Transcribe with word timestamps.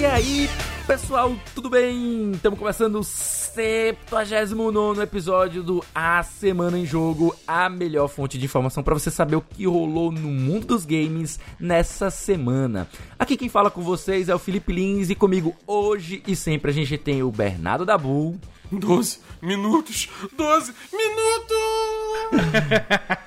E 0.00 0.06
aí, 0.06 0.48
pessoal, 0.90 1.36
tudo 1.54 1.70
bem? 1.70 2.32
Estamos 2.32 2.58
começando 2.58 2.96
o 2.96 3.04
79 3.04 5.00
episódio 5.00 5.62
do 5.62 5.84
A 5.94 6.20
Semana 6.24 6.76
em 6.76 6.84
Jogo, 6.84 7.32
a 7.46 7.68
melhor 7.68 8.08
fonte 8.08 8.36
de 8.36 8.44
informação 8.44 8.82
para 8.82 8.94
você 8.94 9.08
saber 9.08 9.36
o 9.36 9.40
que 9.40 9.68
rolou 9.68 10.10
no 10.10 10.28
mundo 10.28 10.66
dos 10.66 10.84
games 10.84 11.38
nessa 11.60 12.10
semana. 12.10 12.88
Aqui 13.16 13.36
quem 13.36 13.48
fala 13.48 13.70
com 13.70 13.82
vocês 13.82 14.28
é 14.28 14.34
o 14.34 14.38
Felipe 14.40 14.72
Lins 14.72 15.10
e 15.10 15.14
comigo 15.14 15.54
hoje 15.64 16.24
e 16.26 16.34
sempre 16.34 16.72
a 16.72 16.74
gente 16.74 16.98
tem 16.98 17.22
o 17.22 17.30
Bernardo 17.30 17.86
Dabu. 17.86 18.36
12 18.72 19.20
minutos! 19.40 20.08
12 20.36 20.74
minutos! 20.92 21.59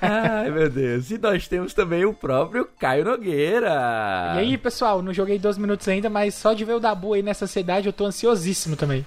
Ai, 0.00 0.50
meu 0.50 0.68
Deus. 0.68 1.10
E 1.10 1.18
nós 1.18 1.48
temos 1.48 1.72
também 1.74 2.04
o 2.04 2.12
próprio 2.12 2.68
Caio 2.78 3.04
Nogueira. 3.04 4.32
E 4.36 4.38
aí, 4.38 4.58
pessoal, 4.58 5.02
não 5.02 5.12
joguei 5.12 5.38
12 5.38 5.60
minutos 5.60 5.88
ainda, 5.88 6.10
mas 6.10 6.34
só 6.34 6.52
de 6.52 6.64
ver 6.64 6.74
o 6.74 6.80
Dabu 6.80 7.14
aí 7.14 7.22
nessa 7.22 7.44
ansiedade 7.44 7.86
eu 7.86 7.92
tô 7.92 8.06
ansiosíssimo 8.06 8.76
também. 8.76 9.04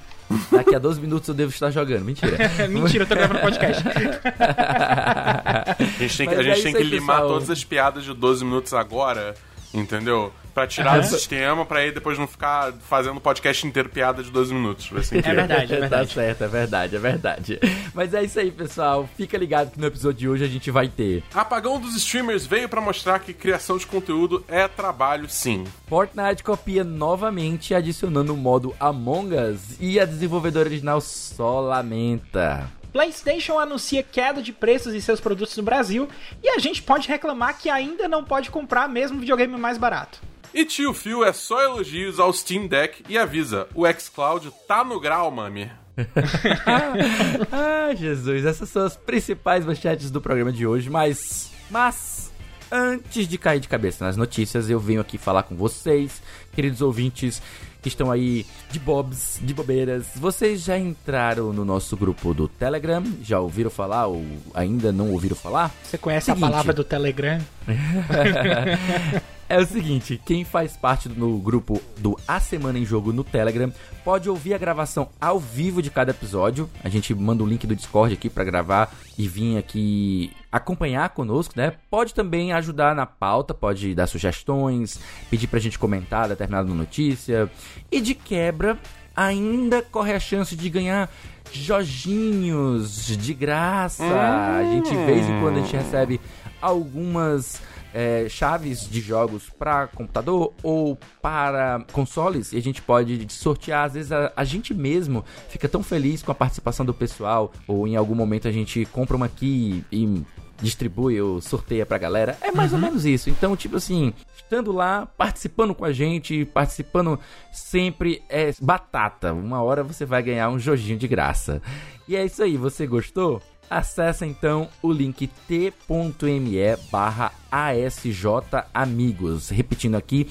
Daqui 0.51 0.75
a 0.75 0.79
12 0.79 0.99
minutos 0.99 1.29
eu 1.29 1.35
devo 1.35 1.51
estar 1.51 1.71
jogando. 1.71 2.03
Mentira. 2.03 2.37
Mentira, 2.67 3.03
eu 3.03 3.07
tô 3.07 3.15
gravando 3.15 3.39
podcast. 3.39 3.83
A 3.87 5.75
gente 5.99 6.17
tem 6.17 6.27
que, 6.27 6.43
gente 6.43 6.59
é 6.59 6.63
tem 6.63 6.71
que 6.73 6.77
aí, 6.79 6.84
limar 6.84 7.17
pessoal. 7.17 7.34
todas 7.34 7.49
as 7.49 7.63
piadas 7.63 8.03
de 8.03 8.13
12 8.13 8.43
minutos 8.43 8.73
agora, 8.73 9.35
entendeu? 9.73 10.34
Pra 10.57 10.66
tirar 10.66 10.99
do 10.99 11.05
sistema, 11.05 11.63
pra 11.67 11.81
aí 11.81 11.91
depois 11.91 12.17
não 12.17 12.25
ficar 12.25 12.73
fazendo 12.89 13.21
podcast 13.21 13.67
inteiro 13.67 13.89
piada 13.89 14.23
de 14.23 14.31
12 14.31 14.55
minutos. 14.55 14.89
Vai 14.89 15.03
ser 15.03 15.20
É 15.20 15.35
verdade, 15.35 15.75
é 15.75 15.77
verdade. 15.81 16.07
Tá 16.07 16.13
certo, 16.15 16.43
é 16.43 16.48
verdade, 16.48 16.95
é 16.95 16.99
verdade. 16.99 17.59
Mas 17.93 18.12
é 18.12 18.23
isso 18.23 18.40
aí, 18.40 18.49
pessoal. 18.49 19.07
Fica 19.15 19.37
ligado 19.37 19.70
que 19.70 19.79
no 19.79 19.85
episódio 19.85 20.17
de 20.17 20.27
hoje 20.27 20.43
a 20.43 20.48
gente 20.48 20.71
vai 20.71 20.87
ter 20.87 21.23
Apagão 21.32 21.79
dos 21.79 21.95
streamers 21.95 22.48
veio 22.48 22.67
pra 22.67 22.82
mostrar 22.82 23.20
que 23.20 23.35
criação 23.35 23.77
de 23.77 23.85
conteúdo 23.85 24.43
é 24.48 24.67
trabalho 24.67 25.29
sim. 25.29 25.63
Fortnite 25.85 26.43
copia 26.43 26.84
novamente, 26.84 27.76
adicionando 27.76 28.34
o 28.34 28.37
modo 28.37 28.76
Among 28.79 29.35
Us 29.35 29.77
e 29.79 29.99
a 29.99 30.05
desenvolvedora 30.05 30.67
original 30.67 30.99
só 31.01 31.60
lamenta. 31.60 32.67
PlayStation 32.91 33.60
anuncia 33.60 34.01
queda 34.01 34.41
de 34.41 34.51
preços 34.51 34.95
em 34.95 35.01
seus 35.01 35.20
produtos 35.20 35.55
no 35.55 35.62
Brasil 35.62 36.10
e 36.41 36.49
a 36.49 36.57
gente 36.57 36.82
pode 36.82 37.07
reclamar 37.07 37.60
que 37.60 37.70
ainda 37.70 38.07
não 38.07 38.23
pode 38.23 38.49
comprar 38.49 38.89
mesmo 38.89 39.20
videogame 39.20 39.55
mais 39.55 39.77
barato. 39.77 40.20
E 40.53 40.65
tio 40.65 40.93
Phil 40.93 41.23
é 41.23 41.34
só 41.34 41.62
elogios 41.62 42.20
ao 42.20 42.34
Steam 42.34 42.67
Deck 42.67 43.03
e 43.07 43.17
avisa: 43.17 43.67
o 43.73 43.85
xCloud 43.87 44.51
tá 44.67 44.84
no 44.84 44.99
grau, 44.99 45.29
mami. 45.31 45.70
ah, 47.51 47.93
Jesus, 47.95 48.45
essas 48.45 48.70
são 48.70 48.85
as 48.85 48.95
principais 48.95 49.65
manchetes 49.65 50.12
do 50.12 50.21
programa 50.21 50.51
de 50.51 50.65
hoje, 50.65 50.89
mas. 50.89 51.51
Mas. 51.70 52.27
Antes 52.70 53.29
de 53.29 53.37
cair 53.37 53.62
de 53.62 53.67
cabeça 53.70 54.04
nas 54.04 54.17
notícias, 54.17 54.70
eu 54.70 54.77
venho 54.77 54.99
aqui 54.99 55.17
falar 55.17 55.43
com 55.43 55.55
vocês, 55.55 56.21
queridos 56.54 56.82
ouvintes 56.82 57.41
que 57.82 57.87
estão 57.87 58.11
aí 58.11 58.45
de 58.70 58.79
bobs, 58.79 59.39
de 59.41 59.54
bobeiras. 59.54 60.07
Vocês 60.15 60.61
já 60.61 60.77
entraram 60.77 61.54
no 61.54 61.63
nosso 61.63 61.95
grupo 61.95 62.34
do 62.34 62.48
Telegram? 62.48 63.01
Já 63.21 63.39
ouviram 63.39 63.70
falar 63.70 64.07
ou 64.07 64.25
ainda 64.53 64.91
não 64.91 65.11
ouviram 65.11 65.35
falar? 65.38 65.72
Você 65.81 65.97
conhece 65.97 66.25
Seguinte. 66.25 66.44
a 66.44 66.47
palavra 66.50 66.73
do 66.73 66.84
Telegram? 66.84 67.39
É 69.50 69.57
o 69.57 69.66
seguinte, 69.66 70.22
quem 70.25 70.44
faz 70.44 70.75
parte 70.75 71.07
do 71.07 71.38
grupo 71.38 71.81
do 72.00 72.19
A 72.28 72.38
Semana 72.38 72.78
em 72.78 72.84
Jogo 72.84 73.13
no 73.13 73.23
Telegram 73.23 73.72
pode 74.03 74.29
ouvir 74.29 74.53
a 74.53 74.57
gravação 74.57 75.07
ao 75.22 75.39
vivo 75.39 75.81
de 75.81 75.89
cada 75.89 76.12
episódio. 76.12 76.69
A 76.84 76.89
gente 76.89 77.16
manda 77.16 77.44
o 77.44 77.47
link 77.47 77.66
do 77.66 77.73
Discord 77.73 78.13
aqui 78.13 78.29
pra 78.29 78.44
gravar 78.44 78.94
e 79.17 79.25
vir 79.25 79.57
aqui 79.57 80.34
acompanhar 80.51 81.07
conosco, 81.12 81.53
né? 81.56 81.72
Pode 81.89 82.13
também 82.13 82.51
ajudar 82.51 82.94
na 82.94 83.05
pauta, 83.05 83.53
pode 83.53 83.95
dar 83.95 84.07
sugestões, 84.07 84.99
pedir 85.29 85.47
pra 85.47 85.61
gente 85.61 85.79
comentar 85.79 86.27
determinada 86.27 86.67
notícia. 86.67 87.49
E 87.89 88.01
de 88.01 88.16
quebra, 88.16 88.77
ainda 89.16 89.81
corre 89.81 90.11
a 90.11 90.19
chance 90.19 90.57
de 90.57 90.69
ganhar 90.69 91.09
Jorginhos 91.53 93.05
de 93.05 93.33
graça. 93.33 94.03
A 94.03 94.61
gente, 94.63 94.89
de 94.89 95.05
vez 95.05 95.25
em 95.25 95.39
quando, 95.39 95.59
a 95.59 95.61
gente 95.61 95.77
recebe 95.77 96.19
algumas 96.61 97.61
é, 97.97 98.30
chaves 98.30 98.88
de 98.88 99.02
jogos 99.02 99.50
para 99.50 99.88
computador 99.88 100.53
ou 100.62 100.96
para 101.19 101.84
consoles 101.91 102.53
e 102.53 102.58
a 102.58 102.62
gente 102.62 102.80
pode 102.80 103.34
sortear. 103.34 103.85
Às 103.85 103.96
vezes 103.96 104.12
a, 104.12 104.31
a 104.35 104.44
gente 104.44 104.72
mesmo 104.72 105.25
fica 105.50 105.68
tão 105.68 105.81
feliz 105.81 106.22
com 106.22 106.31
a 106.31 106.35
participação 106.35 106.85
do 106.85 106.94
pessoal 106.94 107.52
ou 107.68 107.88
em 107.88 107.96
algum 107.96 108.13
momento 108.13 108.47
a 108.47 108.52
gente 108.52 108.85
compra 108.85 109.18
uma 109.18 109.25
aqui 109.25 109.84
e 109.91 110.24
distribui 110.62 111.19
ou 111.19 111.41
sorteia 111.41 111.88
pra 111.88 111.97
galera. 111.97 112.38
É 112.40 112.52
mais 112.52 112.72
ou 112.72 112.78
menos 112.78 113.03
isso. 113.03 113.31
Então, 113.31 113.56
tipo 113.56 113.78
assim, 113.78 114.14
estando 114.35 114.72
lá, 114.72 115.08
participando 115.18 115.74
com 115.74 115.84
a 115.84 115.91
gente, 115.91 116.46
participando 116.46 117.19
sempre 117.52 118.22
é 118.29 118.53
batata. 118.62 119.34
Uma 119.34 119.64
hora 119.64 119.84
você 119.84 120.06
vai 120.06 120.22
ganhar 120.22 120.50
um 120.50 120.59
jojinho 120.59 121.00
de 121.00 121.08
graça. 121.08 121.64
E 122.08 122.16
é 122.16 122.24
isso 122.24 122.44
aí, 122.44 122.58
você 122.58 122.85
gostou? 122.85 123.41
Acesse 123.69 124.25
então 124.25 124.69
o 124.81 124.91
link 124.91 125.28
t.me 125.47 126.78
barra 126.89 127.33
asjamigos. 127.51 129.50
Repetindo 129.50 129.95
aqui, 129.95 130.28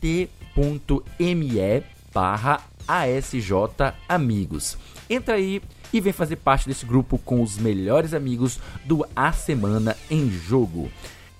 t.me 0.00 1.84
barra 2.12 2.60
asjamigos. 2.86 4.76
Entra 5.08 5.34
aí 5.34 5.62
e 5.92 6.00
vem 6.00 6.12
fazer 6.12 6.36
parte 6.36 6.68
desse 6.68 6.84
grupo 6.84 7.18
com 7.18 7.42
os 7.42 7.56
melhores 7.56 8.12
amigos 8.12 8.58
do 8.84 9.06
A 9.14 9.32
Semana 9.32 9.96
em 10.10 10.30
Jogo. 10.30 10.90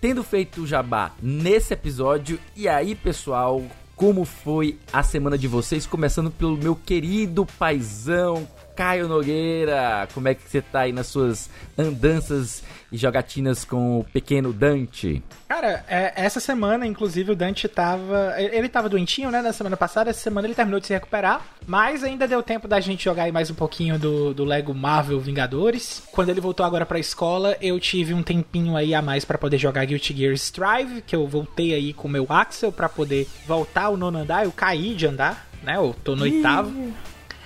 Tendo 0.00 0.22
feito 0.22 0.62
o 0.62 0.66
jabá 0.66 1.12
nesse 1.22 1.72
episódio, 1.74 2.38
e 2.54 2.68
aí 2.68 2.94
pessoal, 2.94 3.62
como 3.96 4.24
foi 4.24 4.78
a 4.92 5.02
semana 5.02 5.38
de 5.38 5.48
vocês? 5.48 5.86
Começando 5.86 6.30
pelo 6.30 6.56
meu 6.56 6.76
querido 6.76 7.46
paizão 7.58 8.46
Caio 8.74 9.08
Nogueira. 9.08 10.08
Como 10.12 10.28
é 10.28 10.34
que 10.34 10.42
você 10.48 10.60
tá 10.60 10.80
aí 10.80 10.92
nas 10.92 11.06
suas 11.06 11.48
andanças 11.78 12.62
e 12.90 12.96
jogatinas 12.96 13.64
com 13.64 14.00
o 14.00 14.04
pequeno 14.04 14.52
Dante? 14.52 15.22
Cara, 15.48 15.84
é, 15.88 16.12
essa 16.16 16.40
semana, 16.40 16.86
inclusive, 16.86 17.32
o 17.32 17.36
Dante 17.36 17.68
tava. 17.68 18.34
Ele 18.38 18.68
tava 18.68 18.88
doentinho, 18.88 19.30
né? 19.30 19.40
Na 19.40 19.52
semana 19.52 19.76
passada. 19.76 20.10
Essa 20.10 20.20
semana 20.20 20.46
ele 20.46 20.54
terminou 20.54 20.80
de 20.80 20.86
se 20.86 20.92
recuperar. 20.92 21.44
Mas 21.66 22.04
ainda 22.04 22.26
deu 22.28 22.42
tempo 22.42 22.68
da 22.68 22.80
gente 22.80 23.04
jogar 23.04 23.24
aí 23.24 23.32
mais 23.32 23.50
um 23.50 23.54
pouquinho 23.54 23.98
do, 23.98 24.34
do 24.34 24.44
Lego 24.44 24.74
Marvel 24.74 25.20
Vingadores. 25.20 26.02
Quando 26.12 26.30
ele 26.30 26.40
voltou 26.40 26.64
agora 26.64 26.84
pra 26.84 26.98
escola, 26.98 27.56
eu 27.60 27.78
tive 27.78 28.14
um 28.14 28.22
tempinho 28.22 28.76
aí 28.76 28.94
a 28.94 29.02
mais 29.02 29.24
pra 29.24 29.38
poder 29.38 29.58
jogar 29.58 29.84
Guilty 29.84 30.16
Gear 30.16 30.34
Strive. 30.34 31.02
Que 31.02 31.16
eu 31.16 31.26
voltei 31.26 31.74
aí 31.74 31.92
com 31.92 32.08
o 32.08 32.10
meu 32.10 32.26
Axel 32.28 32.72
pra 32.72 32.88
poder 32.88 33.28
voltar 33.46 33.84
ao 33.84 33.96
nono 33.96 34.18
andar. 34.18 34.44
Eu 34.44 34.52
caí 34.52 34.94
de 34.94 35.06
andar, 35.06 35.48
né? 35.62 35.76
Eu 35.76 35.94
tô 36.02 36.16
no 36.16 36.22
oitavo. 36.24 36.92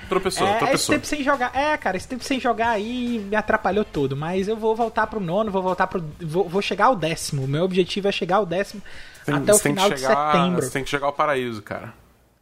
Tropeçou, 0.09 0.47
É, 0.47 0.51
esse 0.51 0.59
tropeçou. 0.61 0.95
tempo 0.95 1.07
sem 1.07 1.23
jogar. 1.23 1.55
É, 1.55 1.77
cara, 1.77 1.97
esse 1.97 2.09
tempo 2.09 2.25
sem 2.25 2.41
jogar 2.41 2.71
aí 2.71 3.19
me 3.29 3.37
atrapalhou 3.37 3.85
todo. 3.85 4.17
Mas 4.17 4.49
eu 4.49 4.57
vou 4.57 4.75
voltar 4.75 5.07
pro 5.07 5.21
nono, 5.21 5.51
vou 5.51 5.63
voltar 5.63 5.87
pro. 5.87 6.03
Vou, 6.21 6.49
vou 6.49 6.63
chegar 6.63 6.87
ao 6.87 6.97
décimo. 6.97 7.47
Meu 7.47 7.65
objetivo 7.65 8.09
é 8.09 8.13
chegar 8.13 8.37
ao 8.37 8.47
décimo 8.47 8.81
Tem- 9.27 9.35
até 9.35 9.53
o 9.53 9.59
final 9.59 9.91
de 9.91 10.01
chegar- 10.01 10.33
setembro. 10.33 10.63
Você 10.63 10.71
tem 10.71 10.85
que 10.85 10.91
chegar 10.91 11.07
ao 11.07 11.13
paraíso, 11.13 11.61
cara. 11.63 11.93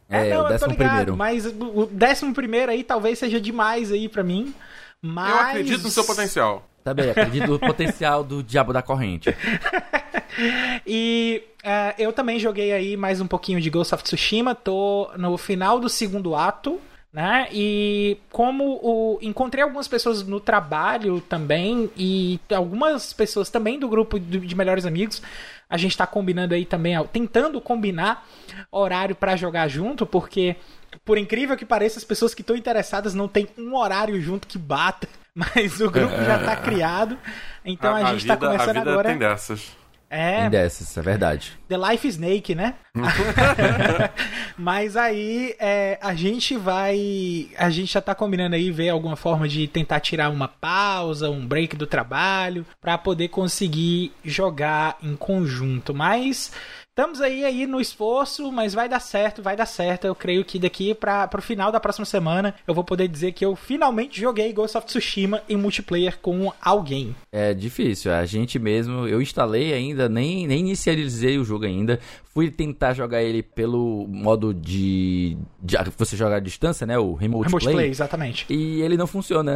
É, 0.09 0.29
não, 0.29 0.37
o 0.37 0.39
eu 0.39 0.43
tô 0.43 0.49
décimo 0.49 0.71
ligado, 0.71 0.87
primeiro. 0.89 1.17
Mas 1.17 1.45
o 1.45 1.85
décimo 1.91 2.33
primeiro 2.33 2.71
aí 2.71 2.83
talvez 2.83 3.19
seja 3.19 3.41
demais 3.41 3.91
aí 3.91 4.07
pra 4.07 4.23
mim. 4.23 4.53
Mas. 5.01 5.29
Eu 5.29 5.39
acredito 5.39 5.83
no 5.83 5.89
seu 5.89 6.05
potencial. 6.05 6.65
Também, 6.83 7.09
acredito 7.09 7.47
no 7.47 7.59
potencial 7.59 8.23
do 8.23 8.41
Diabo 8.41 8.71
da 8.71 8.81
Corrente. 8.81 9.35
E 10.85 11.43
é, 11.63 11.95
eu 11.97 12.13
também 12.13 12.39
joguei 12.39 12.71
aí 12.71 12.95
mais 12.95 13.19
um 13.19 13.27
pouquinho 13.27 13.59
de 13.59 13.69
Ghost 13.69 13.93
of 13.93 14.03
Tsushima. 14.03 14.53
Tô 14.55 15.09
no 15.17 15.37
final 15.37 15.79
do 15.79 15.89
segundo 15.89 16.35
ato. 16.35 16.79
Né? 17.17 17.47
E 17.51 18.19
como 18.29 18.79
o, 18.79 19.17
encontrei 19.23 19.63
algumas 19.63 19.87
pessoas 19.87 20.21
no 20.21 20.39
trabalho 20.39 21.19
também 21.19 21.89
e 21.97 22.39
algumas 22.55 23.11
pessoas 23.11 23.49
também 23.49 23.79
do 23.79 23.89
grupo 23.89 24.19
de, 24.19 24.55
melhores 24.55 24.85
amigos, 24.85 25.19
a 25.67 25.77
gente 25.77 25.97
tá 25.97 26.05
combinando 26.05 26.53
aí 26.53 26.63
também, 26.63 26.95
ó, 26.95 27.03
tentando 27.05 27.59
combinar 27.59 28.23
horário 28.71 29.15
pra 29.15 29.35
jogar 29.35 29.67
junto, 29.67 30.05
porque 30.05 30.57
por 31.03 31.17
incrível 31.17 31.57
que 31.57 31.65
pareça, 31.65 31.97
as 31.97 32.03
pessoas 32.03 32.35
que 32.35 32.41
estão 32.41 32.55
interessadas 32.55 33.15
não 33.15 33.27
tem 33.27 33.47
um 33.57 33.75
horário 33.75 34.21
junto 34.21 34.47
que 34.47 34.59
bata, 34.59 35.09
mas 35.33 35.81
o 35.81 35.89
grupo 35.89 36.23
já 36.23 36.37
tá 36.37 36.55
criado. 36.55 37.17
Então 37.65 37.95
a, 37.95 38.11
gente 38.11 38.21
vida, 38.21 38.37
tá 38.37 38.45
começando 38.45 38.77
a 38.77 38.79
vida 38.81 38.91
agora. 38.91 39.09
tem 39.09 39.17
dessas. 39.17 39.75
É, 40.09 40.41
Tem 40.41 40.49
dessas, 40.49 40.95
é 40.97 41.01
verdade. 41.01 41.57
The 41.67 41.77
Life 41.77 42.07
Snake, 42.07 42.55
né? 42.55 42.75
Mas 44.57 44.95
aí 44.95 45.53
é, 45.59 45.99
a 46.01 46.15
gente 46.15 46.55
vai. 46.55 47.49
A 47.57 47.69
gente 47.69 47.91
já 47.93 48.01
tá 48.01 48.15
combinando 48.15 48.55
aí 48.55 48.71
ver 48.71 48.89
alguma 48.89 49.17
forma 49.17 49.47
de 49.47 49.67
tentar 49.67 49.99
tirar 49.99 50.29
uma 50.29 50.47
pausa, 50.47 51.29
um 51.29 51.45
break 51.45 51.75
do 51.75 51.85
trabalho, 51.85 52.65
pra 52.79 52.97
poder 52.97 53.27
conseguir 53.27 54.13
jogar 54.23 54.97
em 55.03 55.15
conjunto. 55.15 55.93
Mas 55.93 56.51
estamos 56.97 57.21
aí, 57.21 57.45
aí 57.45 57.67
no 57.67 57.79
esforço, 57.79 58.51
mas 58.51 58.73
vai 58.73 58.89
dar 58.89 58.99
certo, 58.99 59.39
vai 59.39 59.55
dar 59.55 59.67
certo. 59.67 60.07
Eu 60.07 60.15
creio 60.15 60.43
que 60.43 60.57
daqui 60.57 60.95
para 60.95 61.29
o 61.37 61.41
final 61.43 61.71
da 61.71 61.79
próxima 61.79 62.05
semana 62.05 62.55
eu 62.67 62.73
vou 62.73 62.83
poder 62.83 63.07
dizer 63.07 63.33
que 63.33 63.45
eu 63.45 63.55
finalmente 63.55 64.19
joguei 64.19 64.51
Ghost 64.51 64.75
of 64.75 64.87
Tsushima 64.87 65.43
em 65.47 65.55
multiplayer 65.55 66.17
com 66.19 66.51
alguém. 66.59 67.15
É 67.31 67.53
difícil, 67.53 68.11
a 68.11 68.25
gente 68.25 68.57
mesmo, 68.57 69.07
eu 69.07 69.21
instalei 69.21 69.73
ainda, 69.73 70.09
nem, 70.09 70.47
nem 70.47 70.61
inicializei 70.61 71.37
o 71.37 71.45
jogo 71.45 71.65
ainda. 71.65 71.99
Fui 72.33 72.51
tentar 72.51 72.93
jogar 72.93 73.23
ele 73.23 73.41
pelo 73.41 74.07
modo 74.07 74.53
de, 74.53 75.37
de 75.59 75.75
você 75.97 76.15
jogar 76.15 76.35
à 76.35 76.39
distância, 76.39 76.85
né? 76.85 76.97
O 76.97 77.15
remote, 77.15 77.47
remote 77.47 77.65
play. 77.65 77.75
play. 77.75 77.89
exatamente. 77.89 78.45
E 78.47 78.79
ele 78.81 78.95
não 78.95 79.07
funciona. 79.07 79.55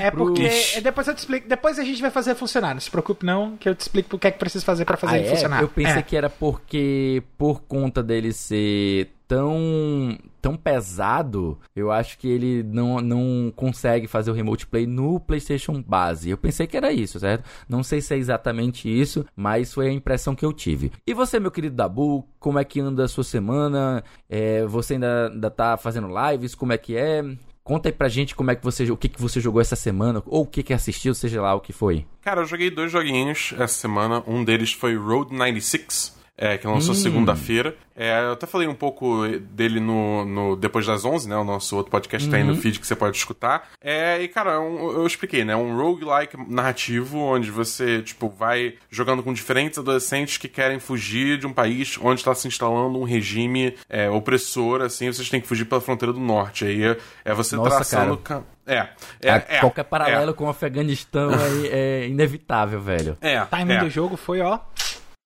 É 0.00 0.08
porque 0.12 0.42
Ixi. 0.42 0.80
depois 0.80 1.06
eu 1.06 1.14
te 1.14 1.18
explico, 1.18 1.46
depois 1.46 1.78
a 1.78 1.84
gente 1.84 2.00
vai 2.00 2.10
fazer 2.10 2.34
funcionar. 2.34 2.72
Não 2.72 2.80
se 2.80 2.90
preocupe 2.90 3.26
não, 3.26 3.58
que 3.58 3.68
eu 3.68 3.74
te 3.74 3.80
explico 3.80 4.16
o 4.16 4.18
que 4.18 4.26
é 4.26 4.30
que 4.30 4.38
precisa 4.38 4.64
fazer 4.64 4.86
para 4.86 4.96
fazer 4.96 5.16
ah, 5.16 5.18
ele 5.18 5.26
é? 5.26 5.30
funcionar. 5.30 5.60
Eu 5.60 5.68
pensei 5.68 5.98
é. 5.98 6.02
que 6.02 6.16
era 6.16 6.30
porque 6.58 7.22
por 7.36 7.62
conta 7.62 8.02
dele 8.02 8.32
ser 8.32 9.10
tão 9.26 10.18
tão 10.40 10.56
pesado, 10.56 11.58
eu 11.74 11.90
acho 11.90 12.16
que 12.18 12.28
ele 12.28 12.62
não, 12.62 13.00
não 13.00 13.52
consegue 13.54 14.06
fazer 14.06 14.30
o 14.30 14.34
remote 14.34 14.66
play 14.66 14.86
no 14.86 15.20
PlayStation 15.20 15.82
base. 15.82 16.30
Eu 16.30 16.38
pensei 16.38 16.66
que 16.66 16.76
era 16.76 16.92
isso, 16.92 17.18
certo? 17.18 17.44
Não 17.68 17.82
sei 17.82 18.00
se 18.00 18.14
é 18.14 18.16
exatamente 18.16 18.88
isso, 18.88 19.26
mas 19.36 19.74
foi 19.74 19.88
a 19.88 19.92
impressão 19.92 20.34
que 20.34 20.44
eu 20.44 20.52
tive. 20.52 20.92
E 21.06 21.12
você, 21.12 21.40
meu 21.40 21.50
querido 21.50 21.76
Dabu, 21.76 22.26
como 22.38 22.58
é 22.58 22.64
que 22.64 22.80
anda 22.80 23.04
a 23.04 23.08
sua 23.08 23.24
semana? 23.24 24.02
É, 24.28 24.64
você 24.66 24.94
ainda, 24.94 25.28
ainda 25.28 25.50
tá 25.50 25.76
fazendo 25.76 26.08
lives? 26.08 26.54
Como 26.54 26.72
é 26.72 26.78
que 26.78 26.96
é? 26.96 27.22
Conta 27.68 27.90
aí 27.90 27.92
pra 27.92 28.08
gente 28.08 28.34
como 28.34 28.50
é 28.50 28.56
que 28.56 28.64
você, 28.64 28.90
o 28.90 28.96
que, 28.96 29.10
que 29.10 29.20
você 29.20 29.40
jogou 29.40 29.60
essa 29.60 29.76
semana, 29.76 30.22
ou 30.24 30.44
o 30.44 30.46
que, 30.46 30.62
que 30.62 30.72
assistiu, 30.72 31.14
seja 31.14 31.42
lá 31.42 31.54
o 31.54 31.60
que 31.60 31.70
foi. 31.70 32.06
Cara, 32.22 32.40
eu 32.40 32.46
joguei 32.46 32.70
dois 32.70 32.90
joguinhos 32.90 33.52
essa 33.58 33.74
semana. 33.74 34.22
Um 34.26 34.42
deles 34.42 34.72
foi 34.72 34.96
Road 34.96 35.34
96, 35.34 36.17
é, 36.38 36.56
que 36.56 36.66
lançou 36.68 36.94
hum. 36.94 36.98
segunda-feira. 36.98 37.76
É, 37.96 38.20
eu 38.22 38.32
até 38.34 38.46
falei 38.46 38.68
um 38.68 38.74
pouco 38.74 39.26
dele 39.50 39.80
no, 39.80 40.24
no 40.24 40.56
Depois 40.56 40.86
das 40.86 41.04
11, 41.04 41.28
né? 41.28 41.36
O 41.36 41.42
nosso 41.42 41.76
outro 41.76 41.90
podcast 41.90 42.24
uhum. 42.24 42.30
tá 42.30 42.36
aí 42.36 42.44
no 42.44 42.52
uhum. 42.52 42.60
feed 42.60 42.78
que 42.78 42.86
você 42.86 42.94
pode 42.94 43.16
escutar. 43.16 43.68
É, 43.82 44.22
e, 44.22 44.28
cara, 44.28 44.52
é 44.52 44.58
um, 44.58 44.92
eu 44.92 45.04
expliquei, 45.04 45.44
né? 45.44 45.56
Um 45.56 45.76
roguelike 45.76 46.36
narrativo 46.48 47.18
onde 47.18 47.50
você, 47.50 48.00
tipo, 48.00 48.28
vai 48.28 48.74
jogando 48.88 49.20
com 49.20 49.32
diferentes 49.32 49.80
adolescentes 49.80 50.36
que 50.36 50.46
querem 50.46 50.78
fugir 50.78 51.38
de 51.38 51.46
um 51.46 51.52
país 51.52 51.98
onde 52.00 52.20
está 52.20 52.32
se 52.36 52.46
instalando 52.46 52.96
um 52.96 53.04
regime 53.04 53.74
é, 53.88 54.08
opressor, 54.08 54.80
assim, 54.80 55.12
vocês 55.12 55.28
têm 55.28 55.40
que 55.40 55.48
fugir 55.48 55.64
pela 55.64 55.80
fronteira 55.80 56.12
do 56.12 56.20
norte. 56.20 56.64
Aí 56.64 56.84
é, 56.84 56.96
é 57.24 57.34
você 57.34 57.56
Nossa, 57.56 57.76
traçando... 57.76 58.16
Cara. 58.18 58.44
É, 58.64 58.86
é, 59.22 59.44
é, 59.48 59.60
Qualquer 59.60 59.84
paralelo 59.84 60.30
é. 60.30 60.34
com 60.34 60.44
o 60.44 60.48
Afeganistão 60.48 61.30
é, 61.32 61.68
é 61.68 62.06
inevitável, 62.06 62.78
velho. 62.78 63.16
É. 63.22 63.42
O 63.42 63.46
timing 63.46 63.72
é. 63.72 63.80
do 63.80 63.88
jogo 63.88 64.14
foi, 64.14 64.42
ó. 64.42 64.60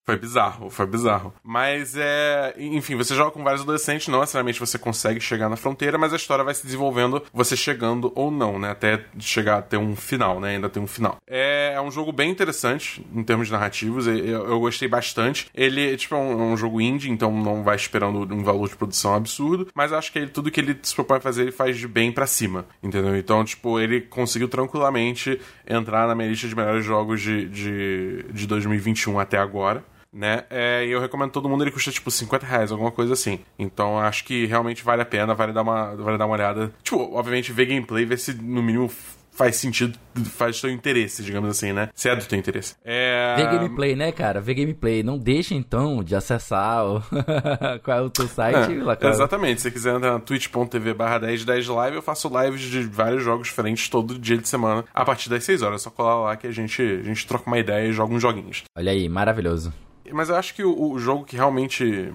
Foi 0.05 0.19
bizarro, 0.19 0.69
foi 0.69 0.87
bizarro. 0.87 1.33
Mas 1.45 1.97
é. 1.97 2.55
Enfim, 2.59 2.97
você 2.97 3.15
joga 3.15 3.31
com 3.31 3.43
vários 3.43 3.63
adolescentes, 3.63 4.09
não 4.09 4.19
necessariamente 4.21 4.59
você 4.59 4.77
consegue 4.77 5.21
chegar 5.21 5.49
na 5.49 5.57
fronteira, 5.57 5.97
mas 5.97 6.13
a 6.13 6.17
história 6.17 6.45
vai 6.45 6.55
se 6.55 6.65
desenvolvendo, 6.67 7.23
você 7.33 7.57
chegando 7.57 8.13
ou 8.17 8.29
não, 8.29 8.59
né? 8.59 8.71
Até 8.71 9.05
chegar 9.21 9.59
a 9.59 9.63
ter 9.63 9.77
um 9.77 9.95
final, 9.95 10.41
né? 10.41 10.57
Ainda 10.57 10.69
tem 10.69 10.83
um 10.83 10.89
final. 10.89 11.19
É, 11.25 11.75
é 11.77 11.81
um 11.81 11.91
jogo 11.91 12.11
bem 12.11 12.31
interessante 12.31 13.07
em 13.15 13.23
termos 13.23 13.49
narrativos, 13.49 14.09
eu, 14.09 14.17
eu 14.17 14.59
gostei 14.59 14.89
bastante. 14.89 15.47
Ele, 15.55 15.97
tipo, 15.97 16.17
é 16.17 16.19
um, 16.19 16.33
é 16.33 16.45
um, 16.53 16.57
jogo 16.57 16.81
indie, 16.81 17.09
então 17.09 17.33
não 17.33 17.63
vai 17.63 17.77
esperando 17.77 18.35
um 18.35 18.43
valor 18.43 18.69
de 18.69 18.77
produção 18.77 19.15
absurdo, 19.15 19.69
mas 19.73 19.93
acho 19.93 20.11
que 20.11 20.19
ele, 20.19 20.29
tudo 20.29 20.51
que 20.51 20.61
ele 20.61 20.77
se 20.83 20.95
propõe 20.95 21.19
a 21.19 21.21
fazer, 21.21 21.43
ele 21.43 21.53
faz 21.53 21.79
de 21.79 21.87
bem 21.87 22.11
para 22.11 22.27
cima, 22.27 22.67
entendeu? 22.83 23.17
Então, 23.17 23.45
tipo, 23.45 23.79
ele 23.79 24.01
conseguiu 24.01 24.49
tranquilamente 24.49 25.41
entrar 25.65 26.09
na 26.09 26.15
minha 26.15 26.29
lista 26.29 26.49
de 26.49 26.57
melhores 26.57 26.85
jogos 26.85 27.21
de, 27.21 27.49
de, 27.49 28.25
de 28.33 28.47
2021 28.49 29.21
até 29.21 29.39
agora 29.39 29.85
né? 30.13 30.45
É, 30.51 30.85
e 30.87 30.91
eu 30.91 31.01
recomendo 31.01 31.31
todo 31.31 31.49
mundo, 31.49 31.65
ele 31.65 31.71
custa 31.71 31.91
tipo 31.91 32.11
50 32.11 32.47
reais, 32.47 32.71
alguma 32.71 32.91
coisa 32.91 33.15
assim. 33.15 33.41
Então 33.59 33.99
acho 33.99 34.25
que 34.25 34.47
realmente 34.47 34.85
vale 34.85 35.03
a 35.03 35.07
pena, 35.07 35.35
vale 35.35 35.53
dar 35.53 35.63
uma, 35.63 35.95
vale 35.97 36.19
dar 36.19 36.27
uma 36.27 36.35
olhada. 36.35 36.73
Tipo, 36.83 37.15
obviamente 37.15 37.53
ver 37.53 37.67
gameplay, 37.67 38.05
ver 38.05 38.19
se 38.19 38.35
no 38.35 38.63
mínimo 38.63 38.91
faz 39.33 39.57
sentido, 39.57 39.99
faz 40.27 40.59
seu 40.59 40.71
interesse, 40.71 41.23
digamos 41.23 41.49
assim, 41.49 41.73
né? 41.73 41.89
Se 41.95 42.09
é 42.09 42.15
do 42.15 42.25
teu 42.25 42.39
interesse. 42.39 42.75
É... 42.85 43.35
Vê 43.37 43.45
gameplay, 43.45 43.97
né, 43.97 44.13
cara? 44.13 44.41
Vê 44.41 44.55
gameplay. 44.55 45.03
Não 45.03 45.19
deixa, 45.19 45.55
então, 45.55 46.05
de 46.05 46.15
acessar 46.15 46.85
o... 46.85 47.03
qual 47.83 47.99
é 47.99 48.01
o 48.03 48.11
teu 48.11 48.29
site. 48.29 48.79
É, 48.79 48.83
lá, 48.83 48.97
exatamente. 49.01 49.61
Se 49.61 49.65
você 49.65 49.71
quiser 49.71 49.97
entrar 49.97 50.13
na 50.13 50.21
twitch.tv 50.21 50.95
barra 50.95 51.19
1010 51.19 51.69
live, 51.69 51.97
eu 51.97 52.03
faço 52.03 52.31
lives 52.43 52.61
de 52.61 52.83
vários 52.83 53.25
jogos 53.25 53.49
diferentes 53.49 53.89
todo 53.89 54.19
dia 54.19 54.37
de 54.37 54.47
semana, 54.47 54.85
a 54.93 55.05
partir 55.05 55.31
das 55.31 55.43
6 55.45 55.63
horas. 55.63 55.81
É 55.81 55.85
só 55.85 55.91
colar 55.91 56.21
lá 56.21 56.37
que 56.37 56.47
a 56.47 56.53
gente, 56.53 56.83
a 56.83 57.03
gente 57.03 57.27
troca 57.27 57.47
uma 57.47 57.59
ideia 57.59 57.89
e 57.89 57.93
joga 57.93 58.15
uns 58.15 58.21
joguinhos. 58.21 58.63
Olha 58.77 58.93
aí, 58.93 59.09
maravilhoso. 59.09 59.73
Mas 60.13 60.29
eu 60.29 60.37
acho 60.37 60.55
que 60.55 60.65
o, 60.65 60.93
o 60.93 60.99
jogo 60.99 61.25
que 61.25 61.37
realmente 61.37 62.13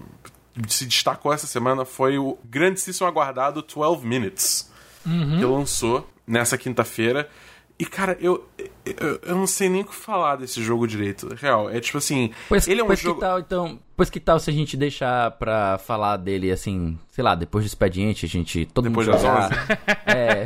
se 0.67 0.85
destacou 0.85 1.31
essa 1.33 1.47
semana 1.47 1.85
foi 1.85 2.17
o 2.17 2.37
grandíssimo 2.45 3.07
aguardado 3.07 3.61
12 3.61 4.05
Minutes, 4.05 4.71
uhum. 5.05 5.37
que 5.37 5.45
lançou 5.45 6.09
nessa 6.25 6.57
quinta-feira. 6.57 7.29
E, 7.79 7.85
cara, 7.85 8.17
eu, 8.19 8.47
eu, 8.85 9.19
eu, 9.21 9.35
não 9.35 9.45
sei 9.45 9.69
nem 9.69 9.81
o 9.81 9.85
que 9.85 9.93
falar 9.93 10.37
desse 10.37 10.63
jogo 10.63 10.87
direito. 10.87 11.33
Real, 11.35 11.69
é 11.69 11.79
tipo 11.79 11.99
assim. 11.99 12.31
Pois, 12.49 12.67
ele 12.67 12.81
é 12.81 12.83
um 12.83 12.95
jogo. 12.95 13.19
Que 13.19 13.21
tal, 13.21 13.39
então, 13.39 13.79
pois 13.97 14.11
que 14.11 14.19
tal 14.19 14.39
se 14.39 14.49
a 14.51 14.53
gente 14.53 14.77
deixar 14.77 15.31
pra 15.31 15.79
falar 15.79 16.17
dele 16.17 16.51
assim, 16.51 16.97
sei 17.09 17.23
lá, 17.23 17.33
depois 17.33 17.65
do 17.65 17.67
expediente, 17.67 18.27
a 18.27 18.29
gente. 18.29 18.65
Todo 18.67 18.87
depois 18.87 19.07
mundo 19.07 19.15
das 19.15 19.23
11? 19.25 19.53
É. 20.05 20.45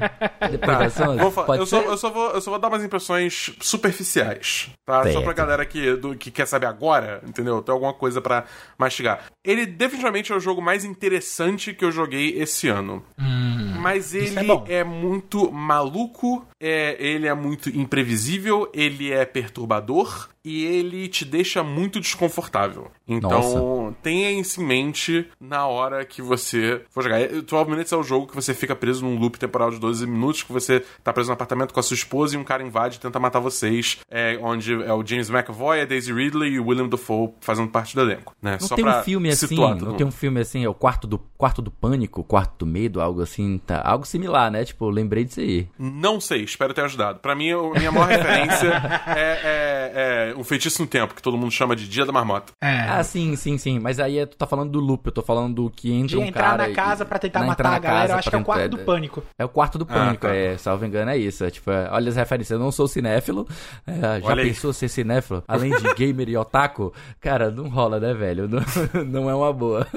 Depois 0.50 0.78
tá. 0.78 0.84
das 0.84 1.00
11? 1.00 1.18
Vou, 1.20 1.56
eu, 1.56 1.66
só, 1.66 1.82
eu, 1.82 1.98
só 1.98 2.10
vou, 2.10 2.32
eu 2.32 2.42
só 2.42 2.50
vou 2.50 2.60
dar 2.60 2.70
umas 2.70 2.84
impressões 2.84 3.54
superficiais, 3.60 4.70
tá? 4.86 5.04
Certo. 5.04 5.16
Só 5.16 5.22
pra 5.22 5.34
galera 5.34 5.66
que, 5.66 5.96
do, 5.98 6.16
que 6.16 6.32
quer 6.32 6.48
saber 6.48 6.68
agora, 6.68 7.22
entendeu? 7.28 7.62
Tem 7.62 7.74
alguma 7.74 7.94
coisa 7.94 8.22
pra 8.22 8.46
mastigar. 8.78 9.26
Ele 9.46 9.66
definitivamente 9.66 10.32
é 10.32 10.36
o 10.36 10.40
jogo 10.40 10.62
mais 10.62 10.86
interessante 10.86 11.74
que 11.74 11.84
eu 11.84 11.92
joguei 11.92 12.42
esse 12.42 12.70
ano. 12.70 13.04
Hum, 13.20 13.76
mas 13.80 14.16
ele 14.16 14.40
é, 14.68 14.76
é, 14.76 14.84
muito 14.84 15.52
maluco, 15.52 16.46
é, 16.62 16.96
ele 17.00 17.28
é 17.28 17.34
muito 17.34 17.70
imprevisível, 17.70 18.70
ele 18.74 19.12
é 19.12 19.26
perturbador 19.26 20.31
e 20.44 20.66
ele 20.66 21.08
te 21.08 21.24
deixa 21.24 21.64
muito 21.64 22.00
desconfortável. 22.00 22.92
Então, 23.08 23.30
Nossa. 23.30 23.96
tenha 24.02 24.32
isso 24.32 24.62
em 24.62 24.66
mente 24.66 25.28
na 25.40 25.68
hora 25.68 26.04
que 26.06 26.22
você 26.22 26.82
for 26.90 27.04
jogar. 27.04 27.20
12 27.28 27.70
Minutes 27.70 27.92
é 27.92 27.96
o 27.96 28.04
jogo 28.04 28.28
que 28.28 28.36
você 28.36 28.54
fica 28.54 28.76
preso 28.76 29.06
num 29.06 29.18
loop 29.18 29.38
temporal 29.38 29.70
de 29.70 29.80
12 29.80 30.08
minutos, 30.08 30.44
que 30.44 30.52
você 30.52 30.84
tá 31.04 31.14
preso 31.14 31.30
no 31.30 31.34
apartamento 31.34 31.74
com 31.74 31.80
a 31.80 31.84
sua 31.84 31.96
esposa 31.96 32.36
e 32.36 32.38
um 32.38 32.44
cara 32.44 32.64
invade 32.64 32.98
e 32.98 33.00
tenta 33.00 33.20
matar 33.20 33.40
vocês. 33.40 34.00
É, 34.10 34.40
onde 34.42 34.74
é 34.74 34.94
o 34.94 35.06
James 35.06 35.30
McAvoy, 35.30 35.82
a 35.82 35.86
Daisy 35.86 36.12
Ridley 36.12 36.54
e 36.54 36.60
o 36.60 36.68
William 36.68 36.88
Dafoe 36.88 37.34
fazendo 37.40 37.70
parte 37.70 37.96
do 37.96 38.02
elenco. 38.02 38.36
Né? 38.42 38.58
Não 38.60 38.68
Só 38.68 38.76
tem 38.76 38.88
um 38.88 39.04
filme 39.04 39.30
assim, 39.30 39.56
não 39.56 39.96
tem 39.96 40.08
um 40.08 40.12
filme 40.12 40.40
assim, 40.40 40.64
é 40.64 40.70
o 40.70 40.74
quarto 40.74 41.08
do, 41.08 41.20
quarto 41.38 41.62
do 41.62 41.70
pânico, 41.70 42.24
quarto 42.24 42.66
do 42.66 42.66
medo, 42.66 43.02
algo 43.02 43.22
assim, 43.22 43.60
tá? 43.60 43.82
Algo 43.84 44.06
similar, 44.06 44.50
né? 44.50 44.64
Tipo, 44.64 44.90
lembrei 44.90 45.24
disso 45.24 45.40
aí. 45.40 45.68
Não 45.78 46.20
sei, 46.20 46.44
espero 46.44 46.74
ter 46.74 46.82
ajudado. 46.82 47.20
Pra 47.20 47.36
mim, 47.36 47.52
a 47.52 47.80
minha 47.80 47.92
maior 47.92 48.08
referência 48.08 48.70
é, 49.08 49.42
é, 49.44 49.92
é 50.30 50.31
o 50.36 50.44
Feitiço 50.44 50.82
no 50.82 50.88
Tempo, 50.88 51.14
que 51.14 51.22
todo 51.22 51.38
mundo 51.38 51.52
chama 51.52 51.76
de 51.76 51.88
Dia 51.88 52.06
da 52.06 52.12
Marmota. 52.12 52.54
É. 52.62 52.82
Ah, 52.82 53.04
sim, 53.04 53.36
sim, 53.36 53.58
sim. 53.58 53.80
Mas 53.80 54.00
aí 54.00 54.20
é, 54.20 54.26
tu 54.26 54.38
tá 54.38 54.46
falando 54.46 54.72
do 54.72 54.80
loop, 54.80 55.06
eu 55.06 55.12
tô 55.12 55.22
falando 55.22 55.56
do 55.56 55.70
que 55.70 55.92
entra 55.92 56.08
de 56.08 56.18
um 56.18 56.26
entrar 56.26 56.58
cara... 56.58 56.68
na 56.68 56.74
casa 56.74 57.04
e, 57.04 57.08
pra 57.08 57.20
tentar 57.20 57.44
matar 57.44 57.74
a 57.74 57.80
galera, 57.80 58.14
eu 58.14 58.18
acho 58.18 58.30
que 58.30 58.36
é 58.36 58.40
o 58.40 58.44
quarto 58.44 58.70
do 58.70 58.78
pânico. 58.80 59.24
É 59.38 59.46
o 59.46 59.50
quarto 59.50 59.78
do 59.78 59.86
ah, 59.90 59.94
pânico, 59.94 60.28
ah, 60.28 60.30
tá. 60.30 60.36
é, 60.36 60.58
salvo 60.58 60.86
engano 60.86 61.12
é 61.12 61.18
isso. 61.18 61.44
É, 61.44 61.50
tipo, 61.50 61.72
é, 61.72 61.90
olha 61.92 62.10
as 62.10 62.16
referências, 62.16 62.52
eu 62.52 62.60
não 62.60 62.72
sou 62.72 62.88
cinéfilo, 62.88 63.48
é, 63.86 64.22
já 64.22 64.28
olha 64.28 64.44
pensou 64.44 64.70
aí. 64.70 64.76
ser 64.76 64.90
cinéfilo? 64.90 65.44
Além 65.48 65.76
de 65.76 65.94
gamer 65.94 66.30
e 66.30 66.38
otaku? 66.38 66.94
Cara, 67.20 67.50
não 67.50 67.70
rola, 67.70 68.00
né, 68.00 68.14
velho? 68.14 68.48
Não, 68.48 68.62
não 69.06 69.30
é 69.30 69.36
uma 69.36 69.54
boa. 69.54 69.88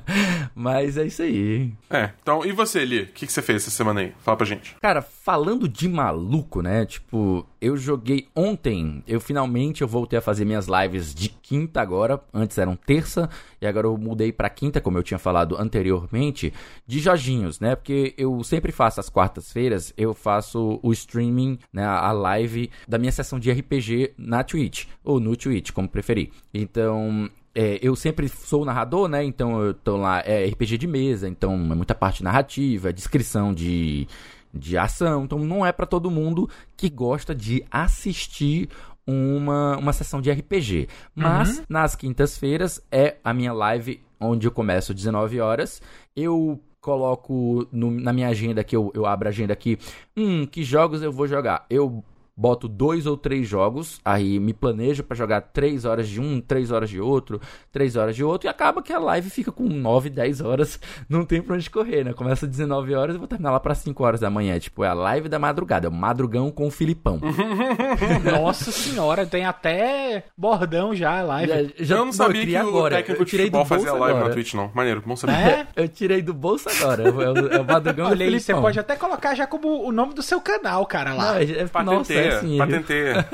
Mas 0.54 0.96
é 0.96 1.06
isso 1.06 1.22
aí. 1.22 1.72
É, 1.88 2.10
então, 2.22 2.44
e 2.44 2.52
você, 2.52 2.80
Eli? 2.80 3.02
O 3.02 3.06
que, 3.06 3.26
que 3.26 3.32
você 3.32 3.42
fez 3.42 3.62
essa 3.62 3.70
semana 3.70 4.00
aí? 4.00 4.12
Fala 4.22 4.36
pra 4.36 4.46
gente. 4.46 4.76
Cara, 4.80 5.02
falando 5.02 5.68
de 5.68 5.88
maluco, 5.88 6.62
né, 6.62 6.84
tipo, 6.84 7.46
eu 7.60 7.76
joguei 7.76 8.28
ontem, 8.34 9.02
eu 9.06 9.20
finalmente 9.20 9.82
eu 9.82 9.88
voltei 9.88 10.18
a 10.18 10.22
fazer 10.22 10.44
minhas 10.44 10.66
lives 10.66 11.14
de 11.14 11.28
quinta 11.28 11.80
agora, 11.80 12.20
antes 12.32 12.56
eram 12.58 12.74
terça, 12.74 13.28
e 13.60 13.66
agora 13.66 13.86
eu 13.86 13.96
mudei 13.96 14.32
para 14.32 14.48
quinta, 14.48 14.80
como 14.80 14.96
eu 14.96 15.02
tinha 15.02 15.18
falado 15.18 15.56
anteriormente, 15.58 16.52
de 16.86 16.98
joginhos, 16.98 17.60
né? 17.60 17.76
Porque 17.76 18.14
eu 18.16 18.42
sempre 18.42 18.72
faço 18.72 19.00
às 19.00 19.08
quartas-feiras, 19.08 19.92
eu 19.96 20.14
faço 20.14 20.80
o 20.82 20.92
streaming, 20.92 21.58
né, 21.72 21.84
a 21.84 22.12
live 22.12 22.70
da 22.88 22.98
minha 22.98 23.12
sessão 23.12 23.38
de 23.38 23.50
RPG 23.50 24.14
na 24.16 24.42
Twitch, 24.42 24.86
ou 25.04 25.20
no 25.20 25.36
Twitch, 25.36 25.72
como 25.72 25.88
preferir. 25.88 26.30
Então, 26.54 27.28
é, 27.54 27.78
eu 27.82 27.96
sempre 27.96 28.28
sou 28.28 28.64
narrador, 28.64 29.08
né? 29.08 29.24
Então 29.24 29.60
eu 29.60 29.74
tô 29.74 29.96
lá, 29.96 30.20
é 30.24 30.46
RPG 30.46 30.78
de 30.78 30.86
mesa, 30.86 31.28
então 31.28 31.54
é 31.54 31.74
muita 31.74 31.94
parte 31.94 32.22
narrativa, 32.22 32.92
descrição 32.92 33.52
de 33.52 34.06
de 34.52 34.76
ação. 34.76 35.24
Então 35.24 35.38
não 35.38 35.64
é 35.64 35.72
para 35.72 35.86
todo 35.86 36.10
mundo 36.10 36.48
que 36.76 36.88
gosta 36.88 37.34
de 37.34 37.64
assistir 37.70 38.68
uma, 39.06 39.76
uma 39.76 39.92
sessão 39.92 40.20
de 40.20 40.30
RPG. 40.30 40.88
Mas 41.14 41.58
uhum. 41.58 41.64
nas 41.68 41.94
quintas-feiras 41.94 42.80
é 42.90 43.16
a 43.24 43.32
minha 43.32 43.52
live 43.52 44.00
onde 44.18 44.46
eu 44.46 44.52
começo 44.52 44.92
às 44.92 44.96
19 44.96 45.40
horas. 45.40 45.80
Eu 46.14 46.60
coloco 46.80 47.68
no, 47.70 47.90
na 47.90 48.12
minha 48.12 48.28
agenda 48.28 48.62
aqui, 48.62 48.74
eu, 48.74 48.90
eu 48.94 49.04
abro 49.04 49.28
a 49.28 49.30
agenda 49.30 49.52
aqui, 49.52 49.78
hum, 50.16 50.46
que 50.46 50.62
jogos 50.62 51.02
eu 51.02 51.12
vou 51.12 51.26
jogar? 51.26 51.66
Eu 51.68 52.02
boto 52.36 52.68
dois 52.68 53.06
ou 53.06 53.16
três 53.16 53.48
jogos, 53.48 54.00
aí 54.04 54.38
me 54.38 54.52
planejo 54.52 55.02
para 55.02 55.16
jogar 55.16 55.40
três 55.40 55.84
horas 55.84 56.08
de 56.08 56.20
um, 56.20 56.40
três 56.40 56.70
horas 56.70 56.88
de 56.88 57.00
outro, 57.00 57.40
três 57.72 57.96
horas 57.96 58.16
de 58.16 58.24
outro, 58.24 58.48
e 58.48 58.50
acaba 58.50 58.82
que 58.82 58.92
a 58.92 58.98
live 58.98 59.30
fica 59.30 59.52
com 59.52 59.64
9, 59.64 60.10
10 60.10 60.40
horas, 60.42 60.80
não 61.08 61.24
tem 61.24 61.42
pra 61.42 61.54
onde 61.54 61.68
correr, 61.70 62.04
né? 62.04 62.12
Começa 62.12 62.46
às 62.46 62.50
19 62.50 62.94
horas 62.94 63.16
e 63.16 63.18
vou 63.18 63.26
terminar 63.28 63.50
lá 63.50 63.60
pra 63.60 63.74
5 63.74 64.02
horas 64.02 64.20
da 64.20 64.30
manhã. 64.30 64.58
Tipo, 64.58 64.84
é 64.84 64.88
a 64.88 64.94
live 64.94 65.28
da 65.28 65.38
madrugada, 65.38 65.86
é 65.86 65.90
o 65.90 65.92
madrugão 65.92 66.50
com 66.50 66.66
o 66.66 66.70
Filipão. 66.70 67.20
Nossa 68.24 68.70
senhora, 68.70 69.26
tem 69.26 69.44
até 69.44 70.24
bordão 70.36 70.94
já 70.94 71.20
a 71.20 71.22
live. 71.22 71.52
Já, 71.76 71.84
já, 71.84 71.96
eu 71.96 72.04
não 72.04 72.12
sabia 72.12 72.46
que 72.46 72.56
agora. 72.56 72.94
o 72.94 72.98
técnico 72.98 73.22
eu 73.22 73.26
tirei 73.26 73.50
de 73.50 73.56
futebol 73.56 73.66
fazia 73.66 73.92
live 73.92 74.16
agora. 74.16 74.28
na 74.28 74.34
Twitch, 74.34 74.54
não. 74.54 74.70
Maneiro, 74.74 75.02
bom 75.04 75.16
saber. 75.16 75.32
É? 75.32 75.66
eu 75.76 75.88
tirei 75.88 76.22
do 76.22 76.34
bolso 76.34 76.68
agora, 76.68 77.02
é 77.02 77.10
o, 77.10 77.48
é 77.48 77.60
o 77.60 77.64
madrugão 77.64 78.06
Olha 78.08 78.26
aí, 78.26 78.40
você 78.40 78.54
pode 78.54 78.78
até 78.78 78.96
colocar 78.96 79.34
já 79.34 79.46
como 79.46 79.86
o 79.86 79.92
nome 79.92 80.14
do 80.14 80.22
seu 80.22 80.40
canal, 80.40 80.84
cara, 80.86 81.14
lá. 81.14 81.32
Não, 81.32 81.38
é, 81.38 81.44
é, 81.44 81.82
nossa, 81.82 82.12
é 82.20 82.36
assim, 82.36 82.58
patenteia. 82.58 83.26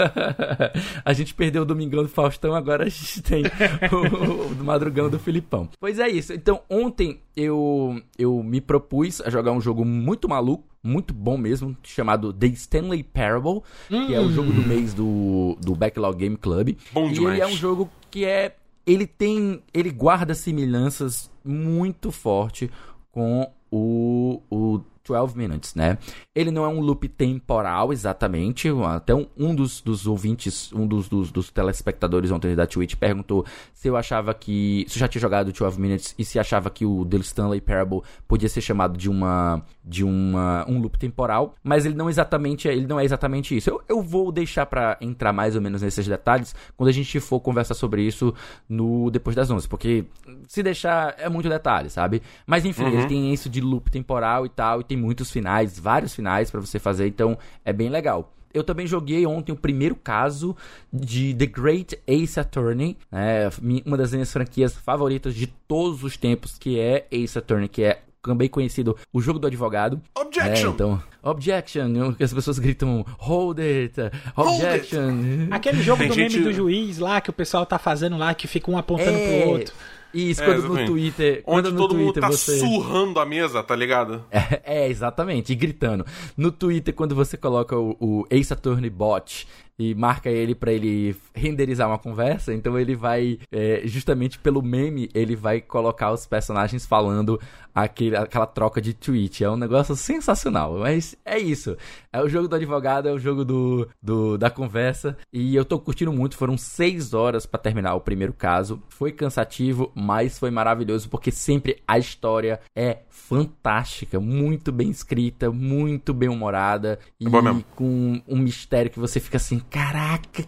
a 1.04 1.12
gente 1.12 1.34
perdeu 1.34 1.62
o 1.62 1.64
Domingão 1.64 2.02
do 2.02 2.08
Faustão, 2.08 2.54
agora 2.54 2.84
a 2.84 2.88
gente 2.88 3.22
tem 3.22 3.44
o, 3.92 4.52
o, 4.52 4.64
Madrugão 4.64 5.08
do 5.08 5.18
Filipão. 5.18 5.68
Pois 5.78 5.98
é 5.98 6.08
isso. 6.08 6.32
Então, 6.32 6.60
ontem 6.68 7.20
eu, 7.36 8.00
eu 8.18 8.42
me 8.42 8.60
propus 8.60 9.20
a 9.20 9.30
jogar 9.30 9.52
um 9.52 9.60
jogo 9.60 9.84
muito 9.84 10.28
maluco, 10.28 10.64
muito 10.82 11.12
bom 11.12 11.36
mesmo, 11.36 11.76
chamado 11.82 12.32
The 12.32 12.46
Stanley 12.48 13.02
Parable, 13.02 13.62
hum. 13.90 14.06
que 14.06 14.14
é 14.14 14.20
o 14.20 14.30
jogo 14.30 14.52
do 14.52 14.62
mês 14.62 14.94
do, 14.94 15.56
do 15.60 15.74
Backlog 15.74 16.16
Game 16.16 16.36
Club. 16.36 16.76
Bom 16.92 17.08
e 17.08 17.12
demais. 17.12 17.34
ele 17.34 17.42
é 17.42 17.46
um 17.46 17.56
jogo 17.56 17.90
que 18.10 18.24
é. 18.24 18.56
Ele 18.86 19.06
tem. 19.06 19.60
Ele 19.74 19.90
guarda 19.90 20.32
semelhanças 20.32 21.28
muito 21.44 22.12
forte 22.12 22.70
com 23.10 23.50
o, 23.70 24.40
o 24.50 24.80
12 25.06 25.36
Minutes, 25.36 25.74
né? 25.74 25.98
Ele 26.34 26.50
não 26.50 26.64
é 26.64 26.68
um 26.68 26.80
loop 26.80 27.08
temporal 27.08 27.92
exatamente. 27.92 28.68
Até 28.84 29.14
um, 29.14 29.26
um 29.36 29.54
dos, 29.54 29.80
dos, 29.80 30.06
ouvintes, 30.06 30.72
um 30.72 30.86
dos, 30.86 31.08
dos, 31.08 31.30
dos, 31.30 31.50
telespectadores 31.50 32.30
ontem 32.30 32.54
da 32.54 32.66
Twitch 32.66 32.94
perguntou 32.96 33.44
se 33.72 33.88
eu 33.88 33.96
achava 33.96 34.34
que. 34.34 34.84
Se 34.88 34.96
eu 34.96 35.00
já 35.00 35.08
tinha 35.08 35.20
jogado 35.20 35.52
12 35.52 35.80
Minutes 35.80 36.14
e 36.18 36.24
se 36.24 36.38
achava 36.38 36.70
que 36.70 36.84
o 36.84 37.04
The 37.04 37.18
Stanley 37.18 37.60
Parable 37.60 38.02
podia 38.26 38.48
ser 38.48 38.60
chamado 38.60 38.96
de 38.96 39.08
uma. 39.08 39.62
De 39.86 40.02
uma, 40.02 40.68
um 40.68 40.80
loop 40.80 40.98
temporal. 40.98 41.54
Mas 41.62 41.86
ele 41.86 41.94
não 41.94 42.10
exatamente 42.10 42.66
ele 42.66 42.86
não 42.86 42.98
é 42.98 43.04
exatamente 43.04 43.56
isso. 43.56 43.70
Eu, 43.70 43.82
eu 43.88 44.02
vou 44.02 44.32
deixar 44.32 44.66
para 44.66 44.96
entrar 45.00 45.32
mais 45.32 45.54
ou 45.54 45.62
menos 45.62 45.82
nesses 45.82 46.06
detalhes 46.06 46.52
quando 46.76 46.88
a 46.88 46.92
gente 46.92 47.20
for 47.20 47.38
conversar 47.38 47.74
sobre 47.74 48.02
isso 48.02 48.34
no 48.68 49.08
depois 49.08 49.36
das 49.36 49.48
11. 49.48 49.68
Porque 49.68 50.04
se 50.48 50.64
deixar 50.64 51.14
é 51.16 51.28
muito 51.28 51.48
detalhe, 51.48 51.88
sabe? 51.90 52.20
Mas 52.44 52.64
enfim, 52.64 52.82
uhum. 52.82 52.98
ele 52.98 53.06
tem 53.06 53.32
isso 53.32 53.48
de 53.48 53.60
loop 53.60 53.88
temporal 53.88 54.44
e 54.44 54.48
tal. 54.48 54.80
E 54.80 54.84
tem 54.84 54.96
tem 54.96 55.02
muitos 55.02 55.30
finais, 55.30 55.78
vários 55.78 56.14
finais 56.14 56.50
para 56.50 56.60
você 56.60 56.78
fazer, 56.78 57.06
então 57.06 57.38
é 57.64 57.72
bem 57.72 57.90
legal. 57.90 58.32
Eu 58.54 58.64
também 58.64 58.86
joguei 58.86 59.26
ontem 59.26 59.52
o 59.52 59.56
primeiro 59.56 59.94
caso 59.94 60.56
de 60.90 61.34
The 61.34 61.44
Great 61.44 61.98
Ace 62.06 62.40
Attorney, 62.40 62.96
né? 63.12 63.50
uma 63.84 63.98
das 63.98 64.12
minhas 64.12 64.32
franquias 64.32 64.74
favoritas 64.74 65.34
de 65.34 65.46
todos 65.46 66.02
os 66.02 66.16
tempos, 66.16 66.56
que 66.56 66.80
é 66.80 67.06
Ace 67.10 67.38
Attorney, 67.38 67.68
que 67.68 67.82
é 67.82 68.00
também 68.26 68.48
conhecido 68.48 68.96
o 69.12 69.20
jogo 69.20 69.38
do 69.38 69.46
advogado. 69.46 70.00
Objection! 70.14 70.70
É, 70.70 70.72
então, 70.72 71.02
objection, 71.22 72.12
que 72.14 72.24
as 72.24 72.32
pessoas 72.32 72.58
gritam 72.58 73.04
hold 73.18 73.58
it, 73.60 73.94
objection. 74.36 75.00
Hold 75.00 75.40
it. 75.42 75.48
Aquele 75.52 75.82
jogo 75.82 75.98
Tem 75.98 76.08
do 76.08 76.14
gente... 76.14 76.38
meme 76.38 76.44
do 76.44 76.52
juiz 76.52 76.98
lá 76.98 77.20
que 77.20 77.30
o 77.30 77.32
pessoal 77.32 77.64
tá 77.64 77.78
fazendo 77.78 78.16
lá, 78.16 78.34
que 78.34 78.46
fica 78.46 78.70
um 78.70 78.76
apontando 78.76 79.16
é... 79.16 79.40
pro 79.40 79.50
outro. 79.50 79.74
Isso, 80.14 80.42
é, 80.42 80.46
quando 80.46 80.68
no 80.68 80.86
Twitter. 80.86 81.42
Onde 81.46 81.68
quando 81.68 81.76
todo 81.76 81.92
no 81.92 82.04
Twitter 82.04 82.04
mundo 82.04 82.20
tá 82.20 82.28
você... 82.28 82.58
surrando 82.58 83.20
a 83.20 83.26
mesa, 83.26 83.62
tá 83.62 83.76
ligado? 83.76 84.24
É, 84.30 84.62
é, 84.64 84.88
exatamente, 84.88 85.52
e 85.52 85.56
gritando. 85.56 86.06
No 86.36 86.50
Twitter, 86.50 86.94
quando 86.94 87.14
você 87.14 87.36
coloca 87.36 87.76
o, 87.76 87.96
o 88.00 88.26
Ace 88.30 88.52
Attorney 88.52 88.88
Bot 88.88 89.46
e 89.78 89.94
marca 89.94 90.30
ele 90.30 90.54
para 90.54 90.72
ele 90.72 91.16
renderizar 91.34 91.88
uma 91.88 91.98
conversa, 91.98 92.54
então 92.54 92.78
ele 92.78 92.94
vai, 92.94 93.38
é, 93.52 93.82
justamente 93.84 94.38
pelo 94.38 94.62
meme, 94.62 95.08
ele 95.14 95.36
vai 95.36 95.60
colocar 95.60 96.12
os 96.12 96.26
personagens 96.26 96.86
falando 96.86 97.38
aquele, 97.74 98.16
aquela 98.16 98.46
troca 98.46 98.80
de 98.80 98.94
tweet. 98.94 99.44
É 99.44 99.50
um 99.50 99.56
negócio 99.56 99.94
sensacional, 99.94 100.78
mas 100.78 101.14
é 101.24 101.38
isso. 101.38 101.76
É 102.10 102.22
o 102.22 102.28
jogo 102.28 102.48
do 102.48 102.56
advogado, 102.56 103.08
é 103.08 103.12
o 103.12 103.18
jogo 103.18 103.44
do, 103.44 103.88
do 104.02 104.38
da 104.38 104.48
conversa, 104.48 105.16
e 105.30 105.54
eu 105.54 105.64
tô 105.64 105.78
curtindo 105.78 106.12
muito. 106.12 106.36
Foram 106.36 106.56
seis 106.56 107.12
horas 107.12 107.44
para 107.44 107.60
terminar 107.60 107.94
o 107.94 108.00
primeiro 108.00 108.32
caso. 108.32 108.82
Foi 108.88 109.12
cansativo, 109.12 109.92
mas 109.94 110.38
foi 110.38 110.50
maravilhoso, 110.50 111.10
porque 111.10 111.30
sempre 111.30 111.82
a 111.86 111.98
história 111.98 112.60
é 112.74 113.00
fantástica, 113.10 114.20
muito 114.20 114.72
bem 114.72 114.88
escrita, 114.88 115.50
muito 115.50 116.14
bem 116.14 116.28
humorada, 116.28 116.98
e 117.20 117.26
é 117.26 117.64
com 117.74 118.22
um 118.26 118.38
mistério 118.38 118.90
que 118.90 118.98
você 118.98 119.18
fica 119.18 119.36
assim, 119.36 119.58
caraca, 119.70 120.44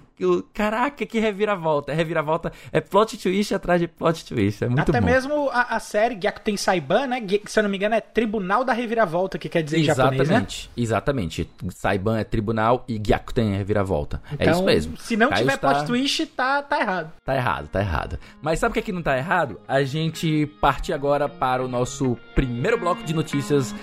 caraca, 0.53 1.07
que 1.07 1.19
reviravolta. 1.19 1.93
É 1.93 1.95
reviravolta, 1.95 2.53
é 2.73 2.81
plot 2.81 3.17
twist 3.19 3.55
atrás 3.55 3.81
de 3.81 3.89
plot 3.89 4.25
twist. 4.25 4.65
É 4.65 4.69
muito 4.69 4.91
Até 4.91 5.01
bom. 5.01 5.07
mesmo 5.07 5.51
a, 5.51 5.77
a 5.77 5.81
série 5.81 6.15
Gyakuten 6.15 6.57
Saiban, 6.57 7.07
né? 7.07 7.27
Se 7.47 7.59
eu 7.59 7.63
não 7.63 7.71
me 7.71 7.77
engano, 7.77 7.95
é 7.95 8.01
Tribunal 8.01 8.65
da 8.65 8.73
Reviravolta, 8.73 9.39
que 9.39 9.49
quer 9.49 9.63
dizer 9.63 9.79
exatamente, 9.79 10.15
em 10.15 10.25
japonês, 10.25 10.29
né? 10.29 10.71
Exatamente. 10.77 11.51
Saiban 11.71 12.19
é 12.19 12.25
tribunal 12.25 12.85
e 12.89 12.99
Gyakuten 12.99 13.55
é 13.55 13.57
reviravolta. 13.59 14.23
Então, 14.33 14.47
é 14.47 14.51
isso 14.51 14.65
mesmo. 14.65 14.97
Se 14.97 15.17
não 15.17 15.31
Caio 15.31 15.43
tiver 15.43 15.55
está... 15.55 15.75
plot 15.75 15.87
twist, 15.87 16.27
tá, 16.27 16.63
tá 16.63 16.81
errado. 16.81 17.13
Tá 17.25 17.35
errado, 17.35 17.69
tá 17.69 17.81
errado. 17.81 18.19
Mas 18.43 18.59
sabe 18.59 18.71
o 18.71 18.75
que, 18.75 18.81
é 18.81 18.83
que 18.83 18.93
não 18.93 19.03
tá 19.03 19.17
errado? 19.17 19.61
A 19.67 19.83
gente 19.83 20.47
parte 20.61 20.93
agora 20.93 21.29
para 21.29 21.65
o 21.65 21.69
nosso 21.69 22.17
primeiro 22.35 22.79
bloco 22.79 23.03
de 23.03 23.15
notícias 23.15 23.75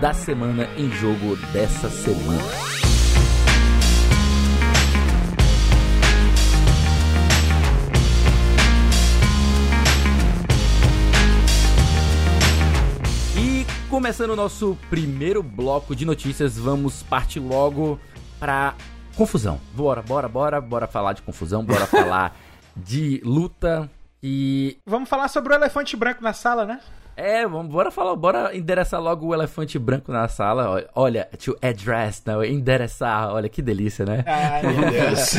da 0.00 0.12
semana 0.12 0.68
em 0.76 0.90
jogo 0.90 1.36
dessa 1.52 1.88
semana. 1.88 2.85
Começando 14.06 14.30
o 14.30 14.36
nosso 14.36 14.78
primeiro 14.88 15.42
bloco 15.42 15.92
de 15.92 16.04
notícias, 16.04 16.56
vamos 16.56 17.02
partir 17.02 17.40
logo 17.40 17.98
pra 18.38 18.76
confusão. 19.16 19.60
Bora, 19.74 20.00
bora, 20.00 20.28
bora, 20.28 20.60
bora 20.60 20.86
falar 20.86 21.12
de 21.12 21.22
confusão, 21.22 21.64
bora 21.64 21.86
falar 21.90 22.38
de 22.76 23.20
luta 23.24 23.90
e. 24.22 24.78
Vamos 24.86 25.08
falar 25.08 25.26
sobre 25.26 25.52
o 25.52 25.56
elefante 25.56 25.96
branco 25.96 26.22
na 26.22 26.32
sala, 26.32 26.64
né? 26.64 26.80
É, 27.16 27.48
vamos, 27.48 27.66
bora 27.72 27.90
falar, 27.90 28.14
bora 28.14 28.56
endereçar 28.56 29.02
logo 29.02 29.26
o 29.26 29.34
elefante 29.34 29.76
branco 29.76 30.12
na 30.12 30.28
sala. 30.28 30.88
Olha, 30.94 31.28
to 31.44 31.58
address, 31.60 32.22
não, 32.24 32.44
endereçar, 32.44 33.32
olha 33.32 33.48
que 33.48 33.60
delícia, 33.60 34.06
né? 34.06 34.22
Ai, 34.24 34.62
meu 34.62 34.88
Deus. 34.88 35.34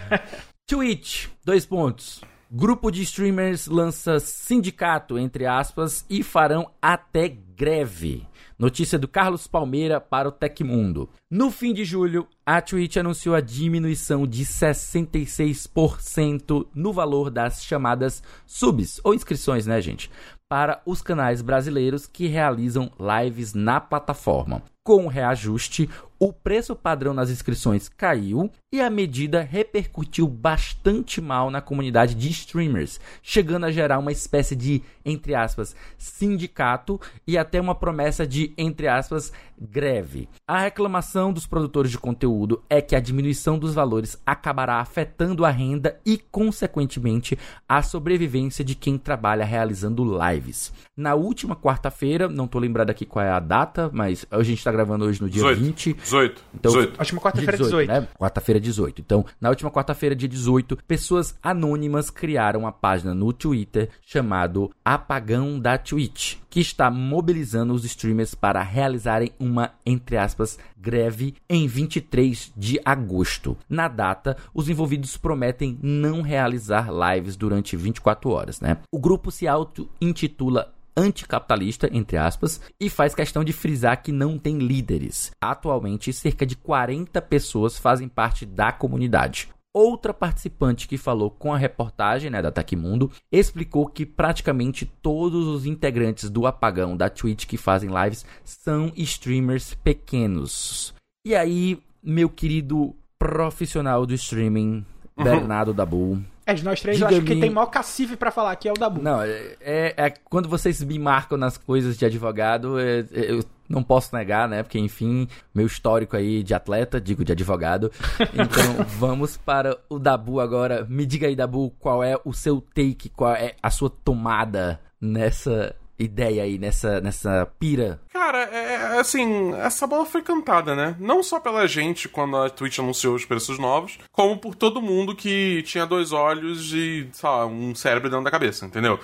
Twitch, 0.66 1.26
dois 1.44 1.66
pontos. 1.66 2.22
Grupo 2.50 2.90
de 2.90 3.02
streamers 3.02 3.66
lança 3.66 4.18
sindicato, 4.20 5.18
entre 5.18 5.44
aspas, 5.44 6.06
e 6.08 6.22
farão 6.22 6.70
até 6.80 7.28
greve. 7.56 8.26
Notícia 8.58 8.98
do 8.98 9.08
Carlos 9.08 9.46
Palmeira 9.46 10.00
para 10.00 10.28
o 10.28 10.32
Tecmundo. 10.32 11.08
No 11.30 11.50
fim 11.50 11.74
de 11.74 11.84
julho, 11.84 12.26
a 12.44 12.60
Twitch 12.60 12.96
anunciou 12.96 13.34
a 13.34 13.40
diminuição 13.40 14.26
de 14.26 14.44
66% 14.44 16.66
no 16.74 16.92
valor 16.92 17.30
das 17.30 17.64
chamadas 17.64 18.22
subs, 18.46 19.00
ou 19.02 19.14
inscrições, 19.14 19.66
né, 19.66 19.80
gente? 19.80 20.10
Para 20.48 20.80
os 20.86 21.02
canais 21.02 21.42
brasileiros 21.42 22.06
que 22.06 22.26
realizam 22.26 22.90
lives 22.98 23.52
na 23.52 23.80
plataforma. 23.80 24.62
Com 24.84 25.06
o 25.06 25.08
reajuste, 25.08 25.90
o 26.18 26.32
preço 26.32 26.74
padrão 26.74 27.12
nas 27.12 27.30
inscrições 27.30 27.88
caiu 27.88 28.50
e 28.72 28.80
a 28.80 28.90
medida 28.90 29.42
repercutiu 29.42 30.26
bastante 30.26 31.20
mal 31.20 31.50
na 31.50 31.60
comunidade 31.60 32.14
de 32.14 32.30
streamers, 32.30 33.00
chegando 33.22 33.66
a 33.66 33.70
gerar 33.70 33.98
uma 33.98 34.12
espécie 34.12 34.56
de, 34.56 34.82
entre 35.04 35.34
aspas, 35.34 35.76
sindicato 35.98 37.00
e 37.26 37.36
até 37.36 37.60
uma 37.60 37.74
promessa 37.74 38.26
de, 38.26 38.52
entre 38.56 38.88
aspas, 38.88 39.32
greve. 39.58 40.28
A 40.46 40.60
reclamação 40.60 41.32
dos 41.32 41.46
produtores 41.46 41.90
de 41.90 41.98
conteúdo 41.98 42.62
é 42.68 42.80
que 42.80 42.94
a 42.94 43.00
diminuição 43.00 43.58
dos 43.58 43.74
valores 43.74 44.20
acabará 44.24 44.76
afetando 44.76 45.44
a 45.44 45.50
renda 45.50 46.00
e, 46.04 46.18
consequentemente, 46.18 47.38
a 47.68 47.82
sobrevivência 47.82 48.64
de 48.64 48.74
quem 48.74 48.98
trabalha 48.98 49.44
realizando 49.44 50.04
lives. 50.04 50.72
Na 50.96 51.14
última 51.14 51.54
quarta-feira, 51.54 52.28
não 52.28 52.46
estou 52.46 52.60
lembrado 52.60 52.90
aqui 52.90 53.04
qual 53.04 53.24
é 53.24 53.30
a 53.30 53.40
data, 53.40 53.90
mas 53.92 54.26
a 54.30 54.42
gente 54.42 54.58
está 54.58 54.72
gravando 54.72 55.04
hoje 55.04 55.20
no 55.20 55.28
dia 55.28 55.42
18. 55.42 55.60
20. 55.60 55.96
18. 56.06 56.42
Então, 56.54 56.72
18. 56.72 56.98
Última 56.98 57.20
quarta-feira 57.20 57.56
18. 57.56 57.86
18. 57.86 57.88
Né? 57.88 58.08
Quarta-feira 58.18 58.60
18. 58.60 59.00
Então, 59.00 59.24
na 59.40 59.48
última 59.48 59.70
quarta-feira, 59.70 60.14
dia 60.14 60.28
18, 60.28 60.78
pessoas 60.86 61.36
anônimas 61.42 62.10
criaram 62.10 62.60
uma 62.60 62.72
página 62.72 63.14
no 63.14 63.32
Twitter 63.32 63.90
chamado 64.04 64.70
Apagão 64.84 65.58
da 65.58 65.76
Twitch, 65.76 66.36
que 66.48 66.60
está 66.60 66.90
mobilizando 66.90 67.74
os 67.74 67.84
streamers 67.84 68.34
para 68.34 68.62
realizarem 68.62 69.32
uma, 69.38 69.72
entre 69.84 70.16
aspas, 70.16 70.58
greve 70.76 71.34
em 71.48 71.66
23 71.66 72.52
de 72.56 72.80
agosto. 72.84 73.56
Na 73.68 73.88
data, 73.88 74.36
os 74.54 74.68
envolvidos 74.68 75.16
prometem 75.16 75.78
não 75.82 76.22
realizar 76.22 76.88
lives 76.90 77.36
durante 77.36 77.76
24 77.76 78.30
horas, 78.30 78.60
né? 78.60 78.78
O 78.92 78.98
grupo 78.98 79.30
se 79.30 79.48
auto-intitula 79.48 80.72
anticapitalista, 80.96 81.88
entre 81.92 82.16
aspas, 82.16 82.60
e 82.80 82.88
faz 82.88 83.14
questão 83.14 83.44
de 83.44 83.52
frisar 83.52 84.02
que 84.02 84.12
não 84.12 84.38
tem 84.38 84.58
líderes. 84.58 85.32
Atualmente, 85.40 86.12
cerca 86.12 86.46
de 86.46 86.56
40 86.56 87.20
pessoas 87.22 87.78
fazem 87.78 88.08
parte 88.08 88.46
da 88.46 88.72
comunidade. 88.72 89.48
Outra 89.78 90.14
participante 90.14 90.88
que 90.88 90.96
falou 90.96 91.30
com 91.30 91.52
a 91.52 91.58
reportagem 91.58 92.30
né, 92.30 92.40
da 92.40 92.50
Tecmundo 92.50 93.10
explicou 93.30 93.86
que 93.86 94.06
praticamente 94.06 94.86
todos 94.86 95.46
os 95.46 95.66
integrantes 95.66 96.30
do 96.30 96.46
apagão 96.46 96.96
da 96.96 97.10
Twitch 97.10 97.44
que 97.44 97.58
fazem 97.58 97.90
lives 97.90 98.24
são 98.42 98.90
streamers 98.96 99.74
pequenos. 99.74 100.94
E 101.26 101.34
aí, 101.34 101.78
meu 102.02 102.30
querido 102.30 102.96
profissional 103.18 104.06
do 104.06 104.14
streaming, 104.14 104.86
uhum. 105.14 105.24
Bernardo 105.24 105.74
Dabu, 105.74 106.24
é, 106.46 106.54
de 106.54 106.64
nós 106.64 106.80
três, 106.80 107.00
eu 107.00 107.08
acho 107.08 107.18
que 107.18 107.26
quem 107.26 107.40
tem 107.40 107.50
maior 107.50 107.66
cacife 107.66 108.16
para 108.16 108.30
falar 108.30 108.52
aqui 108.52 108.68
é 108.68 108.72
o 108.72 108.76
Dabu. 108.76 109.02
Não, 109.02 109.20
é, 109.20 109.56
é, 109.60 109.94
é, 109.96 110.10
quando 110.30 110.48
vocês 110.48 110.80
me 110.80 110.96
marcam 110.96 111.36
nas 111.36 111.58
coisas 111.58 111.98
de 111.98 112.04
advogado, 112.06 112.78
é, 112.78 113.00
é, 113.00 113.32
eu 113.32 113.44
não 113.68 113.82
posso 113.82 114.14
negar, 114.14 114.48
né? 114.48 114.62
Porque, 114.62 114.78
enfim, 114.78 115.26
meu 115.52 115.66
histórico 115.66 116.16
aí 116.16 116.44
de 116.44 116.54
atleta, 116.54 117.00
digo 117.00 117.24
de 117.24 117.32
advogado. 117.32 117.90
Então, 118.32 118.84
vamos 118.98 119.36
para 119.36 119.76
o 119.88 119.98
Dabu 119.98 120.40
agora. 120.40 120.86
Me 120.88 121.04
diga 121.04 121.26
aí, 121.26 121.34
Dabu, 121.34 121.70
qual 121.80 122.04
é 122.04 122.16
o 122.24 122.32
seu 122.32 122.60
take, 122.60 123.08
qual 123.08 123.34
é 123.34 123.56
a 123.62 123.70
sua 123.70 123.90
tomada 123.90 124.80
nessa 125.00 125.74
ideia 125.98 126.42
aí, 126.42 126.58
nessa, 126.58 127.00
nessa 127.00 127.46
pira? 127.58 128.00
Cara, 128.12 128.48
é, 128.52 128.74
é, 128.74 129.00
assim, 129.00 129.54
essa 129.54 129.86
bola 129.86 130.04
foi 130.04 130.22
cantada, 130.22 130.74
né? 130.74 130.96
Não 130.98 131.22
só 131.22 131.40
pela 131.40 131.66
gente 131.66 132.08
quando 132.08 132.36
a 132.36 132.50
Twitch 132.50 132.78
anunciou 132.78 133.14
os 133.14 133.24
preços 133.24 133.58
novos, 133.58 133.98
como 134.12 134.38
por 134.38 134.54
todo 134.54 134.82
mundo 134.82 135.14
que 135.14 135.62
tinha 135.62 135.86
dois 135.86 136.12
olhos 136.12 136.72
e, 136.72 137.08
sei 137.12 137.28
lá, 137.28 137.46
um 137.46 137.74
cérebro 137.74 138.10
dentro 138.10 138.24
da 138.24 138.30
cabeça, 138.30 138.66
entendeu? 138.66 138.98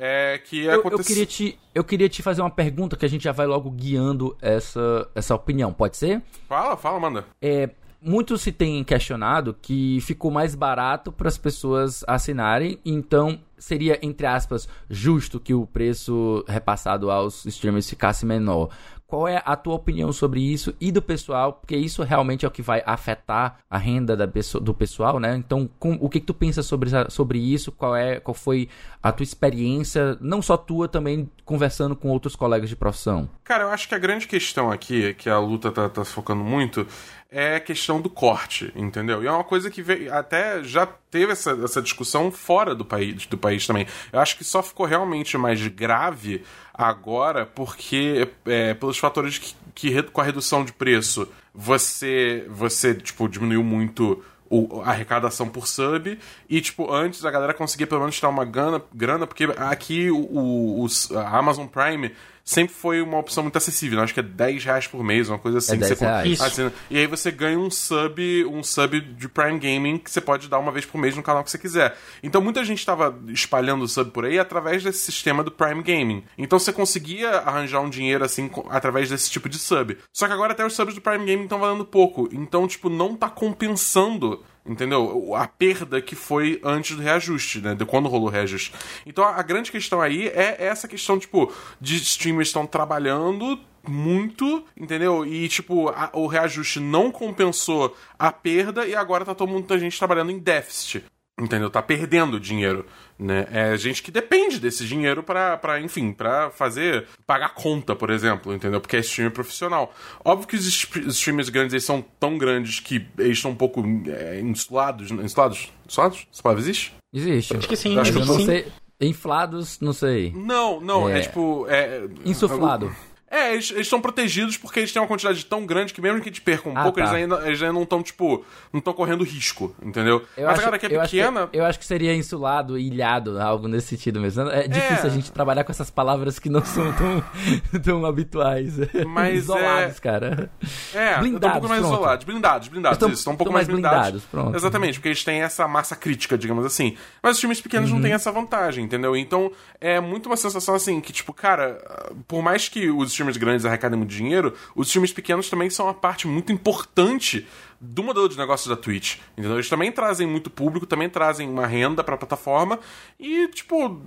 É 0.00 0.38
que 0.38 0.64
eu, 0.64 0.80
eu, 0.80 0.98
queria 1.00 1.26
te, 1.26 1.58
eu 1.74 1.82
queria 1.82 2.08
te 2.08 2.22
fazer 2.22 2.40
uma 2.40 2.50
pergunta 2.50 2.96
que 2.96 3.04
a 3.04 3.08
gente 3.08 3.24
já 3.24 3.32
vai 3.32 3.46
logo 3.46 3.68
guiando 3.68 4.36
essa, 4.40 5.08
essa 5.12 5.34
opinião, 5.34 5.72
pode 5.72 5.96
ser? 5.96 6.22
Fala, 6.48 6.76
fala, 6.76 7.00
manda. 7.00 7.24
É, 7.42 7.68
muito 8.00 8.38
se 8.38 8.52
tem 8.52 8.82
questionado 8.84 9.56
que 9.60 10.00
ficou 10.00 10.30
mais 10.30 10.54
barato 10.54 11.10
para 11.10 11.28
as 11.28 11.38
pessoas 11.38 12.04
assinarem, 12.06 12.78
então 12.84 13.40
seria, 13.58 13.98
entre 14.02 14.26
aspas, 14.26 14.68
justo 14.88 15.40
que 15.40 15.52
o 15.52 15.66
preço 15.66 16.44
repassado 16.46 17.10
aos 17.10 17.44
streamers 17.44 17.88
ficasse 17.88 18.24
menor. 18.24 18.70
Qual 19.08 19.26
é 19.26 19.42
a 19.42 19.56
tua 19.56 19.74
opinião 19.74 20.12
sobre 20.12 20.38
isso 20.38 20.74
e 20.78 20.92
do 20.92 21.00
pessoal? 21.00 21.54
Porque 21.54 21.74
isso 21.74 22.02
realmente 22.02 22.44
é 22.44 22.48
o 22.48 22.50
que 22.50 22.60
vai 22.60 22.82
afetar 22.84 23.60
a 23.70 23.78
renda 23.78 24.14
da 24.14 24.28
pessoa, 24.28 24.62
do 24.62 24.74
pessoal, 24.74 25.18
né? 25.18 25.34
Então, 25.34 25.66
com, 25.78 25.94
o 25.94 26.10
que, 26.10 26.20
que 26.20 26.26
tu 26.26 26.34
pensa 26.34 26.62
sobre, 26.62 26.90
sobre 27.08 27.38
isso? 27.38 27.72
Qual 27.72 27.96
é, 27.96 28.20
qual 28.20 28.34
foi 28.34 28.68
a 29.02 29.10
tua 29.10 29.24
experiência, 29.24 30.18
não 30.20 30.42
só 30.42 30.58
tua, 30.58 30.86
também 30.88 31.26
conversando 31.42 31.96
com 31.96 32.10
outros 32.10 32.36
colegas 32.36 32.68
de 32.68 32.76
profissão? 32.76 33.30
Cara, 33.42 33.64
eu 33.64 33.70
acho 33.70 33.88
que 33.88 33.94
a 33.94 33.98
grande 33.98 34.28
questão 34.28 34.70
aqui, 34.70 35.14
que 35.14 35.30
a 35.30 35.38
luta 35.38 35.72
tá, 35.72 35.88
tá 35.88 36.04
focando 36.04 36.44
muito, 36.44 36.86
é 37.30 37.56
a 37.56 37.60
questão 37.60 38.00
do 38.00 38.08
corte, 38.08 38.72
entendeu? 38.74 39.22
E 39.22 39.26
é 39.26 39.30
uma 39.30 39.44
coisa 39.44 39.70
que 39.70 39.82
veio, 39.82 40.12
até 40.14 40.62
já 40.62 40.86
teve 40.86 41.32
essa, 41.32 41.52
essa 41.62 41.82
discussão 41.82 42.32
fora 42.32 42.74
do 42.74 42.84
país, 42.84 43.26
do 43.26 43.36
país 43.36 43.66
também. 43.66 43.86
Eu 44.12 44.20
acho 44.20 44.36
que 44.36 44.44
só 44.44 44.62
ficou 44.62 44.86
realmente 44.86 45.36
mais 45.36 45.64
grave 45.66 46.42
agora 46.72 47.44
porque 47.44 48.28
é, 48.46 48.72
pelos 48.74 48.98
fatores 48.98 49.38
que, 49.38 49.54
que 49.74 50.02
com 50.04 50.20
a 50.20 50.24
redução 50.24 50.64
de 50.64 50.72
preço 50.72 51.28
você 51.52 52.46
você 52.48 52.94
tipo 52.94 53.28
diminuiu 53.28 53.62
muito 53.62 54.22
o, 54.50 54.80
a 54.82 54.90
arrecadação 54.90 55.48
por 55.48 55.66
sub. 55.66 56.18
E, 56.48 56.60
tipo, 56.60 56.92
antes 56.92 57.24
a 57.24 57.30
galera 57.30 57.54
conseguia 57.54 57.86
pelo 57.86 58.00
menos 58.00 58.16
tirar 58.16 58.30
uma 58.30 58.44
grana, 58.44 58.82
grana 58.94 59.26
porque 59.26 59.44
aqui 59.56 60.10
o, 60.10 60.18
o, 60.18 60.86
a 61.16 61.38
Amazon 61.38 61.66
Prime 61.66 62.14
sempre 62.48 62.74
foi 62.74 63.02
uma 63.02 63.18
opção 63.18 63.42
muito 63.42 63.58
acessível. 63.58 63.98
Né? 63.98 64.04
Acho 64.04 64.14
que 64.14 64.20
é 64.20 64.22
10 64.22 64.64
reais 64.64 64.86
por 64.86 65.04
mês, 65.04 65.28
uma 65.28 65.38
coisa 65.38 65.58
assim. 65.58 65.74
É 65.74 65.76
10 65.76 66.00
reais. 66.00 66.40
Assim, 66.40 66.70
e 66.90 66.96
aí 66.96 67.06
você 67.06 67.30
ganha 67.30 67.58
um 67.58 67.70
sub, 67.70 68.46
um 68.46 68.62
sub 68.62 69.00
de 69.00 69.28
Prime 69.28 69.58
Gaming 69.58 69.98
que 69.98 70.10
você 70.10 70.20
pode 70.20 70.48
dar 70.48 70.58
uma 70.58 70.72
vez 70.72 70.86
por 70.86 70.98
mês 70.98 71.14
no 71.14 71.22
canal 71.22 71.44
que 71.44 71.50
você 71.50 71.58
quiser. 71.58 71.94
Então 72.22 72.40
muita 72.40 72.64
gente 72.64 72.78
estava 72.78 73.16
espalhando 73.28 73.84
o 73.84 73.88
sub 73.88 74.10
por 74.12 74.24
aí 74.24 74.38
através 74.38 74.82
desse 74.82 75.00
sistema 75.00 75.44
do 75.44 75.50
Prime 75.50 75.82
Gaming. 75.82 76.24
Então 76.38 76.58
você 76.58 76.72
conseguia 76.72 77.30
arranjar 77.38 77.80
um 77.80 77.90
dinheiro 77.90 78.24
assim 78.24 78.50
através 78.70 79.10
desse 79.10 79.30
tipo 79.30 79.48
de 79.48 79.58
sub. 79.58 79.98
Só 80.10 80.26
que 80.26 80.32
agora 80.32 80.52
até 80.52 80.64
os 80.64 80.74
subs 80.74 80.94
do 80.94 81.02
Prime 81.02 81.26
Gaming 81.26 81.42
estão 81.42 81.58
valendo 81.58 81.84
pouco. 81.84 82.28
Então, 82.32 82.66
tipo, 82.66 82.88
não 82.88 83.14
tá 83.14 83.28
compensando 83.28 84.42
entendeu? 84.68 85.34
A 85.34 85.48
perda 85.48 86.00
que 86.00 86.14
foi 86.14 86.60
antes 86.62 86.96
do 86.96 87.02
reajuste, 87.02 87.60
né? 87.60 87.74
De 87.74 87.84
quando 87.84 88.08
rolou 88.08 88.28
o 88.28 88.30
reajuste. 88.30 88.72
Então 89.06 89.24
a, 89.24 89.42
grande 89.42 89.72
questão 89.72 90.00
aí 90.00 90.28
é 90.28 90.56
essa 90.58 90.86
questão, 90.86 91.18
tipo, 91.18 91.52
de 91.80 91.96
streamers 91.96 92.48
estão 92.48 92.66
trabalhando 92.66 93.58
muito, 93.86 94.64
entendeu? 94.76 95.24
E, 95.24 95.48
tipo, 95.48 95.88
a, 95.88 96.10
o 96.12 96.26
reajuste 96.26 96.78
não 96.78 97.10
compensou 97.10 97.96
a 98.18 98.30
perda 98.30 98.86
e 98.86 98.94
agora 98.94 99.24
tá 99.24 99.34
todo 99.34 99.48
mundo, 99.48 99.72
a 99.72 99.78
gente 99.78 99.98
trabalhando 99.98 100.30
em 100.30 100.38
déficit. 100.38 101.04
Entendeu? 101.40 101.70
Tá 101.70 101.80
perdendo 101.80 102.40
dinheiro, 102.40 102.84
né? 103.16 103.46
É 103.52 103.76
gente 103.76 104.02
que 104.02 104.10
depende 104.10 104.58
desse 104.58 104.84
dinheiro 104.84 105.22
para, 105.22 105.80
enfim, 105.80 106.12
para 106.12 106.50
fazer 106.50 107.06
pagar 107.24 107.54
conta, 107.54 107.94
por 107.94 108.10
exemplo, 108.10 108.52
entendeu? 108.52 108.80
Porque 108.80 108.96
é 108.96 109.00
streamer 109.00 109.32
profissional. 109.32 109.94
Óbvio 110.24 110.48
que 110.48 110.56
os 110.56 110.66
streamers 110.66 111.48
grandes 111.48 111.74
eles 111.74 111.84
são 111.84 112.04
tão 112.18 112.36
grandes 112.36 112.80
que 112.80 113.06
eles 113.16 113.38
estão 113.38 113.52
um 113.52 113.56
pouco 113.56 113.84
é, 114.08 114.40
insulados, 114.40 115.12
insulados, 115.12 115.72
insulados? 115.86 116.26
Essa 116.32 116.42
palavra 116.42 116.60
existe? 116.60 116.92
Existe. 117.12 117.56
Acho 117.56 117.68
que 117.68 117.76
sim. 117.76 117.98
Acho 117.98 118.12
que 118.12 118.24
sim. 118.24 118.44
Sei. 118.44 118.66
Inflados, 119.00 119.78
não 119.80 119.92
sei. 119.92 120.32
Não, 120.34 120.80
não, 120.80 121.08
é, 121.08 121.18
é 121.18 121.20
tipo. 121.20 121.66
É, 121.68 122.02
Insuflado. 122.24 122.92
É, 123.30 123.52
eles, 123.52 123.70
estão 123.70 124.00
protegidos 124.00 124.56
porque 124.56 124.80
eles 124.80 124.92
têm 124.92 125.02
uma 125.02 125.08
quantidade 125.08 125.44
tão 125.44 125.66
grande 125.66 125.92
que 125.92 126.00
mesmo 126.00 126.20
que 126.20 126.30
eles 126.30 126.38
percam 126.38 126.72
um 126.72 126.78
ah, 126.78 126.82
pouco, 126.84 126.98
tá. 126.98 127.04
eles, 127.04 127.14
ainda, 127.14 127.46
eles 127.46 127.60
ainda 127.60 127.74
não 127.74 127.82
estão, 127.82 128.02
tipo, 128.02 128.44
não 128.72 128.78
estão 128.78 128.94
correndo 128.94 129.22
risco, 129.22 129.74
entendeu? 129.82 130.24
Eu 130.36 130.46
Mas 130.46 130.52
acho, 130.52 130.60
a 130.60 130.64
galera 130.64 130.78
que 130.78 130.86
é 130.86 131.00
pequena. 131.00 131.40
Acho 131.42 131.50
que, 131.50 131.58
eu 131.58 131.64
acho 131.64 131.78
que 131.78 131.84
seria 131.84 132.14
insulado, 132.14 132.78
ilhado, 132.78 133.40
algo 133.40 133.68
nesse 133.68 133.88
sentido 133.88 134.18
mesmo. 134.18 134.48
É 134.48 134.66
difícil 134.66 135.04
é. 135.04 135.06
a 135.06 135.10
gente 135.10 135.30
trabalhar 135.30 135.64
com 135.64 135.70
essas 135.70 135.90
palavras 135.90 136.38
que 136.38 136.48
não 136.48 136.64
são 136.64 136.90
tão, 136.92 137.24
tão 137.82 138.06
habituais. 138.06 138.74
Mas 139.06 139.38
Isolados, 139.44 139.98
é... 139.98 140.00
cara. 140.00 140.50
É, 140.94 141.18
blindados, 141.18 141.48
um 141.48 141.52
pouco 141.52 141.68
mais 141.68 141.80
pronto. 141.80 141.94
isolados. 141.94 142.24
Blindados, 142.24 142.68
blindados. 142.68 142.96
Estão, 142.96 143.10
estão 143.10 143.32
um 143.34 143.36
pouco 143.36 143.52
mais 143.52 143.66
blindados. 143.66 143.98
blindados. 143.98 144.24
Pronto. 144.24 144.56
Exatamente, 144.56 144.94
porque 144.94 145.08
eles 145.08 145.22
têm 145.22 145.42
essa 145.42 145.68
massa 145.68 145.94
crítica, 145.94 146.38
digamos 146.38 146.64
assim. 146.64 146.96
Mas 147.22 147.34
os 147.34 147.40
times 147.40 147.60
pequenos 147.60 147.90
uhum. 147.90 147.96
não 147.96 148.02
têm 148.02 148.12
essa 148.12 148.32
vantagem, 148.32 148.84
entendeu? 148.84 149.14
Então 149.14 149.52
é 149.80 150.00
muito 150.00 150.26
uma 150.26 150.36
sensação 150.36 150.74
assim 150.74 150.98
que, 151.00 151.12
tipo, 151.12 151.34
cara, 151.34 151.78
por 152.26 152.42
mais 152.42 152.68
que 152.68 152.88
os 152.88 153.17
times 153.18 153.36
grandes 153.36 153.66
arrecadem 153.66 153.98
muito 153.98 154.10
dinheiro, 154.10 154.54
os 154.74 154.88
times 154.88 155.12
pequenos 155.12 155.50
também 155.50 155.68
são 155.68 155.86
uma 155.86 155.94
parte 155.94 156.26
muito 156.26 156.50
importante 156.52 157.46
do 157.80 158.02
modelo 158.02 158.28
de 158.28 158.36
negócio 158.38 158.68
da 158.68 158.76
Twitch. 158.76 159.18
Entendeu? 159.36 159.54
Eles 159.54 159.68
também 159.68 159.92
trazem 159.92 160.26
muito 160.26 160.48
público, 160.48 160.86
também 160.86 161.08
trazem 161.08 161.48
uma 161.48 161.66
renda 161.66 162.02
para 162.02 162.14
a 162.14 162.18
plataforma 162.18 162.78
e, 163.18 163.48
tipo, 163.48 164.00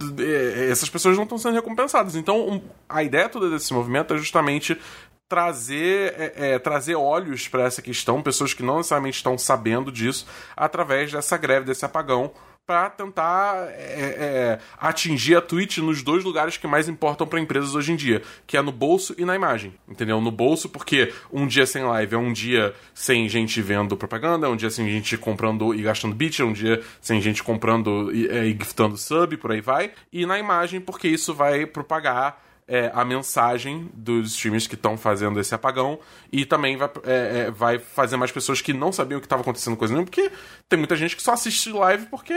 essas 0.69 0.89
pessoas 0.89 1.15
não 1.15 1.24
estão 1.24 1.38
sendo 1.38 1.54
recompensadas. 1.54 2.15
Então, 2.15 2.62
a 2.89 3.04
ideia 3.04 3.30
toda 3.30 3.50
desse 3.50 3.74
movimento 3.74 4.13
é 4.13 4.17
justamente 4.17 4.78
trazer, 5.32 6.13
é, 6.17 6.34
é, 6.36 6.60
trazer 6.60 6.95
olhos 6.95 7.47
para 7.47 7.63
essa 7.63 7.82
questão, 7.82 8.21
pessoas 8.21 8.54
que 8.54 8.62
não 8.62 8.78
necessariamente 8.78 9.15
estão 9.15 9.38
sabendo 9.38 9.89
disso, 9.89 10.28
através 10.58 11.10
dessa 11.10 11.38
greve, 11.38 11.65
desse 11.65 11.86
apagão 11.86 12.32
para 12.65 12.89
tentar 12.89 13.67
é, 13.69 13.76
é, 13.76 14.60
atingir 14.78 15.36
a 15.36 15.41
Twitch 15.41 15.80
nos 15.80 16.02
dois 16.04 16.24
lugares 16.24 16.58
que 16.58 16.67
mais 16.67 16.88
importam 16.88 17.28
para 17.28 17.39
empresas 17.39 17.76
hoje 17.76 17.91
em 17.91 17.95
dia, 17.95 18.21
que 18.47 18.56
é 18.56 18.62
no 18.62 18.71
bolso 18.71 19.13
e 19.17 19.26
na 19.26 19.36
imagem, 19.36 19.74
entendeu? 19.88 20.21
No 20.21 20.32
bolso 20.32 20.69
porque 20.69 21.13
um 21.32 21.45
dia 21.45 21.65
sem 21.65 21.84
live 21.84 22.15
é 22.15 22.17
um 22.17 22.32
dia 22.32 22.74
sem 22.93 23.28
gente 23.28 23.62
vendo 23.62 23.97
propaganda, 23.97 24.47
é 24.47 24.50
um 24.50 24.56
dia 24.56 24.69
sem 24.69 24.88
gente 24.89 25.17
comprando 25.17 25.74
e 25.74 25.82
gastando 25.82 26.15
bit, 26.15 26.41
é 26.41 26.45
um 26.45 26.54
dia 26.54 26.82
sem 27.02 27.21
gente 27.21 27.43
comprando 27.43 28.13
e, 28.13 28.28
é, 28.28 28.45
e 28.45 28.52
giftando 28.58 28.97
sub, 28.97 29.36
por 29.38 29.52
aí 29.52 29.62
vai, 29.62 29.91
e 30.12 30.26
na 30.26 30.39
imagem 30.39 30.80
porque 30.80 31.08
isso 31.08 31.34
vai 31.34 31.65
propagar 31.65 32.50
é, 32.67 32.91
a 32.93 33.04
mensagem 33.04 33.89
dos 33.93 34.32
streamers 34.32 34.67
que 34.67 34.76
estão 34.76 34.97
fazendo 34.97 35.39
esse 35.39 35.54
apagão 35.54 36.00
e 36.32 36.45
também 36.45 36.78
vai, 36.78 36.89
é, 37.04 37.39
é, 37.47 37.52
vai 37.52 37.80
fazer 37.80 38.17
mais 38.17 38.32
pessoas 38.32 38.62
que 38.62 38.74
não 38.74 38.91
sabiam 38.91 39.17
o 39.17 39.21
que 39.21 39.26
estava 39.26 39.41
acontecendo 39.41 39.76
coisa 39.76 39.93
nenhuma, 39.93 40.10
porque 40.10 40.32
tem 40.69 40.80
muita 40.80 40.95
gente 40.95 41.15
que 41.15 41.21
só 41.21 41.34
assiste 41.34 41.71
live 41.71 42.06
porque 42.06 42.34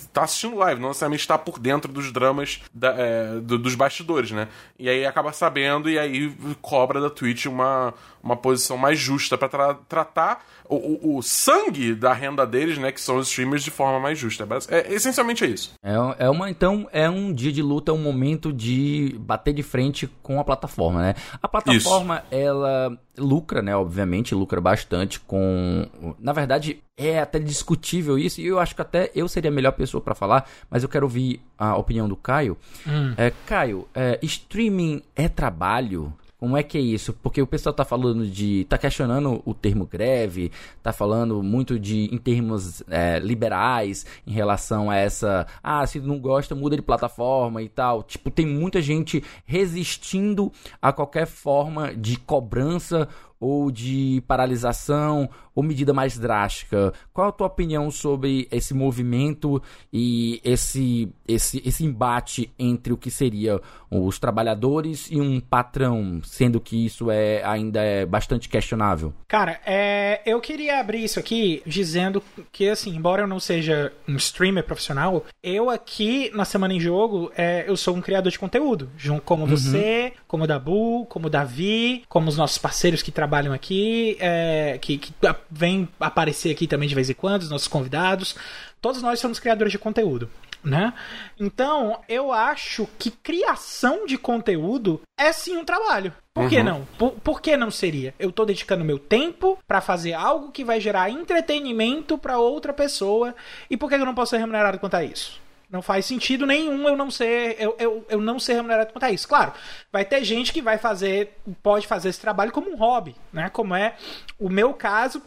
está 0.00 0.24
assistindo 0.24 0.56
live, 0.56 0.80
não 0.80 0.88
necessariamente 0.88 1.22
está 1.22 1.38
por 1.38 1.58
dentro 1.58 1.92
dos 1.92 2.10
dramas 2.12 2.60
da, 2.74 2.94
é, 2.96 3.40
do, 3.40 3.58
dos 3.58 3.74
bastidores, 3.74 4.32
né? 4.32 4.48
E 4.78 4.88
aí 4.88 5.06
acaba 5.06 5.32
sabendo 5.32 5.88
e 5.88 5.98
aí 5.98 6.34
cobra 6.60 7.00
da 7.00 7.10
Twitch 7.10 7.46
uma, 7.46 7.94
uma 8.22 8.36
posição 8.36 8.76
mais 8.76 8.98
justa 8.98 9.36
para 9.36 9.48
tra 9.48 9.74
tratar 9.88 10.44
o, 10.68 10.76
o, 10.76 11.16
o, 11.16 11.22
sangue 11.22 11.94
da 11.94 12.12
renda 12.12 12.46
deles, 12.46 12.76
né, 12.76 12.92
que 12.92 13.00
são 13.00 13.16
os 13.16 13.28
streamers, 13.28 13.64
de 13.64 13.70
forma 13.70 13.98
mais 13.98 14.18
justa. 14.18 14.46
É, 14.68 14.92
essencialmente 14.92 15.44
é 15.44 15.46
isso. 15.46 15.72
É, 15.82 16.26
é 16.26 16.30
uma, 16.30 16.50
então, 16.50 16.86
é 16.92 17.08
um 17.08 17.32
dia 17.32 17.50
de 17.50 17.62
luta, 17.62 17.92
um 17.92 18.02
momento 18.02 18.52
de 18.52 19.16
bater 19.20 19.54
de 19.54 19.62
frente 19.62 20.08
com 20.22 20.38
a 20.38 20.44
plataforma, 20.44 21.00
né? 21.00 21.14
A 21.42 21.48
plataforma, 21.48 22.16
Isso. 22.16 22.42
ela 22.42 22.98
lucra, 23.16 23.62
né? 23.62 23.74
Obviamente, 23.74 24.34
lucra 24.34 24.60
bastante 24.60 25.18
com. 25.20 25.86
Na 26.18 26.32
verdade, 26.32 26.82
é 26.96 27.20
até 27.20 27.38
discutível 27.38 28.18
isso, 28.18 28.40
e 28.40 28.46
eu 28.46 28.58
acho 28.58 28.74
que 28.74 28.82
até 28.82 29.10
eu 29.14 29.28
seria 29.28 29.50
a 29.50 29.54
melhor 29.54 29.72
pessoa 29.72 30.00
para 30.00 30.14
falar, 30.14 30.48
mas 30.70 30.82
eu 30.82 30.88
quero 30.88 31.06
ouvir 31.06 31.40
a 31.56 31.76
opinião 31.76 32.08
do 32.08 32.16
Caio. 32.16 32.56
Hum. 32.86 33.14
É, 33.16 33.32
Caio, 33.46 33.86
é, 33.94 34.18
streaming 34.22 35.02
é 35.14 35.28
trabalho? 35.28 36.12
Como 36.38 36.56
é 36.56 36.62
que 36.62 36.78
é 36.78 36.80
isso? 36.80 37.12
Porque 37.14 37.42
o 37.42 37.46
pessoal 37.48 37.74
tá 37.74 37.84
falando 37.84 38.24
de. 38.24 38.64
tá 38.68 38.78
questionando 38.78 39.42
o 39.44 39.52
termo 39.52 39.84
greve, 39.84 40.52
tá 40.80 40.92
falando 40.92 41.42
muito 41.42 41.80
de 41.80 42.04
em 42.14 42.16
termos 42.16 42.80
é, 42.88 43.18
liberais 43.18 44.06
em 44.24 44.30
relação 44.30 44.88
a 44.88 44.94
essa. 44.94 45.48
Ah, 45.60 45.84
se 45.84 45.98
não 45.98 46.20
gosta, 46.20 46.54
muda 46.54 46.76
de 46.76 46.82
plataforma 46.82 47.60
e 47.60 47.68
tal. 47.68 48.04
Tipo, 48.04 48.30
tem 48.30 48.46
muita 48.46 48.80
gente 48.80 49.22
resistindo 49.44 50.52
a 50.80 50.92
qualquer 50.92 51.26
forma 51.26 51.92
de 51.92 52.16
cobrança 52.16 53.08
ou 53.40 53.70
de 53.70 54.22
paralisação 54.26 55.28
ou 55.54 55.62
medida 55.62 55.92
mais 55.92 56.16
drástica. 56.16 56.92
Qual 57.12 57.28
a 57.28 57.32
tua 57.32 57.48
opinião 57.48 57.90
sobre 57.90 58.46
esse 58.50 58.72
movimento 58.72 59.60
e 59.92 60.40
esse, 60.44 61.12
esse, 61.26 61.60
esse 61.66 61.84
embate 61.84 62.52
entre 62.58 62.92
o 62.92 62.96
que 62.96 63.10
seria 63.10 63.60
os 63.90 64.18
trabalhadores 64.20 65.08
e 65.10 65.20
um 65.20 65.40
patrão, 65.40 66.20
sendo 66.22 66.60
que 66.60 66.86
isso 66.86 67.10
é 67.10 67.42
ainda 67.44 67.80
é 67.80 68.06
bastante 68.06 68.48
questionável? 68.48 69.12
Cara, 69.26 69.60
é, 69.66 70.20
eu 70.24 70.40
queria 70.40 70.78
abrir 70.78 71.02
isso 71.02 71.18
aqui 71.18 71.60
dizendo 71.66 72.22
que, 72.52 72.68
assim, 72.68 72.94
embora 72.94 73.22
eu 73.22 73.26
não 73.26 73.40
seja 73.40 73.92
um 74.06 74.16
streamer 74.16 74.62
profissional, 74.62 75.24
eu 75.42 75.70
aqui 75.70 76.30
na 76.34 76.44
Semana 76.44 76.74
em 76.74 76.80
Jogo, 76.80 77.32
é, 77.36 77.64
eu 77.66 77.76
sou 77.76 77.96
um 77.96 78.00
criador 78.00 78.30
de 78.30 78.38
conteúdo, 78.38 78.90
como 79.24 79.42
uhum. 79.42 79.48
você, 79.48 80.12
como 80.28 80.44
o 80.44 80.46
Dabu, 80.46 81.04
como 81.06 81.26
o 81.26 81.30
Davi, 81.30 82.04
como 82.08 82.28
os 82.28 82.36
nossos 82.36 82.58
parceiros 82.58 83.02
que 83.02 83.10
trabalham 83.10 83.27
aqui, 83.54 84.16
é, 84.20 84.78
que, 84.80 84.98
que 84.98 85.12
vêm 85.50 85.88
aparecer 86.00 86.50
aqui 86.50 86.66
também 86.66 86.88
de 86.88 86.94
vez 86.94 87.10
em 87.10 87.14
quando, 87.14 87.42
os 87.42 87.50
nossos 87.50 87.68
convidados. 87.68 88.34
Todos 88.80 89.02
nós 89.02 89.18
somos 89.20 89.38
criadores 89.38 89.72
de 89.72 89.78
conteúdo 89.78 90.30
né? 90.62 90.92
Então, 91.38 92.00
eu 92.08 92.32
acho 92.32 92.88
que 92.98 93.10
criação 93.10 94.06
de 94.06 94.18
conteúdo 94.18 95.00
é 95.16 95.32
sim 95.32 95.56
um 95.56 95.64
trabalho. 95.64 96.12
Por 96.34 96.44
uhum. 96.44 96.48
que 96.48 96.62
não? 96.62 96.86
Por, 96.98 97.12
por, 97.12 97.40
que 97.40 97.56
não 97.56 97.70
seria? 97.70 98.14
Eu 98.18 98.30
tô 98.30 98.44
dedicando 98.44 98.84
meu 98.84 98.98
tempo 98.98 99.58
para 99.66 99.80
fazer 99.80 100.12
algo 100.12 100.52
que 100.52 100.64
vai 100.64 100.80
gerar 100.80 101.10
entretenimento 101.10 102.16
para 102.16 102.38
outra 102.38 102.72
pessoa. 102.72 103.34
E 103.68 103.76
por 103.76 103.88
que 103.88 103.96
eu 103.96 104.06
não 104.06 104.14
posso 104.14 104.30
ser 104.30 104.38
remunerado 104.38 104.78
quanto 104.78 104.94
a 104.94 105.04
isso? 105.04 105.40
Não 105.70 105.82
faz 105.82 106.06
sentido 106.06 106.46
nenhum 106.46 106.88
eu 106.88 106.96
não 106.96 107.10
ser 107.10 107.56
eu, 107.58 107.76
eu, 107.78 108.06
eu 108.08 108.20
não 108.20 108.38
ser 108.38 108.54
remunerado 108.54 108.92
quanto 108.92 109.04
a 109.04 109.10
isso. 109.10 109.28
Claro, 109.28 109.52
vai 109.92 110.04
ter 110.04 110.24
gente 110.24 110.52
que 110.52 110.62
vai 110.62 110.78
fazer, 110.78 111.36
pode 111.62 111.86
fazer 111.86 112.08
esse 112.08 112.20
trabalho 112.20 112.52
como 112.52 112.70
um 112.70 112.76
hobby, 112.76 113.14
né? 113.32 113.50
Como 113.50 113.74
é 113.74 113.94
o 114.38 114.48
meu 114.48 114.72
caso, 114.72 115.22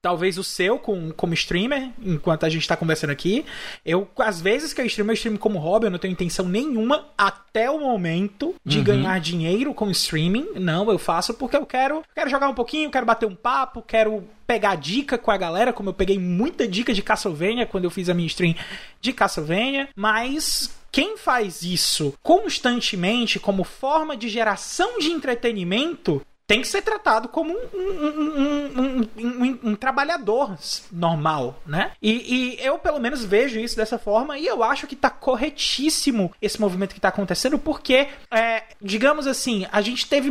talvez 0.00 0.38
o 0.38 0.44
seu 0.44 0.78
com, 0.78 1.10
como 1.10 1.34
streamer, 1.34 1.90
enquanto 2.02 2.44
a 2.44 2.48
gente 2.48 2.62
está 2.62 2.76
conversando 2.76 3.10
aqui. 3.10 3.44
Eu, 3.84 4.08
às 4.18 4.40
vezes 4.40 4.72
que 4.72 4.80
eu 4.80 4.86
streamo, 4.86 5.10
eu 5.10 5.14
streamo 5.14 5.38
como 5.38 5.58
hobby, 5.58 5.86
eu 5.86 5.90
não 5.90 5.98
tenho 5.98 6.12
intenção 6.12 6.48
nenhuma 6.48 7.08
até 7.16 7.70
o 7.70 7.80
momento 7.80 8.54
de 8.64 8.78
uhum. 8.78 8.84
ganhar 8.84 9.20
dinheiro 9.20 9.74
com 9.74 9.90
streaming. 9.90 10.50
Não, 10.54 10.90
eu 10.90 10.98
faço 10.98 11.34
porque 11.34 11.56
eu 11.56 11.66
quero, 11.66 12.02
quero 12.14 12.30
jogar 12.30 12.48
um 12.48 12.54
pouquinho, 12.54 12.90
quero 12.90 13.06
bater 13.06 13.26
um 13.26 13.34
papo, 13.34 13.82
quero 13.82 14.24
pegar 14.46 14.76
dica 14.76 15.18
com 15.18 15.30
a 15.30 15.36
galera, 15.36 15.72
como 15.72 15.90
eu 15.90 15.94
peguei 15.94 16.18
muita 16.18 16.66
dica 16.66 16.94
de 16.94 17.02
Castlevania 17.02 17.66
quando 17.66 17.84
eu 17.84 17.90
fiz 17.90 18.08
a 18.08 18.14
minha 18.14 18.26
stream 18.26 18.54
de 19.00 19.12
Castlevania, 19.12 19.88
mas 19.94 20.74
quem 20.90 21.18
faz 21.18 21.62
isso 21.62 22.14
constantemente 22.22 23.38
como 23.38 23.62
forma 23.62 24.16
de 24.16 24.28
geração 24.28 24.98
de 24.98 25.10
entretenimento 25.10 26.22
tem 26.48 26.62
que 26.62 26.66
ser 26.66 26.80
tratado 26.80 27.28
como 27.28 27.52
um, 27.52 27.58
um, 27.76 29.08
um, 29.18 29.58
um 29.64 29.74
trabalhador 29.76 30.56
normal, 30.90 31.62
né? 31.66 31.92
E, 32.00 32.56
e, 32.56 32.64
eu, 32.64 32.78
pelo 32.78 32.98
menos, 32.98 33.22
vejo 33.22 33.60
isso 33.60 33.76
dessa 33.76 33.98
forma 33.98 34.38
e 34.38 34.46
eu 34.46 34.64
acho 34.64 34.86
que 34.86 34.96
tá 34.96 35.10
corretíssimo 35.10 36.32
esse 36.40 36.58
movimento 36.58 36.94
que 36.94 37.00
tá 37.00 37.08
acontecendo, 37.08 37.58
porque, 37.58 38.08
é, 38.30 38.62
digamos 38.80 39.26
assim, 39.26 39.66
a 39.70 39.82
gente 39.82 40.06
teve 40.06 40.30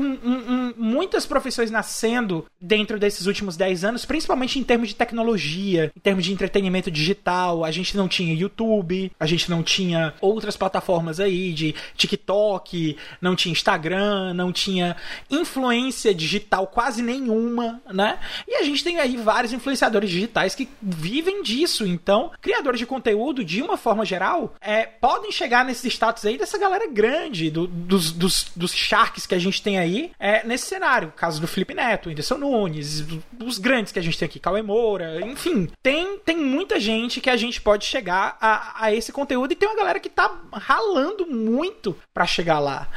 muitas 0.75 1.27
profissões 1.27 1.69
nascendo 1.69 2.47
dentro 2.59 2.97
desses 2.97 3.27
últimos 3.27 3.55
10 3.55 3.83
anos, 3.83 4.03
principalmente 4.03 4.57
em 4.57 4.63
termos 4.63 4.87
de 4.87 4.95
tecnologia, 4.95 5.91
em 5.95 5.99
termos 5.99 6.25
de 6.25 6.33
entretenimento 6.33 6.89
digital. 6.89 7.63
A 7.63 7.69
gente 7.69 7.95
não 7.95 8.07
tinha 8.07 8.33
YouTube, 8.33 9.11
a 9.19 9.27
gente 9.27 9.51
não 9.51 9.61
tinha 9.61 10.15
outras 10.19 10.57
plataformas 10.57 11.19
aí 11.19 11.53
de 11.53 11.75
TikTok, 11.95 12.97
não 13.21 13.35
tinha 13.35 13.51
Instagram, 13.51 14.33
não 14.33 14.51
tinha 14.51 14.95
influência 15.29 16.06
influência 16.07 16.13
digital 16.13 16.67
quase 16.67 17.01
nenhuma, 17.01 17.81
né? 17.91 18.19
E 18.47 18.55
a 18.55 18.63
gente 18.63 18.83
tem 18.83 18.99
aí 18.99 19.17
vários 19.17 19.53
influenciadores 19.53 20.09
digitais 20.09 20.55
que 20.55 20.69
vivem 20.81 21.41
disso. 21.43 21.85
Então, 21.85 22.31
criadores 22.41 22.79
de 22.79 22.85
conteúdo, 22.85 23.43
de 23.43 23.61
uma 23.61 23.77
forma 23.77 24.05
geral, 24.05 24.55
é, 24.61 24.85
podem 24.85 25.31
chegar 25.31 25.65
nesses 25.65 25.93
status 25.93 26.25
aí 26.25 26.37
dessa 26.37 26.57
galera 26.57 26.87
grande, 26.87 27.49
do, 27.49 27.67
dos, 27.67 28.11
dos, 28.11 28.51
dos 28.55 28.73
sharks 28.73 29.25
que 29.25 29.35
a 29.35 29.39
gente 29.39 29.61
tem 29.61 29.77
aí 29.77 30.11
é, 30.19 30.45
nesse 30.45 30.67
cenário. 30.67 31.09
O 31.09 31.11
caso 31.11 31.41
do 31.41 31.47
Felipe 31.47 31.73
Neto, 31.73 32.09
Whindersson 32.09 32.37
Nunes, 32.37 33.05
os 33.43 33.57
grandes 33.57 33.91
que 33.91 33.99
a 33.99 34.01
gente 34.03 34.17
tem 34.17 34.25
aqui, 34.25 34.39
Cauê 34.39 34.61
Moura, 34.61 35.21
enfim. 35.25 35.69
Tem, 35.81 36.19
tem 36.19 36.37
muita 36.37 36.79
gente 36.79 37.21
que 37.21 37.29
a 37.29 37.37
gente 37.37 37.61
pode 37.61 37.85
chegar 37.85 38.37
a, 38.39 38.85
a 38.85 38.93
esse 38.93 39.11
conteúdo 39.11 39.51
e 39.51 39.55
tem 39.55 39.67
uma 39.67 39.77
galera 39.77 39.99
que 39.99 40.09
tá 40.09 40.39
ralando 40.53 41.25
muito 41.27 41.95
para 42.13 42.25
chegar 42.25 42.59
lá. 42.59 42.87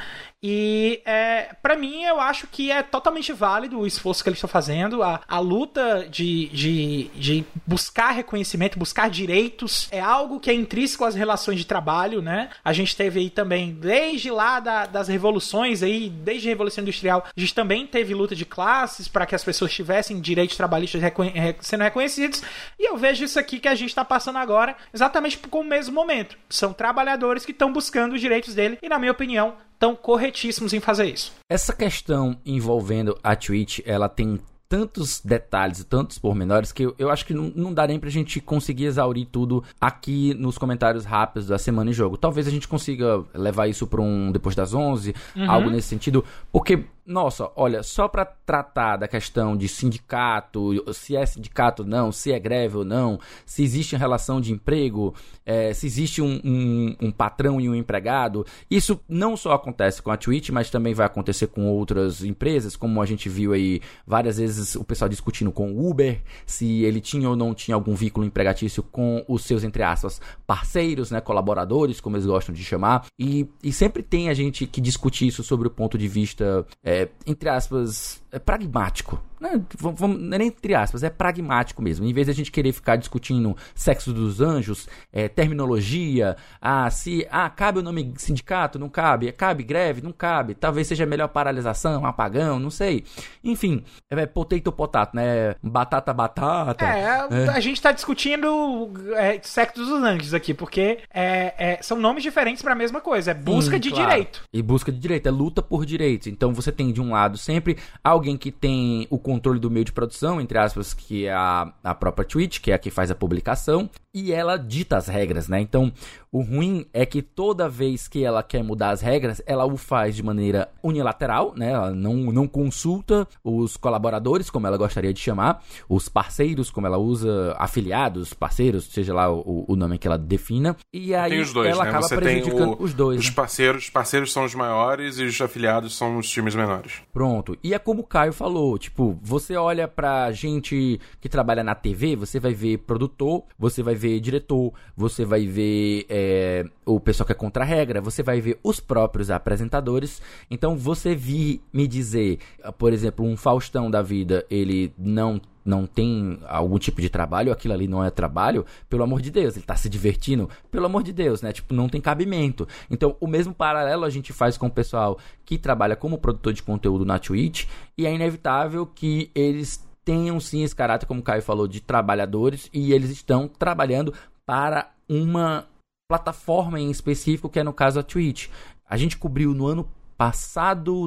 E 0.43 1.03
é, 1.05 1.55
para 1.63 1.77
mim, 1.77 2.03
eu 2.05 2.19
acho 2.19 2.47
que 2.47 2.71
é 2.71 2.83
totalmente 2.83 3.31
válido 3.33 3.79
o 3.79 3.87
esforço 3.87 4.23
que 4.23 4.29
eles 4.31 4.39
estão 4.39 4.49
fazendo. 4.49 5.03
A, 5.03 5.21
a 5.29 5.39
luta 5.39 6.07
de, 6.09 6.47
de, 6.49 7.11
de 7.15 7.45
buscar 7.67 8.11
reconhecimento, 8.13 8.79
buscar 8.79 9.11
direitos, 9.11 9.87
é 9.91 10.01
algo 10.01 10.41
que 10.41 10.51
é 10.51 10.55
intrínseco 10.55 11.05
às 11.05 11.15
relações 11.15 11.59
de 11.59 11.67
trabalho, 11.67 12.23
né? 12.23 12.49
A 12.65 12.73
gente 12.73 12.97
teve 12.97 13.21
aí 13.21 13.29
também, 13.29 13.73
desde 13.73 14.31
lá 14.31 14.61
da, 14.61 14.87
das 14.87 15.09
revoluções, 15.09 15.83
aí, 15.83 16.09
desde 16.09 16.49
a 16.49 16.51
Revolução 16.51 16.83
Industrial, 16.83 17.25
a 17.37 17.41
gente 17.41 17.55
também 17.55 17.87
teve 17.87 18.15
luta 18.15 18.35
de 18.35 18.47
classes 18.47 19.09
para 19.09 19.27
que 19.27 19.35
as 19.35 19.45
pessoas 19.45 19.73
tivessem 19.73 20.21
direitos 20.21 20.57
trabalhistas 20.57 21.03
reconhe 21.03 21.33
sendo 21.61 21.85
reconhecidos. 21.85 22.43
E 22.79 22.89
eu 22.89 22.97
vejo 22.97 23.25
isso 23.25 23.39
aqui 23.39 23.61
que 23.61 23.69
a 23.69 23.75
gente 23.75 23.91
está 23.91 24.05
passando 24.05 24.39
agora 24.39 24.75
exatamente 24.93 25.37
com 25.37 25.61
o 25.61 25.65
mesmo 25.65 25.95
momento. 25.95 26.39
São 26.49 26.73
trabalhadores 26.73 27.45
que 27.45 27.53
estão 27.53 27.73
buscando 27.73 28.15
os 28.15 28.21
direitos 28.21 28.55
dele 28.55 28.79
e, 28.83 28.89
na 28.89 28.99
minha 28.99 29.13
opinião, 29.13 29.57
estão 29.81 29.97
corretíssimos 29.97 30.75
em 30.75 30.81
fazer 30.81 31.07
isso. 31.07 31.33
Essa 31.49 31.73
questão 31.73 32.37
envolvendo 32.45 33.19
a 33.23 33.35
Twitch, 33.35 33.81
ela 33.87 34.11
tem 34.11 34.39
tantos 34.69 35.21
detalhes, 35.21 35.83
tantos 35.83 36.17
pormenores, 36.17 36.71
que 36.71 36.85
eu, 36.85 36.95
eu 36.97 37.11
acho 37.11 37.27
que 37.27 37.35
não, 37.35 37.51
não 37.57 37.75
dá 37.75 37.89
nem 37.89 37.99
pra 37.99 38.09
gente 38.09 38.41
conseguir 38.41 38.85
exaurir 38.85 39.27
tudo 39.27 39.65
aqui 39.81 40.33
nos 40.35 40.59
comentários 40.59 41.05
rápidos 41.05 41.49
da 41.49 41.59
semana 41.59 41.91
em 41.91 41.93
jogo. 41.93 42.17
Talvez 42.17 42.47
a 42.47 42.51
gente 42.51 42.69
consiga 42.69 43.25
levar 43.35 43.67
isso 43.67 43.85
pra 43.87 44.01
um 44.01 44.31
depois 44.31 44.55
das 44.55 44.73
11, 44.73 45.13
uhum. 45.35 45.51
algo 45.51 45.71
nesse 45.71 45.89
sentido, 45.89 46.25
porque 46.53 46.85
nossa, 47.11 47.51
olha, 47.57 47.83
só 47.83 48.07
para 48.07 48.25
tratar 48.25 48.97
da 48.97 49.09
questão 49.09 49.57
de 49.57 49.67
sindicato, 49.67 50.71
se 50.95 51.17
é 51.17 51.27
sindicato 51.27 51.83
ou 51.83 51.89
não, 51.89 52.13
se 52.13 52.31
é 52.31 52.39
greve 52.39 52.77
ou 52.77 52.85
não, 52.85 53.19
se 53.45 53.65
existe 53.65 53.97
relação 53.97 54.41
de 54.41 54.53
emprego, 54.53 55.13
é, 55.45 55.75
se 55.75 55.87
existe 55.87 56.23
um, 56.23 56.41
um, 56.45 56.97
um, 57.01 57.11
patrão 57.11 57.61
e 57.61 57.69
um 57.69 57.75
empregado, 57.75 58.47
isso 58.71 59.01
não 59.09 59.37
só 59.37 59.55
acontece 59.55 60.01
com 60.01 60.13
a 60.13 60.17
Twitch, 60.17 60.51
mas 60.51 60.71
também 60.71 60.95
vai 60.95 61.05
acontecer 61.05 61.49
com 61.49 61.67
outras 61.67 62.23
empresas, 62.23 62.77
como 62.77 63.03
a 63.03 63.07
gente 63.07 63.29
viu 63.29 63.53
aí 63.53 63.81
várias 64.07 64.39
vezes 64.39 64.77
o 64.77 64.85
pessoal 64.85 65.09
discutindo 65.09 65.51
com 65.51 65.73
o 65.73 65.91
Uber, 65.91 66.23
se 66.47 66.85
ele 66.85 67.01
tinha 67.01 67.29
ou 67.29 67.35
não 67.35 67.53
tinha 67.53 67.75
algum 67.75 67.95
vínculo 67.95 68.25
empregatício 68.25 68.85
com 68.85 69.25
os 69.27 69.43
seus, 69.43 69.65
entre 69.65 69.83
aspas, 69.83 70.21
parceiros, 70.47 71.11
né, 71.11 71.21
colaboradores, 71.21 72.01
como 72.01 72.17
eles 72.17 72.27
gostam 72.27 72.55
de 72.55 72.63
chamar, 72.63 73.07
e, 73.19 73.49
e 73.65 73.73
sempre 73.73 74.01
tem 74.01 74.29
a 74.29 74.35
gente 74.35 74.65
que 74.65 74.81
discute 74.81 75.27
isso 75.27 75.43
sobre 75.43 75.67
o 75.67 75.71
ponto 75.71 75.99
de 75.99 76.07
vista. 76.07 76.65
É, 76.85 77.00
entre 77.27 77.51
aspas, 77.51 78.23
é 78.33 78.39
pragmático. 78.39 79.21
Né? 79.41 79.59
Vamos, 79.79 80.21
não 80.21 80.35
é 80.35 80.39
nem 80.39 80.49
entre 80.49 80.75
aspas, 80.75 81.03
é 81.03 81.09
pragmático 81.09 81.81
mesmo. 81.81 82.05
Em 82.05 82.13
vez 82.13 82.27
de 82.27 82.31
a 82.31 82.35
gente 82.35 82.53
querer 82.53 82.73
ficar 82.73 82.97
discutindo 82.97 83.57
sexo 83.75 84.13
dos 84.13 84.41
anjos, 84.41 84.87
é, 85.11 85.29
terminologia, 85.29 86.37
ah, 86.61 86.91
se 86.91 87.27
ah, 87.31 87.49
cabe 87.49 87.79
o 87.79 87.83
nome 87.83 88.13
sindicato, 88.19 88.79
não 88.79 88.91
cabe, 88.91 89.33
cabe 89.33 89.63
greve, 89.63 90.03
não 90.03 90.13
cabe, 90.13 90.55
talvez 90.55 90.87
seja 90.87 91.07
melhor 91.07 91.29
paralisação, 91.29 92.05
apagão, 92.05 92.59
não 92.59 92.71
sei. 92.71 93.05
Enfim, 93.43 93.83
é 94.11 94.27
potato 94.27 94.71
potato, 94.73 95.15
né? 95.15 95.55
Batata 95.63 96.13
batata. 96.13 96.85
É, 96.85 97.29
é. 97.31 97.49
a 97.49 97.61
gente 97.61 97.81
tá 97.81 97.93
discutindo 97.93 98.93
é, 99.17 99.41
sexo 99.43 99.81
dos 99.81 99.91
anjos 99.91 100.35
aqui, 100.35 100.53
porque 100.53 100.99
é, 101.15 101.55
é 101.57 101.83
são 101.83 101.99
nomes 101.99 102.23
diferentes 102.23 102.63
para 102.63 102.73
a 102.73 102.77
mesma 102.77 103.01
coisa, 103.01 103.31
é 103.31 103.35
busca 103.35 103.77
Sim, 103.77 103.81
de 103.81 103.91
claro. 103.91 104.11
direito. 104.11 104.43
E 104.53 104.61
busca 104.61 104.93
de 104.93 104.99
direito, 104.99 105.29
é 105.29 105.31
luta 105.31 105.63
por 105.63 105.87
direitos. 105.87 106.27
Então 106.27 106.53
você 106.53 106.71
tem 106.71 106.93
de 106.93 107.01
um 107.01 107.13
lado 107.13 107.39
sempre 107.39 107.79
alguém 108.05 108.20
que 108.37 108.51
tem 108.51 109.07
o 109.11 109.19
controle 109.19 109.59
do 109.59 109.71
meio 109.71 109.85
de 109.85 109.93
produção, 109.93 110.41
entre 110.41 110.59
aspas, 110.59 110.93
que 110.95 111.27
é 111.27 111.33
a, 111.33 111.73
a 111.83 111.95
própria 111.95 112.25
Twitch, 112.25 112.61
que 112.61 112.71
é 112.71 112.75
a 112.75 112.79
que 112.79 112.91
faz 112.91 113.11
a 113.11 113.15
publicação, 113.15 113.89
e 114.13 114.33
ela 114.33 114.57
dita 114.57 114.97
as 114.97 115.07
regras, 115.07 115.49
né? 115.49 115.61
Então, 115.61 115.93
o 116.33 116.43
ruim 116.43 116.87
é 116.93 117.07
que 117.07 117.23
toda 117.23 117.69
vez 117.69 118.09
que 118.09 118.25
ela 118.25 118.43
quer 118.43 118.63
mudar 118.63 118.91
as 118.91 119.01
regras, 119.01 119.43
ela 119.47 119.65
o 119.65 119.77
faz 119.77 120.15
de 120.17 120.23
maneira 120.23 120.69
unilateral, 120.83 121.53
né? 121.57 121.71
Ela 121.73 121.91
não, 121.93 122.15
não 122.15 122.47
consulta 122.47 123.27
os 123.43 123.77
colaboradores, 123.77 124.51
como 124.51 124.67
ela 124.67 124.77
gostaria 124.77 125.13
de 125.13 125.21
chamar, 125.21 125.63
os 125.89 126.09
parceiros, 126.09 126.71
como 126.71 126.87
ela 126.87 126.99
usa, 126.99 127.55
afiliados, 127.59 128.35
parceiros, 128.35 128.85
seja 128.85 129.15
lá 129.15 129.31
o, 129.33 129.65
o 129.69 129.77
nome 129.77 129.99
que 129.99 130.07
ela 130.07 130.19
defina. 130.19 130.77
E 130.93 131.15
aí 131.15 131.31
tem 131.31 131.41
os 131.41 131.53
dois, 131.53 131.69
ela 131.69 131.85
né? 131.85 131.91
acaba 131.91 132.09
Você 132.09 132.17
prejudicando 132.17 132.77
tem 132.77 132.81
o, 132.81 132.83
os 132.83 132.95
dois. 132.95 133.21
Os 133.21 133.29
né? 133.29 133.35
parceiros, 133.35 133.85
os 133.85 133.91
parceiros 133.91 134.33
são 134.33 134.45
os 134.45 134.55
maiores 134.55 135.19
e 135.19 135.25
os 135.25 135.41
afiliados 135.41 135.97
são 135.97 136.19
os 136.19 136.29
times 136.29 136.55
menores. 136.55 136.95
Pronto. 137.13 137.57
E 137.63 137.75
é 137.75 137.79
como 137.79 138.03
o 138.03 138.07
Caio 138.07 138.33
falou, 138.33 138.79
tipo, 138.79 139.19
você 139.23 139.57
olha 139.57 139.87
pra 139.87 140.33
gente 140.33 141.01
que 141.21 141.29
trabalha 141.29 141.63
na 141.63 141.75
TV, 141.75 142.17
você 142.17 142.41
vai 142.41 142.55
ver 142.55 142.79
produtor, 142.79 143.45
você 143.59 143.83
vai 143.83 143.95
ver 144.01 144.19
diretor, 144.21 144.73
você 144.97 145.25
vai 145.25 145.47
ver 145.47 146.07
é, 146.09 146.65
o 146.87 146.99
pessoal 146.99 147.27
que 147.27 147.33
é 147.33 147.35
contra 147.35 147.63
a 147.63 147.67
regra, 147.67 148.01
você 148.01 148.23
vai 148.23 148.41
ver 148.41 148.59
os 148.63 148.81
próprios 148.81 149.31
apresentadores. 149.31 150.23
Então, 150.51 150.77
você 150.77 151.15
vir 151.15 151.61
me 151.73 151.87
dizer, 151.87 152.39
por 152.79 152.93
exemplo, 152.93 153.25
um 153.25 153.37
Faustão 153.37 153.91
da 153.91 154.03
vida, 154.03 154.47
ele 154.51 154.93
não 154.99 155.41
não 155.63 155.87
tem 155.87 156.41
algum 156.49 156.79
tipo 156.79 157.03
de 157.03 157.11
trabalho, 157.11 157.53
aquilo 157.53 157.75
ali 157.75 157.87
não 157.87 158.03
é 158.03 158.11
trabalho, 158.11 158.65
pelo 158.89 159.03
amor 159.03 159.21
de 159.21 159.31
Deus, 159.31 159.57
ele 159.57 159.65
tá 159.65 159.77
se 159.77 159.91
divertindo, 159.91 160.49
pelo 160.71 160.87
amor 160.87 161.03
de 161.03 161.13
Deus, 161.13 161.43
né? 161.43 161.53
Tipo, 161.53 161.75
não 161.75 161.89
tem 161.89 162.01
cabimento. 162.01 162.67
Então, 162.91 163.15
o 163.21 163.27
mesmo 163.27 163.53
paralelo 163.55 164.05
a 164.05 164.11
gente 164.11 164.33
faz 164.33 164.57
com 164.57 164.67
o 164.67 164.71
pessoal 164.71 165.19
que 165.45 165.59
trabalha 165.59 165.95
como 165.95 166.19
produtor 166.19 166.55
de 166.55 166.63
conteúdo 166.63 167.05
na 167.05 167.19
Twitch, 167.19 167.67
e 167.97 168.07
é 168.07 168.15
inevitável 168.15 168.87
que 168.87 169.31
eles 169.35 169.87
tenham 170.05 170.41
sim 170.41 170.63
esse 170.63 170.75
caráter, 170.75 171.07
como 171.07 171.21
o 171.21 171.23
Caio 171.23 171.43
falou, 171.43 171.69
de 171.69 171.81
trabalhadores, 171.81 172.69
e 172.73 172.93
eles 172.93 173.11
estão 173.11 173.49
trabalhando 173.49 174.15
para 174.47 174.91
uma 175.09 175.67
plataforma 176.11 176.81
em 176.81 176.91
específico, 176.91 177.49
que 177.49 177.61
é 177.61 177.65
no 177.65 177.73
caso 177.73 178.01
a 178.01 178.03
Twitch. 178.03 178.49
A 178.89 178.97
gente 178.97 179.17
cobriu 179.17 179.55
no 179.55 179.67
ano 179.67 179.89
passado, 180.17 181.07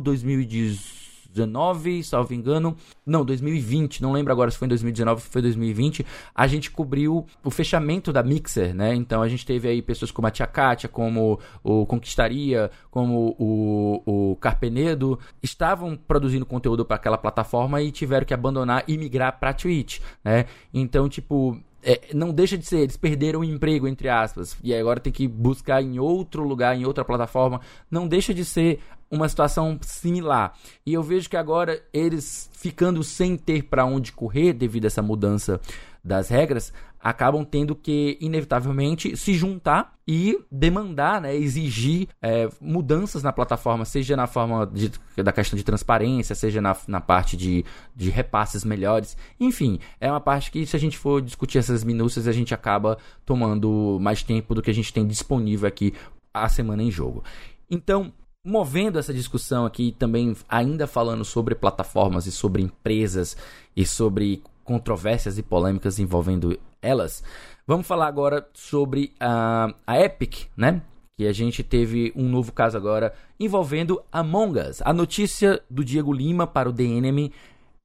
2019, 1.34 2.04
salvo 2.04 2.34
engano. 2.34 2.76
Não, 3.06 3.26
2020, 3.26 4.02
não 4.02 4.12
lembro 4.12 4.32
agora 4.32 4.52
se 4.52 4.58
foi 4.58 4.68
em 4.68 4.70
2019 4.70 5.22
ou 5.22 5.30
foi 5.30 5.42
2020. 5.42 6.06
A 6.34 6.48
gente 6.48 6.72
cobriu 6.72 7.26
o 7.44 7.50
fechamento 7.50 8.14
da 8.14 8.24
Mixer, 8.24 8.74
né? 8.74 8.94
Então 8.94 9.22
a 9.22 9.28
gente 9.28 9.46
teve 9.46 9.68
aí 9.68 9.82
pessoas 9.82 10.12
como 10.12 10.28
a 10.28 10.32
Tia 10.32 10.48
Kátia, 10.48 10.88
como 10.88 11.40
o 11.64 11.86
Conquistaria, 11.86 12.72
como 12.90 13.36
o, 13.40 14.32
o 14.32 14.36
Carpenedo, 14.38 15.20
estavam 15.42 15.96
produzindo 15.96 16.46
conteúdo 16.46 16.86
para 16.86 16.96
aquela 16.96 17.18
plataforma 17.18 17.82
e 17.82 17.92
tiveram 17.92 18.26
que 18.26 18.34
abandonar 18.34 18.84
e 18.88 18.98
migrar 18.98 19.40
para 19.40 19.54
Twitch, 19.54 20.00
né? 20.24 20.46
Então, 20.74 21.10
tipo, 21.10 21.60
é, 21.84 22.00
não 22.14 22.32
deixa 22.32 22.58
de 22.58 22.66
ser, 22.66 22.80
eles 22.80 22.96
perderam 22.96 23.42
o 23.42 23.44
emprego, 23.44 23.88
entre 23.88 24.08
aspas, 24.08 24.58
e 24.64 24.74
agora 24.74 25.00
tem 25.00 25.12
que 25.12 25.28
buscar 25.28 25.82
em 25.82 26.00
outro 26.00 26.44
lugar, 26.44 26.76
em 26.76 26.86
outra 26.86 27.04
plataforma. 27.04 27.60
Não 27.92 28.08
deixa 28.08 28.34
de 28.34 28.46
ser 28.46 28.80
uma 29.14 29.30
situação 29.30 29.78
similar. 29.82 30.54
E 30.84 30.94
eu 30.94 31.04
vejo 31.04 31.30
que 31.30 31.38
agora 31.38 31.82
eles 31.94 32.50
ficando 32.54 33.04
sem 33.04 33.38
ter 33.38 33.64
para 33.64 33.86
onde 33.86 34.12
correr 34.12 34.54
devido 34.54 34.86
a 34.86 34.88
essa 34.88 35.04
mudança 35.04 35.62
das 36.04 36.30
regras, 36.30 36.74
acabam 37.00 37.46
tendo 37.46 37.76
que, 37.76 38.18
inevitavelmente, 38.20 39.16
se 39.16 39.34
juntar 39.34 39.94
e 40.08 40.38
demandar, 40.52 41.22
né, 41.22 41.36
exigir 41.36 42.08
é, 42.22 42.50
mudanças 42.60 43.22
na 43.22 43.32
plataforma, 43.32 43.86
seja 43.86 44.16
na 44.16 44.26
forma 44.26 44.66
de, 44.66 44.92
da 45.22 45.32
questão 45.32 45.56
de 45.56 45.64
transparência, 45.64 46.34
seja 46.34 46.60
na, 46.60 46.76
na 46.88 47.00
parte 47.00 47.38
de, 47.38 47.64
de 47.96 48.10
repasses 48.10 48.66
melhores. 48.66 49.16
Enfim, 49.40 49.80
é 50.00 50.10
uma 50.10 50.20
parte 50.20 50.50
que, 50.50 50.66
se 50.66 50.76
a 50.76 50.80
gente 50.80 50.98
for 50.98 51.22
discutir 51.22 51.60
essas 51.60 51.84
minúcias, 51.84 52.28
a 52.28 52.32
gente 52.32 52.54
acaba 52.54 52.98
tomando 53.26 53.98
mais 54.02 54.24
tempo 54.24 54.56
do 54.56 54.62
que 54.62 54.72
a 54.72 54.74
gente 54.74 54.92
tem 54.92 55.06
disponível 55.06 55.68
aqui 55.68 55.94
a 56.34 56.50
semana 56.50 56.82
em 56.82 56.90
jogo. 56.90 57.24
Então, 57.70 58.12
movendo 58.46 59.00
essa 59.00 59.14
discussão 59.14 59.66
aqui, 59.66 59.96
também 59.98 60.36
ainda 60.50 60.86
falando 60.86 61.24
sobre 61.24 61.56
plataformas 61.56 62.28
e 62.28 62.32
sobre 62.32 62.62
empresas 62.62 63.38
e 63.76 63.86
sobre 63.86 64.44
controvérsias 64.64 65.38
e 65.38 65.44
polêmicas 65.44 65.98
envolvendo 65.98 66.60
elas, 66.82 67.24
vamos 67.66 67.88
falar 67.88 68.08
agora 68.08 68.48
sobre 68.54 69.14
a, 69.20 69.74
a 69.88 70.00
Epic, 70.00 70.48
né? 70.58 70.82
Que 71.18 71.28
a 71.28 71.32
gente 71.32 71.64
teve 71.64 72.12
um 72.16 72.28
novo 72.28 72.52
caso 72.52 72.76
agora 72.76 73.14
envolvendo 73.40 74.04
Among 74.12 74.60
Us. 74.60 74.82
A 74.84 74.92
notícia 74.92 75.62
do 75.70 75.84
Diego 75.86 76.12
Lima 76.12 76.48
para 76.48 76.68
o 76.68 76.74
DNM 76.74 77.32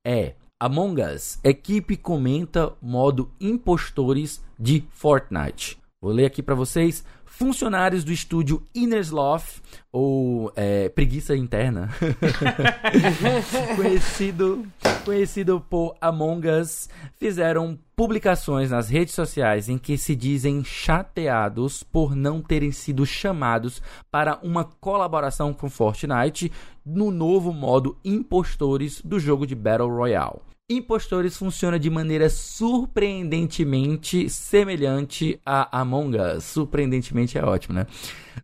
é: 0.05 0.35
Among 0.59 1.03
Us, 1.03 1.39
equipe 1.45 1.97
comenta 1.97 2.73
modo 2.81 3.31
impostores 3.41 4.43
de 4.59 4.83
Fortnite. 4.91 5.79
Vou 6.01 6.13
ler 6.13 6.27
aqui 6.27 6.43
para 6.43 6.55
vocês. 6.55 7.05
Funcionários 7.39 8.03
do 8.03 8.11
estúdio 8.11 8.67
Innersloth, 8.75 9.63
ou 9.93 10.53
é, 10.57 10.89
Preguiça 10.89 11.37
Interna, 11.37 11.89
conhecido, 13.77 14.67
conhecido 15.05 15.65
por 15.71 15.95
Among 16.01 16.49
Us, 16.49 16.89
fizeram 17.17 17.79
publicações 17.95 18.73
nas 18.73 18.89
redes 18.89 19.15
sociais 19.15 19.69
em 19.69 19.79
que 19.79 19.97
se 19.97 20.17
dizem 20.17 20.65
chateados 20.65 21.85
por 21.85 22.17
não 22.17 22.43
terem 22.43 22.73
sido 22.73 23.07
chamados 23.07 23.81
para 24.11 24.41
uma 24.43 24.65
colaboração 24.65 25.55
com 25.55 25.71
Fortnite 25.71 26.51
no 26.85 27.13
novo 27.13 27.53
modo 27.53 27.97
Impostores 28.05 29.01
do 29.01 29.21
jogo 29.21 29.47
de 29.47 29.55
Battle 29.55 29.89
Royale. 29.89 30.41
Impostores 30.71 31.35
funciona 31.35 31.79
de 31.79 31.89
maneira 31.89 32.29
surpreendentemente 32.29 34.29
semelhante 34.29 35.41
a 35.45 35.81
Among 35.81 36.19
Us. 36.19 36.45
Surpreendentemente 36.45 37.39
é 37.39 37.43
ótimo, 37.43 37.75
né? 37.75 37.87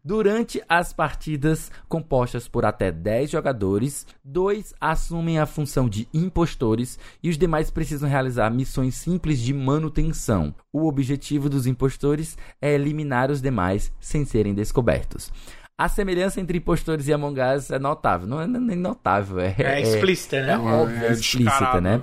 Durante 0.03 0.63
as 0.67 0.91
partidas 0.91 1.71
compostas 1.87 2.49
por 2.49 2.65
até 2.65 2.91
10 2.91 3.31
jogadores, 3.31 4.07
dois 4.25 4.73
assumem 4.81 5.39
a 5.39 5.45
função 5.45 5.87
de 5.87 6.09
impostores 6.15 6.99
e 7.23 7.29
os 7.29 7.37
demais 7.37 7.71
precisam 7.71 8.09
realizar 8.09 8.49
missões 8.49 8.95
simples 8.95 9.39
de 9.39 9.53
manutenção. 9.53 10.55
O 10.73 10.89
objetivo 10.89 11.51
dos 11.51 11.67
impostores 11.67 12.39
é 12.59 12.73
eliminar 12.73 13.31
os 13.31 13.43
demais 13.43 13.93
sem 14.01 14.25
serem 14.25 14.55
descobertos. 14.55 15.31
A 15.77 15.89
semelhança 15.89 16.41
entre 16.41 16.59
impostores 16.59 17.09
e 17.09 17.13
Among 17.13 17.41
Us 17.41 17.71
é 17.71 17.81
notável. 17.81 18.29
Não 18.29 18.41
é 18.41 18.47
nem 18.47 18.77
notável, 18.77 19.41
é, 19.41 19.57
É 19.59 19.81
explícita, 19.81 20.41
né? 20.41 20.53
É 20.53 20.59
óbvio, 20.59 21.05
É 21.05 21.13
explícita, 21.13 21.81
né? 21.81 22.01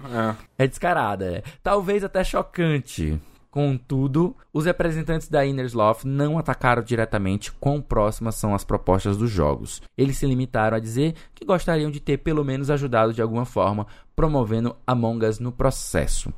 é. 0.58 0.64
É 0.66 0.68
descarada, 0.68 1.26
é. 1.38 1.44
Talvez 1.64 2.04
até 2.04 2.22
chocante. 2.22 3.18
Contudo, 3.50 4.36
os 4.54 4.66
representantes 4.66 5.28
da 5.30 5.46
Innersloth 5.46 6.04
não 6.06 6.38
atacaram 6.38 6.82
diretamente 6.84 7.52
quão 7.52 7.82
próximas 7.82 8.36
são 8.36 8.54
as 8.54 8.64
propostas 8.64 9.18
dos 9.18 9.30
jogos. 9.30 9.82
Eles 9.98 10.18
se 10.18 10.26
limitaram 10.26 10.76
a 10.76 10.80
dizer 10.80 11.16
que 11.34 11.46
gostariam 11.46 11.92
de 11.92 12.00
ter 12.00 12.18
pelo 12.18 12.44
menos 12.44 12.70
ajudado 12.70 13.14
de 13.14 13.22
alguma 13.22 13.46
forma, 13.46 13.88
promovendo 14.16 14.76
Among 14.86 15.26
Us 15.26 15.40
no 15.40 15.52
processo. 15.52 16.34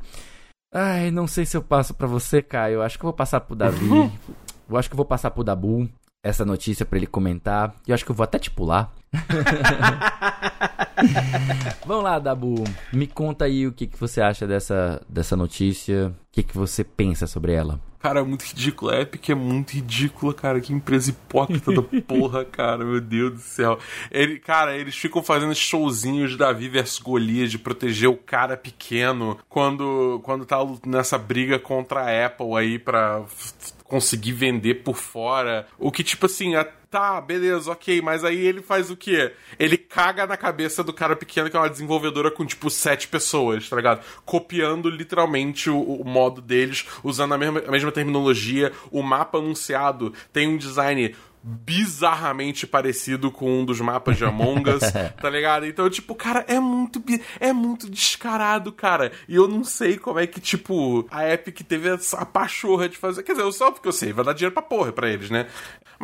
Ai, 0.72 1.10
não 1.12 1.28
sei 1.28 1.46
se 1.46 1.58
eu 1.58 1.62
passo 1.64 1.94
pra 1.96 2.08
você, 2.08 2.42
Caio. 2.42 2.76
Eu 2.76 2.82
acho 2.84 2.98
que 2.98 3.06
eu 3.06 3.08
vou 3.08 3.14
passar 3.14 3.42
pro 3.42 3.56
Davi. 3.56 3.88
eu 4.70 4.78
acho 4.78 4.90
que 4.90 4.94
eu 4.94 4.98
vou 4.98 5.06
passar 5.06 5.30
pro 5.32 5.44
Dabu 5.44 5.88
essa 6.24 6.46
notícia 6.46 6.86
pra 6.86 6.98
ele 6.98 7.06
comentar. 7.06 7.76
E 7.86 7.92
eu 7.92 7.94
acho 7.94 8.06
que 8.06 8.12
eu 8.12 8.16
vou 8.16 8.24
até 8.24 8.40
te 8.40 8.50
pular. 8.50 8.92
Vamos 11.86 12.04
lá, 12.04 12.18
Dabu. 12.18 12.64
Me 12.94 13.06
conta 13.06 13.46
aí 13.46 13.68
o 13.68 13.74
que, 13.74 13.86
que 13.86 14.00
você 14.00 14.22
acha 14.22 14.48
dessa, 14.48 15.02
dessa 15.10 15.36
notícia. 15.36 16.08
O 16.08 16.14
que, 16.32 16.42
que 16.42 16.58
você 16.58 16.84
pensa 16.84 17.28
sobre 17.28 17.52
ela? 17.52 17.80
Cara, 18.00 18.20
é 18.20 18.24
muito 18.24 18.44
ridículo. 18.44 18.92
A 18.92 19.02
Epic 19.02 19.30
é 19.30 19.36
muito 19.36 19.72
ridícula, 19.72 20.34
cara. 20.34 20.60
Que 20.60 20.74
empresa 20.74 21.10
hipócrita 21.10 21.72
da 21.72 21.82
porra, 22.08 22.44
cara. 22.44 22.84
Meu 22.84 23.02
Deus 23.02 23.34
do 23.34 23.40
céu. 23.40 23.78
Ele, 24.12 24.40
cara, 24.40 24.78
eles 24.78 24.96
ficam 24.96 25.24
fazendo 25.24 25.56
showzinhos 25.56 26.32
de 26.32 26.38
Davi 26.38 26.70
versus 26.70 27.00
Golias 27.00 27.52
de 27.52 27.60
proteger 27.60 28.10
o 28.10 28.18
cara 28.18 28.58
pequeno 28.58 29.38
quando, 29.48 30.20
quando 30.24 30.46
tá 30.46 30.58
nessa 30.86 31.18
briga 31.18 31.60
contra 31.60 32.02
a 32.02 32.26
Apple 32.26 32.56
aí 32.58 32.80
pra 32.80 33.24
conseguir 33.94 34.32
vender 34.32 34.84
por 34.84 34.96
fora. 34.96 35.68
O 35.78 35.92
que, 35.92 36.04
tipo 36.04 36.26
assim, 36.26 36.56
a- 36.56 36.64
tá, 36.64 37.22
beleza, 37.22 37.72
ok, 37.72 38.02
mas 38.02 38.24
aí 38.24 38.44
ele 38.44 38.64
faz 38.64 38.90
o 38.90 38.98
quê? 38.98 39.34
Ele 39.60 39.78
caga 39.78 40.26
na 40.26 40.36
cabeça 40.36 40.84
do 40.84 40.92
cara 40.92 41.16
pequeno, 41.16 41.48
que 41.48 41.56
é 41.56 41.60
uma 41.60 41.70
desenvolvedora 41.70 42.32
com, 42.32 42.44
tipo, 42.44 42.72
sete 42.72 43.08
pessoas, 43.08 43.70
tá 43.70 43.76
ligado? 43.76 44.04
Copiando 44.26 44.90
literalmente 44.90 45.70
o, 45.70 45.80
o 45.80 46.04
modo 46.04 46.42
deles, 46.42 46.88
usando 47.04 47.36
a 47.36 47.38
mesma, 47.38 47.62
a 47.68 47.72
mesma 47.72 47.92
terminologia. 47.92 48.72
O 48.90 49.04
mapa 49.04 49.38
anunciado 49.38 50.12
tem 50.32 50.48
um 50.48 50.58
design 50.58 51.16
bizarramente 51.44 52.66
parecido 52.66 53.30
com 53.30 53.60
um 53.60 53.66
dos 53.66 53.82
mapas 53.82 54.16
de 54.16 54.24
Among 54.24 54.70
Us, 54.70 54.84
tá 55.22 55.30
ligado? 55.30 55.66
Então, 55.66 55.90
tipo, 55.90 56.16
cara, 56.16 56.46
é 56.48 56.60
muito 56.60 57.04
é 57.40 57.52
muito 57.52 57.90
descarado, 57.90 58.72
cara. 58.72 59.12
E 59.28 59.36
eu 59.36 59.48
não 59.48 59.64
sei 59.64 59.98
como 59.98 60.20
é 60.20 60.26
que, 60.26 60.40
tipo, 60.40 61.06
a 61.12 61.30
Epic 61.30 61.62
teve 61.62 61.90
a 61.90 62.26
pachorra 62.26 62.88
de 62.88 62.98
fazer. 62.98 63.24
Quer 63.24 63.34
dizer, 63.34 63.44
eu 63.44 63.52
só 63.52 63.72
porque 63.72 63.88
eu 63.88 63.94
sei, 63.94 64.14
vai 64.14 64.24
dar 64.24 64.34
dinheiro 64.34 64.54
pra 64.54 64.64
porra 64.64 64.94
pra 64.94 65.10
eles, 65.10 65.30
né? 65.30 65.48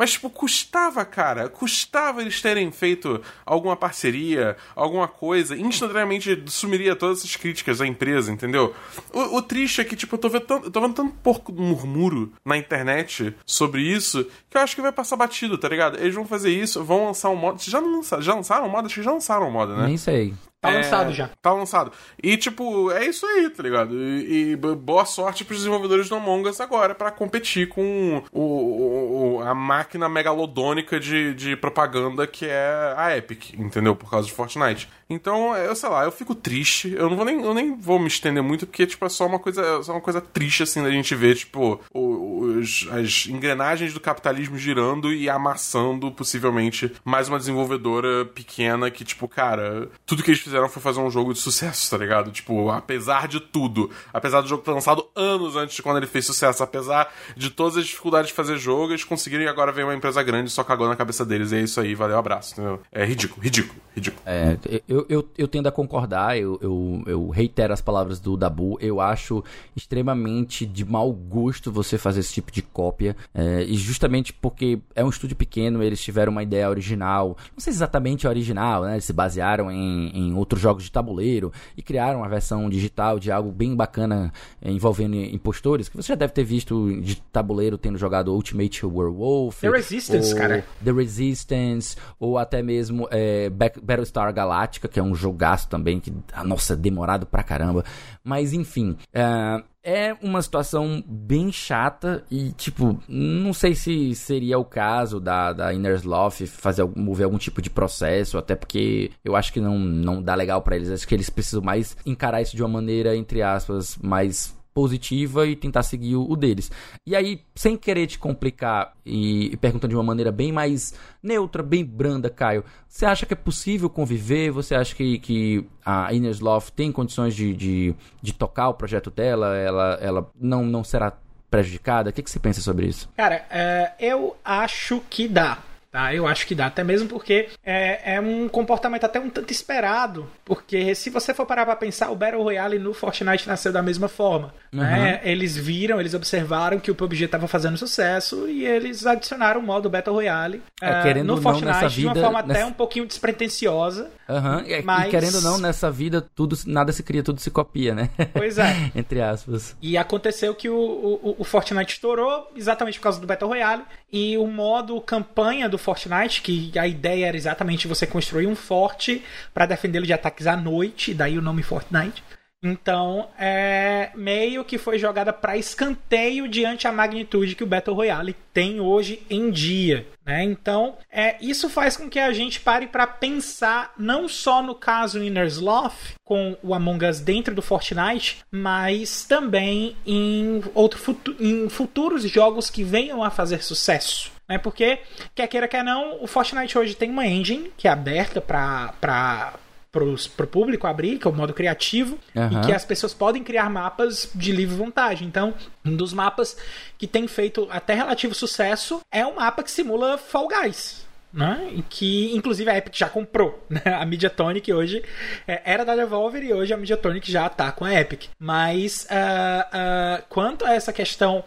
Mas, 0.00 0.12
tipo, 0.12 0.30
custava, 0.30 1.04
cara. 1.04 1.50
Custava 1.50 2.22
eles 2.22 2.40
terem 2.40 2.72
feito 2.72 3.20
alguma 3.44 3.76
parceria, 3.76 4.56
alguma 4.74 5.06
coisa. 5.06 5.54
Instantaneamente 5.54 6.42
sumiria 6.46 6.96
todas 6.96 7.18
essas 7.18 7.36
críticas 7.36 7.82
à 7.82 7.86
empresa, 7.86 8.32
entendeu? 8.32 8.74
O, 9.12 9.36
o 9.36 9.42
triste 9.42 9.82
é 9.82 9.84
que, 9.84 9.94
tipo, 9.94 10.14
eu 10.14 10.18
tô 10.18 10.30
vendo 10.30 10.46
tanto, 10.46 10.70
tô 10.70 10.80
vendo 10.80 10.94
tanto 10.94 11.14
porco 11.16 11.52
murmúrio 11.52 12.32
na 12.42 12.56
internet 12.56 13.36
sobre 13.44 13.82
isso 13.82 14.26
que 14.48 14.56
eu 14.56 14.62
acho 14.62 14.74
que 14.74 14.80
vai 14.80 14.90
passar 14.90 15.16
batido, 15.16 15.58
tá 15.58 15.68
ligado? 15.68 15.98
Eles 16.00 16.14
vão 16.14 16.24
fazer 16.24 16.48
isso, 16.50 16.82
vão 16.82 17.04
lançar 17.04 17.28
um 17.28 17.36
modo. 17.36 17.60
Já, 17.62 17.78
lançaram, 17.78 18.22
já 18.22 18.34
lançaram 18.34 18.66
o 18.66 18.70
modo? 18.70 18.86
Acho 18.86 18.94
que 18.94 19.02
já 19.02 19.12
lançaram 19.12 19.48
o 19.48 19.52
modo, 19.52 19.76
né? 19.76 19.86
Nem 19.86 19.98
sei. 19.98 20.32
Tá 20.60 20.68
lançado 20.68 21.10
é, 21.10 21.14
já. 21.14 21.30
Tá 21.40 21.52
lançado. 21.52 21.90
E, 22.22 22.36
tipo, 22.36 22.90
é 22.90 23.06
isso 23.06 23.24
aí, 23.24 23.48
tá 23.48 23.62
ligado? 23.62 23.94
E, 23.96 24.52
e 24.52 24.56
boa 24.56 25.06
sorte 25.06 25.42
pros 25.42 25.58
desenvolvedores 25.60 26.08
do 26.08 26.16
Among 26.16 26.48
Us 26.48 26.60
agora 26.60 26.94
para 26.94 27.10
competir 27.10 27.68
com 27.68 28.22
o, 28.30 29.38
o, 29.38 29.40
a 29.40 29.54
máquina 29.54 30.06
megalodônica 30.06 31.00
de, 31.00 31.32
de 31.34 31.56
propaganda 31.56 32.26
que 32.26 32.44
é 32.44 32.94
a 32.94 33.16
Epic, 33.16 33.54
entendeu? 33.54 33.96
Por 33.96 34.10
causa 34.10 34.26
de 34.26 34.34
Fortnite. 34.34 34.86
Então, 35.10 35.56
eu 35.56 35.74
sei 35.74 35.88
lá, 35.88 36.04
eu 36.04 36.12
fico 36.12 36.34
triste. 36.34 36.94
Eu 36.94 37.10
não 37.10 37.16
vou 37.16 37.24
nem, 37.24 37.42
eu 37.42 37.52
nem 37.52 37.76
vou 37.76 37.98
me 37.98 38.06
estender 38.06 38.42
muito, 38.42 38.66
porque, 38.66 38.86
tipo, 38.86 39.04
é 39.04 39.08
só 39.08 39.26
uma 39.26 39.40
coisa, 39.40 39.60
é 39.60 39.82
só 39.82 39.92
uma 39.92 40.00
coisa 40.00 40.20
triste, 40.20 40.62
assim, 40.62 40.82
da 40.82 40.90
gente 40.90 41.14
ver, 41.16 41.34
tipo, 41.34 41.80
os, 41.92 42.88
as 42.92 43.26
engrenagens 43.26 43.92
do 43.92 44.00
capitalismo 44.00 44.56
girando 44.56 45.12
e 45.12 45.28
amassando, 45.28 46.12
possivelmente, 46.12 46.92
mais 47.04 47.28
uma 47.28 47.38
desenvolvedora 47.38 48.24
pequena 48.26 48.90
que, 48.90 49.04
tipo, 49.04 49.26
cara, 49.26 49.88
tudo 50.06 50.22
que 50.22 50.30
eles 50.30 50.40
fizeram 50.40 50.68
foi 50.68 50.80
fazer 50.80 51.00
um 51.00 51.10
jogo 51.10 51.32
de 51.32 51.40
sucesso, 51.40 51.90
tá 51.90 51.96
ligado? 51.96 52.30
Tipo, 52.30 52.70
apesar 52.70 53.26
de 53.26 53.40
tudo, 53.40 53.90
apesar 54.12 54.42
do 54.42 54.48
jogo 54.48 54.62
ter 54.62 54.70
lançado 54.70 55.08
anos 55.16 55.56
antes 55.56 55.74
de 55.74 55.82
quando 55.82 55.96
ele 55.96 56.06
fez 56.06 56.24
sucesso, 56.26 56.62
apesar 56.62 57.12
de 57.36 57.50
todas 57.50 57.76
as 57.76 57.86
dificuldades 57.86 58.28
de 58.28 58.34
fazer 58.34 58.56
jogo, 58.58 58.92
eles 58.92 59.04
conseguiram 59.04 59.44
e 59.44 59.48
agora 59.48 59.72
vem 59.72 59.84
uma 59.84 59.94
empresa 59.94 60.22
grande 60.22 60.50
só 60.50 60.64
cagou 60.64 60.88
na 60.88 60.96
cabeça 60.96 61.24
deles. 61.24 61.52
E 61.52 61.56
é 61.56 61.60
isso 61.62 61.80
aí, 61.80 61.94
valeu, 61.94 62.18
abraço, 62.18 62.52
entendeu? 62.52 62.80
É 62.92 63.04
ridículo, 63.04 63.42
ridículo, 63.42 63.80
ridículo. 63.94 64.22
É, 64.26 64.56
eu, 64.88 64.99
eu, 65.00 65.06
eu, 65.08 65.28
eu 65.38 65.48
tendo 65.48 65.68
a 65.68 65.72
concordar, 65.72 66.38
eu, 66.38 66.58
eu, 66.60 67.02
eu 67.06 67.28
reitero 67.28 67.72
as 67.72 67.80
palavras 67.80 68.20
do 68.20 68.36
Dabu. 68.36 68.78
Eu 68.80 69.00
acho 69.00 69.42
extremamente 69.74 70.66
de 70.66 70.84
mau 70.84 71.12
gosto 71.12 71.72
você 71.72 71.96
fazer 71.96 72.20
esse 72.20 72.32
tipo 72.32 72.50
de 72.50 72.62
cópia. 72.62 73.16
É, 73.34 73.62
e 73.62 73.74
justamente 73.74 74.32
porque 74.32 74.78
é 74.94 75.04
um 75.04 75.08
estúdio 75.08 75.36
pequeno, 75.36 75.82
eles 75.82 76.00
tiveram 76.00 76.32
uma 76.32 76.42
ideia 76.42 76.68
original. 76.68 77.36
Não 77.52 77.60
sei 77.60 77.72
exatamente 77.72 78.26
original, 78.26 78.82
né? 78.82 78.94
Eles 78.94 79.04
se 79.04 79.12
basearam 79.12 79.70
em, 79.70 80.10
em 80.14 80.34
outros 80.34 80.60
jogos 80.60 80.84
de 80.84 80.92
tabuleiro 80.92 81.52
e 81.76 81.82
criaram 81.82 82.20
uma 82.20 82.28
versão 82.28 82.68
digital 82.68 83.18
de 83.18 83.30
algo 83.30 83.50
bem 83.50 83.74
bacana 83.74 84.32
é, 84.60 84.70
envolvendo 84.70 85.16
impostores. 85.16 85.88
Que 85.88 85.96
você 85.96 86.08
já 86.08 86.14
deve 86.14 86.32
ter 86.32 86.44
visto 86.44 87.00
de 87.00 87.16
tabuleiro 87.32 87.78
tendo 87.78 87.98
jogado 87.98 88.32
Ultimate 88.34 88.84
Werewolf. 88.84 89.60
The 89.60 89.70
Resistance, 89.70 90.34
cara. 90.34 90.64
The 90.84 90.92
Resistance, 90.92 91.96
ou 92.18 92.38
até 92.38 92.62
mesmo 92.62 93.08
é, 93.10 93.50
Battlestar 93.50 94.32
Galactica, 94.32 94.88
que 94.90 95.00
é 95.00 95.02
um 95.02 95.14
jogaço 95.14 95.68
também, 95.68 96.00
que, 96.00 96.12
ah, 96.32 96.44
nossa, 96.44 96.76
demorado 96.76 97.26
pra 97.26 97.42
caramba. 97.42 97.84
Mas 98.22 98.52
enfim, 98.52 98.96
uh, 99.14 99.64
é 99.82 100.14
uma 100.22 100.42
situação 100.42 101.02
bem 101.06 101.50
chata 101.50 102.22
e, 102.30 102.52
tipo, 102.52 102.98
não 103.08 103.52
sei 103.52 103.74
se 103.74 104.14
seria 104.14 104.58
o 104.58 104.64
caso 104.64 105.18
da, 105.18 105.52
da 105.52 105.72
Inner 105.72 105.98
fazer, 106.46 106.84
mover 106.94 107.24
algum 107.24 107.38
tipo 107.38 107.62
de 107.62 107.70
processo, 107.70 108.36
até 108.36 108.54
porque 108.54 109.10
eu 109.24 109.34
acho 109.34 109.52
que 109.52 109.60
não, 109.60 109.78
não 109.78 110.22
dá 110.22 110.34
legal 110.34 110.60
para 110.60 110.76
eles. 110.76 110.90
Acho 110.90 111.08
que 111.08 111.14
eles 111.14 111.30
precisam 111.30 111.62
mais 111.62 111.96
encarar 112.04 112.42
isso 112.42 112.56
de 112.56 112.62
uma 112.62 112.68
maneira, 112.68 113.16
entre 113.16 113.42
aspas, 113.42 113.96
mais 114.02 114.54
positiva 114.72 115.46
e 115.46 115.56
tentar 115.56 115.82
seguir 115.82 116.16
o, 116.16 116.36
deles. 116.36 116.70
E 117.06 117.14
aí, 117.16 117.42
sem 117.54 117.76
querer 117.76 118.06
te 118.06 118.18
complicar 118.18 118.94
e, 119.04 119.56
perguntando 119.58 119.90
de 119.90 119.96
uma 119.96 120.02
maneira 120.02 120.30
bem 120.30 120.52
mais 120.52 120.94
neutra, 121.22 121.62
bem 121.62 121.84
branda, 121.84 122.30
Caio, 122.30 122.64
você 122.88 123.04
acha 123.04 123.26
que 123.26 123.34
é 123.34 123.36
possível 123.36 123.90
conviver? 123.90 124.50
Você 124.50 124.74
acha 124.74 124.94
que, 124.94 125.18
que 125.18 125.66
a 125.84 126.12
Inês 126.12 126.40
Love 126.40 126.72
tem 126.72 126.92
condições 126.92 127.34
de, 127.34 127.54
de, 127.54 127.94
de, 128.22 128.32
tocar 128.32 128.68
o 128.68 128.74
projeto 128.74 129.10
dela? 129.10 129.56
Ela, 129.56 129.98
ela 130.00 130.30
não, 130.40 130.64
não 130.64 130.84
será 130.84 131.12
prejudicada? 131.50 132.10
O 132.10 132.12
que, 132.12 132.22
que 132.22 132.30
você 132.30 132.38
pensa 132.38 132.60
sobre 132.60 132.86
isso? 132.86 133.08
Cara, 133.16 133.44
é, 133.50 133.92
eu 133.98 134.36
acho 134.44 135.02
que 135.10 135.26
dá. 135.28 135.58
Tá? 135.90 136.14
Eu 136.14 136.26
acho 136.26 136.46
que 136.46 136.54
dá, 136.54 136.66
até 136.66 136.84
mesmo 136.84 137.08
porque 137.08 137.48
é, 137.64 138.14
é 138.14 138.20
um 138.20 138.48
comportamento 138.48 139.02
até 139.04 139.18
um 139.18 139.28
tanto 139.28 139.50
esperado, 139.50 140.30
porque 140.44 140.94
se 140.94 141.10
você 141.10 141.34
for 141.34 141.44
parar 141.44 141.66
pra 141.66 141.74
pensar, 141.74 142.10
o 142.10 142.16
Battle 142.16 142.42
Royale 142.42 142.78
no 142.78 142.94
Fortnite 142.94 143.48
nasceu 143.48 143.72
da 143.72 143.82
mesma 143.82 144.06
forma. 144.06 144.54
Uhum. 144.72 144.80
Né? 144.80 145.20
Eles 145.24 145.56
viram, 145.56 145.98
eles 145.98 146.14
observaram 146.14 146.78
que 146.78 146.90
o 146.90 146.94
PUBG 146.94 147.24
estava 147.24 147.48
fazendo 147.48 147.76
sucesso 147.76 148.48
e 148.48 148.64
eles 148.64 149.04
adicionaram 149.04 149.60
o 149.60 149.62
modo 149.62 149.90
Battle 149.90 150.14
Royale 150.14 150.62
é, 150.80 151.20
uh, 151.20 151.24
no 151.24 151.40
Fortnite 151.40 151.88
vida, 151.88 151.88
de 151.88 152.06
uma 152.06 152.14
forma 152.14 152.42
nessa... 152.42 152.52
até 152.52 152.66
um 152.66 152.72
pouquinho 152.72 153.06
despretensiosa. 153.06 154.10
Uhum. 154.28 154.60
E, 154.60 154.82
mas... 154.82 155.08
e 155.08 155.10
querendo 155.10 155.36
ou 155.36 155.42
não, 155.42 155.58
nessa 155.58 155.90
vida, 155.90 156.20
tudo, 156.20 156.56
nada 156.66 156.92
se 156.92 157.02
cria, 157.02 157.22
tudo 157.22 157.40
se 157.40 157.50
copia, 157.50 157.94
né? 157.94 158.10
Pois 158.32 158.58
é. 158.58 158.90
Entre 158.94 159.20
aspas. 159.20 159.76
E 159.82 159.98
aconteceu 159.98 160.54
que 160.54 160.68
o, 160.68 160.76
o, 160.76 161.36
o 161.38 161.44
Fortnite 161.44 161.94
estourou 161.94 162.50
exatamente 162.54 162.98
por 162.98 163.04
causa 163.04 163.20
do 163.20 163.26
Battle 163.26 163.50
Royale 163.50 163.82
e 164.12 164.38
o 164.38 164.46
modo 164.46 165.00
campanha 165.00 165.68
do 165.68 165.78
Fortnite, 165.78 166.42
que 166.42 166.78
a 166.78 166.86
ideia 166.86 167.26
era 167.26 167.36
exatamente 167.36 167.88
você 167.88 168.06
construir 168.06 168.46
um 168.46 168.54
forte 168.54 169.24
para 169.52 169.66
defendê-lo 169.66 170.06
de 170.06 170.12
ataques 170.12 170.46
à 170.46 170.56
noite, 170.56 171.12
daí 171.12 171.36
o 171.36 171.42
nome 171.42 171.62
Fortnite. 171.62 172.22
Então, 172.62 173.28
é 173.38 174.10
meio 174.14 174.64
que 174.64 174.76
foi 174.76 174.98
jogada 174.98 175.32
para 175.32 175.56
escanteio 175.56 176.46
diante 176.46 176.86
a 176.86 176.92
magnitude 176.92 177.54
que 177.54 177.64
o 177.64 177.66
Battle 177.66 177.96
Royale 177.96 178.36
tem 178.52 178.80
hoje 178.80 179.22
em 179.30 179.50
dia. 179.50 180.06
Né? 180.26 180.44
Então, 180.44 180.98
é, 181.10 181.36
isso 181.40 181.70
faz 181.70 181.96
com 181.96 182.10
que 182.10 182.18
a 182.18 182.32
gente 182.32 182.60
pare 182.60 182.86
para 182.86 183.06
pensar 183.06 183.94
não 183.96 184.28
só 184.28 184.62
no 184.62 184.74
caso 184.74 185.22
Inner 185.22 185.46
Sloth 185.46 186.14
com 186.22 186.54
o 186.62 186.74
Among 186.74 187.06
Us 187.06 187.20
dentro 187.20 187.54
do 187.54 187.62
Fortnite, 187.62 188.44
mas 188.50 189.24
também 189.24 189.96
em, 190.06 190.62
outro 190.74 190.98
futu 190.98 191.34
em 191.40 191.66
futuros 191.70 192.22
jogos 192.24 192.68
que 192.68 192.84
venham 192.84 193.24
a 193.24 193.30
fazer 193.30 193.64
sucesso. 193.64 194.30
Né? 194.46 194.58
Porque, 194.58 194.98
quer 195.34 195.46
queira, 195.46 195.66
quer 195.66 195.82
não, 195.82 196.22
o 196.22 196.26
Fortnite 196.26 196.76
hoje 196.76 196.94
tem 196.94 197.10
uma 197.10 197.26
engine 197.26 197.72
que 197.76 197.88
é 197.88 197.90
aberta 197.90 198.38
para 198.38 199.54
para 199.92 200.04
o 200.04 200.46
público 200.46 200.86
abrir, 200.86 201.18
que 201.18 201.26
é 201.26 201.30
o 201.30 201.34
modo 201.34 201.52
criativo, 201.52 202.18
uhum. 202.34 202.62
e 202.62 202.66
que 202.66 202.72
as 202.72 202.84
pessoas 202.84 203.12
podem 203.12 203.42
criar 203.42 203.68
mapas 203.68 204.30
de 204.34 204.52
livre 204.52 204.76
vontade. 204.76 205.24
Então, 205.24 205.54
um 205.84 205.96
dos 205.96 206.12
mapas 206.12 206.56
que 206.96 207.06
tem 207.06 207.26
feito 207.26 207.66
até 207.70 207.94
relativo 207.94 208.34
sucesso 208.34 209.00
é 209.10 209.26
um 209.26 209.36
mapa 209.36 209.62
que 209.62 209.70
simula 209.70 210.16
Fall 210.16 210.48
Guys. 210.48 210.99
Né? 211.32 211.82
Que 211.88 212.34
inclusive 212.34 212.70
a 212.70 212.76
Epic 212.76 212.96
já 212.96 213.08
comprou. 213.08 213.64
Né? 213.70 213.82
A 213.84 214.04
Mediatonic 214.04 214.72
hoje 214.72 215.02
é, 215.46 215.62
era 215.64 215.84
da 215.84 215.94
Devolver 215.94 216.42
e 216.42 216.52
hoje 216.52 216.74
a 216.74 216.76
Mediatonic 216.76 217.30
já 217.30 217.46
está 217.46 217.70
com 217.70 217.84
a 217.84 217.94
Epic. 217.94 218.24
Mas 218.38 219.06
uh, 219.10 220.20
uh, 220.20 220.24
quanto 220.28 220.64
a 220.64 220.74
essa 220.74 220.92
questão 220.92 221.44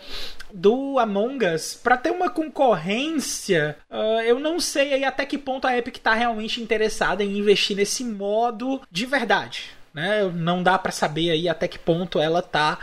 do 0.54 0.98
Among 1.00 1.46
Us 1.46 1.74
para 1.76 1.98
ter 1.98 2.12
uma 2.12 2.30
concorrência, 2.30 3.78
uh, 3.92 4.22
eu 4.22 4.40
não 4.40 4.60
sei 4.60 5.04
até 5.04 5.26
que 5.26 5.38
ponto 5.38 5.68
a 5.68 5.78
Epic 5.78 5.98
está 5.98 6.14
realmente 6.14 6.62
interessada 6.62 7.24
em 7.24 7.38
investir 7.38 7.76
nesse 7.76 8.06
modo 8.06 8.82
de 8.90 9.06
verdade. 9.06 9.72
Né? 9.94 10.24
Não 10.34 10.64
dá 10.64 10.78
para 10.78 10.92
saber 10.92 11.30
aí 11.30 11.48
até 11.48 11.68
que 11.68 11.78
ponto 11.78 12.20
ela 12.20 12.42
tá 12.42 12.80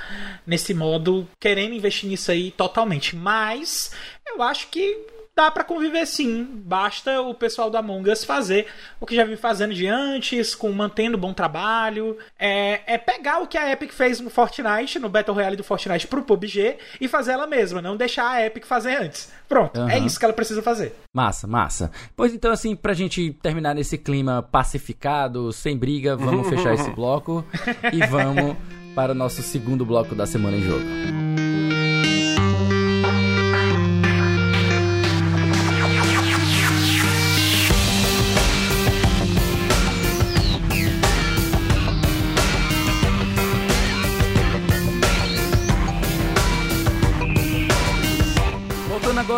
nesse 0.46 0.72
modo 0.72 1.28
querendo 1.40 1.74
investir 1.74 2.08
nisso 2.08 2.30
aí 2.30 2.50
totalmente. 2.50 3.16
Mas 3.16 3.92
eu 4.26 4.42
acho 4.42 4.68
que 4.68 5.06
dá 5.40 5.50
para 5.50 5.64
conviver 5.64 6.06
sim. 6.06 6.44
Basta 6.44 7.22
o 7.22 7.32
pessoal 7.34 7.70
da 7.70 7.78
Among 7.78 8.10
Us 8.10 8.24
fazer 8.24 8.66
o 9.00 9.06
que 9.06 9.16
já 9.16 9.24
vim 9.24 9.36
fazendo 9.36 9.74
de 9.74 9.86
antes, 9.86 10.54
com 10.54 10.70
mantendo 10.70 11.16
bom 11.16 11.32
trabalho. 11.32 12.18
É, 12.38 12.80
é 12.86 12.98
pegar 12.98 13.40
o 13.40 13.46
que 13.46 13.56
a 13.56 13.72
Epic 13.72 13.90
fez 13.90 14.20
no 14.20 14.28
Fortnite, 14.28 14.98
no 14.98 15.08
Battle 15.08 15.34
Royale 15.34 15.56
do 15.56 15.64
Fortnite 15.64 16.06
pro 16.06 16.22
PUBG 16.22 16.76
e 17.00 17.08
fazer 17.08 17.32
ela 17.32 17.46
mesma, 17.46 17.80
não 17.80 17.96
deixar 17.96 18.30
a 18.30 18.44
Epic 18.44 18.66
fazer 18.66 18.96
antes. 18.96 19.32
Pronto, 19.48 19.80
uhum. 19.80 19.88
é 19.88 19.98
isso 19.98 20.18
que 20.18 20.24
ela 20.24 20.34
precisa 20.34 20.62
fazer. 20.62 20.94
Massa, 21.14 21.46
massa. 21.46 21.90
Pois 22.14 22.34
então, 22.34 22.52
assim, 22.52 22.76
pra 22.76 22.92
gente 22.92 23.32
terminar 23.42 23.74
nesse 23.74 23.96
clima 23.96 24.42
pacificado, 24.42 25.52
sem 25.52 25.76
briga, 25.76 26.16
vamos 26.16 26.48
fechar 26.48 26.74
esse 26.74 26.90
bloco 26.92 27.44
e 27.92 28.06
vamos 28.06 28.56
para 28.94 29.12
o 29.12 29.14
nosso 29.14 29.42
segundo 29.42 29.86
bloco 29.86 30.14
da 30.14 30.26
Semana 30.26 30.56
em 30.56 30.62
Jogo. 30.62 31.49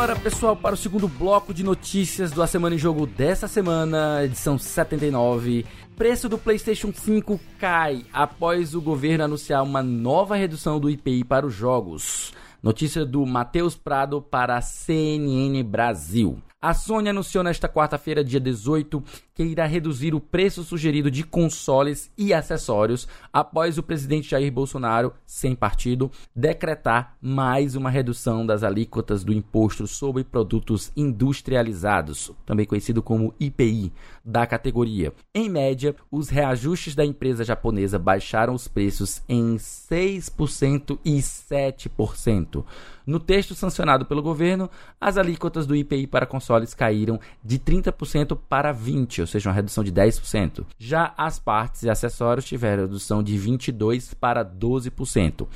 Agora, 0.03 0.19
pessoal, 0.19 0.57
para 0.57 0.75
o 0.75 0.77
segundo 0.77 1.07
bloco 1.07 1.55
de 1.55 1.63
notícias 1.63 2.33
do 2.33 2.43
A 2.43 2.47
Semana 2.49 2.75
em 2.75 2.79
Jogo 2.79 3.07
dessa 3.07 3.47
semana, 3.47 4.25
edição 4.25 4.59
79. 4.59 5.65
Preço 5.95 6.29
do 6.29 6.37
PlayStation 6.37 6.93
5 6.93 7.39
cai 7.57 8.05
após 8.13 8.75
o 8.75 8.81
governo 8.81 9.23
anunciar 9.23 9.63
uma 9.63 9.81
nova 9.81 10.35
redução 10.35 10.81
do 10.81 10.91
IPI 10.91 11.23
para 11.23 11.47
os 11.47 11.55
jogos. 11.55 12.33
Notícia 12.61 13.07
do 13.07 13.25
Matheus 13.25 13.77
Prado 13.77 14.21
para 14.21 14.57
a 14.57 14.61
CNN 14.61 15.63
Brasil. 15.63 16.43
A 16.65 16.75
Sony 16.75 17.09
anunciou 17.09 17.43
nesta 17.43 17.69
quarta-feira, 17.69 18.23
dia 18.23 18.39
18, 18.39 19.03
que 19.35 19.43
irá 19.43 19.67
reduzir 19.67 20.15
o 20.15 20.21
preço 20.21 20.63
sugerido 20.63 21.11
de 21.11 21.25
consoles 21.25 22.09
e 22.17 22.33
acessórios 22.33 23.09
após 23.33 23.79
o 23.79 23.83
presidente 23.83 24.31
Jair 24.31 24.53
Bolsonaro, 24.53 25.13
sem 25.27 25.57
partido, 25.57 26.09
decretar 26.37 27.17
mais 27.21 27.75
uma 27.75 27.91
redução 27.91 28.47
das 28.47 28.63
alíquotas 28.63 29.25
do 29.25 29.33
imposto 29.33 29.89
sobre 29.89 30.23
produtos 30.23 30.93
industrializados, 30.97 32.31
também 32.47 32.65
conhecido 32.65 33.03
como 33.03 33.35
IPI, 33.41 33.93
da 34.25 34.47
categoria. 34.47 35.13
Em 35.35 35.49
média, 35.49 35.95
os 36.11 36.29
reajustes 36.29 36.95
da 36.95 37.05
empresa 37.05 37.45
japonesa 37.45 37.99
baixaram 37.99 38.55
os 38.55 38.69
preços 38.69 39.23
em 39.29 39.57
6% 39.57 40.99
e 41.05 41.19
7%. 41.19 42.65
No 43.07 43.19
texto 43.19 43.55
sancionado 43.55 44.07
pelo 44.07 44.23
governo, 44.23 44.71
as 45.01 45.17
alíquotas 45.17 45.67
do 45.67 45.75
IPI 45.75 46.07
para 46.07 46.27
consoles 46.27 46.73
caíram 46.73 47.19
de 47.45 47.59
30% 47.59 48.39
para 48.49 48.73
20%, 48.73 49.21
ou 49.21 49.27
seja, 49.27 49.49
uma 49.49 49.55
redução 49.55 49.83
de 49.83 49.93
10%. 49.93 50.65
Já 50.79 51.13
as 51.17 51.39
partes 51.39 51.83
e 51.83 51.91
acessórios 51.91 52.45
tiveram 52.45 52.85
redução 52.85 53.23
de 53.23 53.37
22% 53.37 54.15
para 54.15 54.45
12%. 54.45 55.49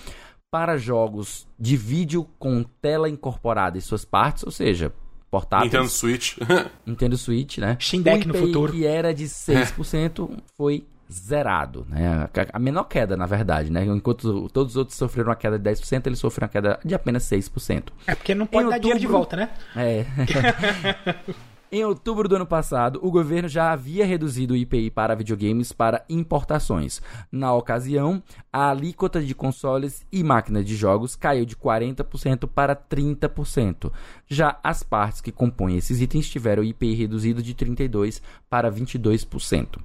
Para 0.50 0.76
jogos 0.76 1.46
de 1.58 1.76
vídeo 1.76 2.26
com 2.38 2.62
tela 2.62 3.08
incorporada 3.08 3.78
e 3.78 3.82
suas 3.82 4.04
partes, 4.04 4.44
ou 4.44 4.50
seja, 4.50 4.92
portáteis. 5.40 5.72
Nintendo 5.72 5.88
Switch. 5.90 6.36
Nintendo 6.86 7.16
Switch, 7.18 7.58
né? 7.58 7.76
Steam 7.80 8.02
Deck 8.02 8.24
o 8.24 8.28
no 8.28 8.34
futuro. 8.34 8.72
que 8.72 8.86
era 8.86 9.12
de 9.12 9.24
6%, 9.24 10.30
foi 10.56 10.84
zerado, 11.12 11.86
né? 11.88 12.28
A 12.52 12.58
menor 12.58 12.84
queda, 12.84 13.16
na 13.16 13.26
verdade, 13.26 13.70
né? 13.70 13.84
Enquanto 13.84 14.48
todos 14.48 14.72
os 14.72 14.76
outros 14.76 14.96
sofreram 14.98 15.28
uma 15.30 15.36
queda 15.36 15.58
de 15.58 15.70
10%, 15.70 16.06
ele 16.06 16.16
sofreu 16.16 16.44
uma 16.46 16.48
queda 16.48 16.80
de 16.84 16.94
apenas 16.94 17.22
6%. 17.24 17.84
É 18.06 18.14
porque 18.14 18.34
não 18.34 18.46
pode 18.46 18.66
Em 18.66 18.70
dar 18.70 18.78
dinheiro 18.78 18.98
de 19.00 19.06
outubro- 19.06 19.18
volta, 19.18 19.36
né? 19.36 19.50
É. 19.76 20.04
Em 21.70 21.84
outubro 21.84 22.28
do 22.28 22.36
ano 22.36 22.46
passado, 22.46 23.00
o 23.02 23.10
governo 23.10 23.48
já 23.48 23.72
havia 23.72 24.06
reduzido 24.06 24.54
o 24.54 24.56
IPI 24.56 24.88
para 24.88 25.16
videogames 25.16 25.72
para 25.72 26.04
importações. 26.08 27.02
Na 27.30 27.52
ocasião, 27.52 28.22
a 28.52 28.70
alíquota 28.70 29.20
de 29.20 29.34
consoles 29.34 30.06
e 30.12 30.22
máquinas 30.22 30.64
de 30.64 30.76
jogos 30.76 31.16
caiu 31.16 31.44
de 31.44 31.56
40% 31.56 32.48
para 32.48 32.76
30%. 32.76 33.92
Já 34.28 34.60
as 34.62 34.84
partes 34.84 35.20
que 35.20 35.32
compõem 35.32 35.76
esses 35.76 36.00
itens 36.00 36.30
tiveram 36.30 36.62
o 36.62 36.66
IPI 36.66 36.94
reduzido 36.94 37.42
de 37.42 37.52
32% 37.52 38.22
para 38.48 38.70
22%. 38.70 39.80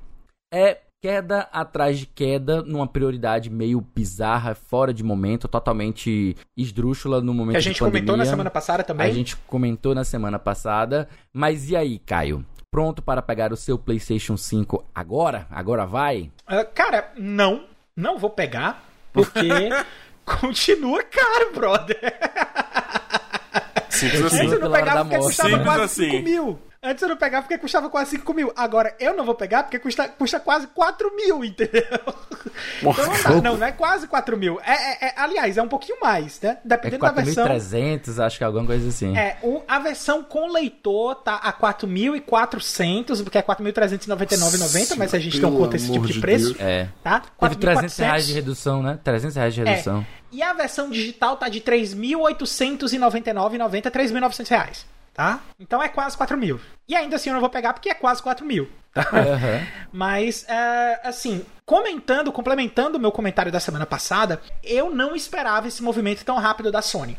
É 0.54 0.82
queda 1.02 1.49
atrás 1.52 1.97
de 1.97 2.06
queda, 2.06 2.62
numa 2.62 2.86
prioridade 2.86 3.49
meio 3.49 3.82
bizarra, 3.82 4.54
fora 4.54 4.93
de 4.93 5.04
momento, 5.04 5.47
totalmente 5.47 6.38
esdrúxula 6.56 7.20
no 7.20 7.34
momento 7.34 7.54
Que 7.54 7.58
a 7.58 7.62
de 7.62 7.68
gente 7.70 7.80
comentou 7.80 8.16
na 8.16 8.26
semana 8.26 8.52
passada 8.52 8.84
também. 8.84 9.08
A 9.08 9.12
gente 9.12 9.36
comentou 9.36 9.95
na 9.95 10.04
semana 10.04 10.38
passada. 10.38 11.10
Mas 11.34 11.70
e 11.70 11.76
aí, 11.76 11.97
Caio? 11.97 12.45
Pronto 12.70 13.02
para 13.02 13.22
pegar 13.22 13.52
o 13.52 13.58
seu 13.58 13.78
PlayStation 13.78 14.38
5 14.38 14.86
agora? 14.93 15.47
Agora 15.49 15.86
vai? 15.86 16.32
Ah, 16.45 16.64
cara, 16.64 17.12
não. 17.18 17.66
Não 17.95 18.18
vou 18.20 18.30
pegar. 18.30 18.86
Porque 19.12 19.39
continua 20.24 21.04
caro, 21.04 21.54
brother. 21.54 21.97
Simples 23.89 24.22
assim. 24.24 24.49
Pela 24.49 24.60
não 24.60 24.72
pegava 24.72 24.99
da 24.99 25.06
porque 25.06 25.18
morte. 25.18 25.28
custava 25.28 25.49
Simples 25.49 25.66
quase 25.66 25.84
assim. 25.84 26.12
5 26.12 26.24
mil. 26.24 26.60
Antes 26.84 27.04
eu 27.04 27.10
não 27.10 27.16
pegava 27.16 27.44
porque 27.44 27.60
custava 27.60 27.92
quase 27.92 28.10
5 28.18 28.34
mil. 28.34 28.52
Agora 28.56 28.96
eu 29.00 29.16
não 29.16 29.24
vou 29.24 29.36
pegar 29.36 29.62
porque 29.62 29.78
custa, 29.78 30.08
custa 30.10 30.40
quase 30.40 30.66
4 30.66 31.16
mil, 31.16 31.46
entendeu? 31.46 31.82
Então 32.82 33.06
não, 33.06 33.24
dá. 33.24 33.30
não, 33.52 33.58
não 33.58 33.68
é 33.68 33.72
quase 33.72 34.08
4 34.08 34.36
mil. 34.36 34.60
É, 34.66 34.74
é- 34.74 34.98
é- 35.10 35.14
aliás, 35.16 35.58
é 35.58 35.62
um 35.62 35.68
pouquinho 35.68 36.00
mais, 36.02 36.42
né? 36.42 36.50
É 36.50 36.58
Dependendo 36.68 37.06
da 37.06 37.12
versão. 37.12 37.46
4.300, 37.48 38.20
acho 38.20 38.38
que 38.40 38.44
é 38.44 38.48
alguma 38.48 38.66
coisa 38.66 38.90
assim. 38.90 39.16
É, 39.16 39.38
o- 39.44 39.62
a 39.68 39.78
versão 39.80 40.24
com 40.24 40.52
leitor 40.52 41.14
tá 41.16 41.36
a 41.36 41.54
4.400, 41.54 43.22
porque 43.24 43.38
é 43.38 43.42
4.399,90, 43.44 44.96
mas 44.98 45.14
a 45.14 45.20
gente 45.20 45.40
não 45.40 45.56
conta 45.56 45.76
esse 45.76 45.92
tipo 45.92 46.08
de 46.08 46.14
de 46.14 46.20
preço, 46.20 46.54
Deus. 46.56 46.60
É. 46.60 46.88
tá? 47.04 47.22
Teve 47.40 47.56
300 47.56 47.94
4.400. 47.94 47.98
reais 48.06 48.26
de 48.28 48.34
redução, 48.34 48.82
né? 48.84 49.00
300 49.04 49.36
reais 49.36 49.54
de 49.54 49.62
É. 49.62 49.64
redução. 49.66 50.06
E 50.32 50.42
a 50.42 50.52
versão 50.54 50.90
digital 50.90 51.38
tá 51.38 51.48
de 51.48 51.62
3.899,90, 51.62 53.92
3.900 53.92 54.50
reais, 54.50 54.86
tá? 55.22 55.40
Então 55.60 55.84
é 55.84 55.88
quase 55.88 56.18
4 56.18 56.36
mil. 56.36 56.60
E 56.88 56.96
ainda 56.96 57.16
assim 57.16 57.30
eu 57.30 57.34
não 57.34 57.42
vou 57.42 57.50
pegar 57.50 57.74
porque 57.74 57.90
é 57.90 57.94
quase 57.94 58.24
4 58.24 58.44
mil, 58.44 58.68
tá? 58.92 59.08
Aham. 59.14 59.68
Mas, 59.94 60.46
é, 60.50 61.00
assim, 61.04 61.46
comentando, 61.64 62.32
complementando 62.32 62.98
o 62.98 63.02
meu 63.02 63.12
comentário 63.12 63.52
da 63.52 63.60
semana 63.60 63.86
passada, 63.86 64.42
eu 64.64 64.90
não 64.94 65.16
esperava 65.16 65.68
esse 65.68 65.84
movimento 65.84 66.26
tão 66.26 66.38
rápido 66.38 66.72
da 66.72 66.82
Sony. 66.82 67.18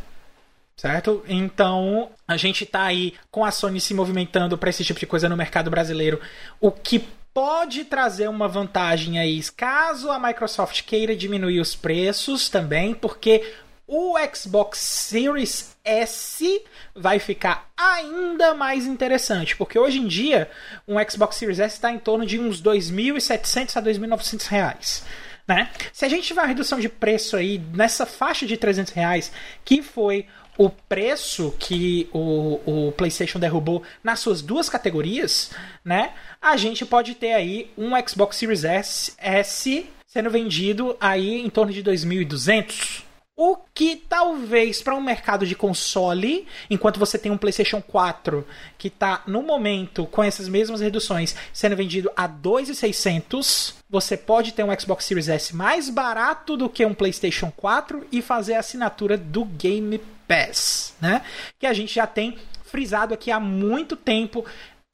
Certo? 0.76 1.22
Então, 1.28 2.10
a 2.26 2.36
gente 2.36 2.66
tá 2.66 2.82
aí 2.84 3.14
com 3.30 3.44
a 3.44 3.52
Sony 3.52 3.80
se 3.80 3.94
movimentando 3.94 4.58
para 4.58 4.70
esse 4.70 4.82
tipo 4.82 4.98
de 4.98 5.06
coisa 5.06 5.28
no 5.28 5.36
mercado 5.36 5.70
brasileiro, 5.70 6.20
o 6.60 6.72
que 6.72 7.06
pode 7.32 7.84
trazer 7.84 8.28
uma 8.28 8.48
vantagem 8.48 9.18
aí, 9.18 9.40
caso 9.56 10.10
a 10.10 10.18
Microsoft 10.18 10.82
queira 10.82 11.14
diminuir 11.14 11.60
os 11.60 11.74
preços 11.74 12.48
também, 12.48 12.94
porque 12.94 13.54
o 13.86 14.14
Xbox 14.34 14.78
Series 14.78 15.76
S 15.84 16.64
vai 16.94 17.18
ficar 17.18 17.70
ainda 17.76 18.54
mais 18.54 18.86
interessante, 18.86 19.56
porque 19.56 19.78
hoje 19.78 19.98
em 19.98 20.06
dia 20.06 20.50
um 20.86 20.96
Xbox 21.08 21.36
Series 21.36 21.58
S 21.58 21.74
está 21.74 21.90
em 21.92 21.98
torno 21.98 22.24
de 22.24 22.38
uns 22.38 22.62
2.700 22.62 23.76
a 23.76 23.82
2.900 23.82 24.46
reais. 24.46 25.04
Né? 25.46 25.70
Se 25.92 26.04
a 26.04 26.08
gente 26.08 26.26
tiver 26.26 26.40
uma 26.40 26.46
redução 26.46 26.78
de 26.78 26.88
preço 26.88 27.36
aí 27.36 27.60
nessa 27.74 28.06
faixa 28.06 28.46
de 28.46 28.56
300 28.56 28.92
reais, 28.92 29.32
que 29.64 29.82
foi 29.82 30.26
o 30.56 30.70
preço 30.70 31.54
que 31.58 32.08
o, 32.12 32.60
o 32.88 32.92
PlayStation 32.92 33.38
derrubou 33.38 33.82
nas 34.04 34.20
suas 34.20 34.42
duas 34.42 34.68
categorias, 34.68 35.50
né? 35.84 36.12
A 36.40 36.56
gente 36.56 36.84
pode 36.84 37.14
ter 37.14 37.32
aí 37.32 37.70
um 37.76 37.92
Xbox 38.06 38.36
Series 38.36 38.62
S, 38.62 39.14
S 39.18 39.86
sendo 40.06 40.30
vendido 40.30 40.96
aí 41.00 41.40
em 41.40 41.48
torno 41.48 41.72
de 41.72 41.82
2.200. 41.82 43.02
O 43.34 43.56
que 43.74 43.96
talvez 43.96 44.82
para 44.82 44.94
um 44.94 45.00
mercado 45.00 45.46
de 45.46 45.54
console, 45.54 46.46
enquanto 46.68 47.00
você 47.00 47.18
tem 47.18 47.32
um 47.32 47.38
PlayStation 47.38 47.80
4 47.80 48.46
que 48.76 48.88
está 48.88 49.22
no 49.26 49.42
momento 49.42 50.04
com 50.06 50.22
essas 50.22 50.48
mesmas 50.48 50.82
reduções 50.82 51.34
sendo 51.50 51.74
vendido 51.74 52.10
a 52.14 52.28
2.600, 52.28 53.74
você 53.88 54.18
pode 54.18 54.52
ter 54.52 54.62
um 54.62 54.78
Xbox 54.78 55.06
Series 55.06 55.30
S 55.30 55.56
mais 55.56 55.88
barato 55.88 56.58
do 56.58 56.68
que 56.68 56.84
um 56.84 56.92
PlayStation 56.92 57.50
4 57.56 58.06
e 58.12 58.20
fazer 58.20 58.54
a 58.54 58.60
assinatura 58.60 59.16
do 59.16 59.46
Game 59.46 59.98
Pass, 60.28 60.94
né? 61.00 61.22
Que 61.58 61.66
a 61.66 61.72
gente 61.72 61.94
já 61.94 62.06
tem 62.06 62.36
frisado 62.66 63.12
aqui 63.12 63.30
há 63.30 63.38
muito 63.40 63.96
tempo 63.96 64.44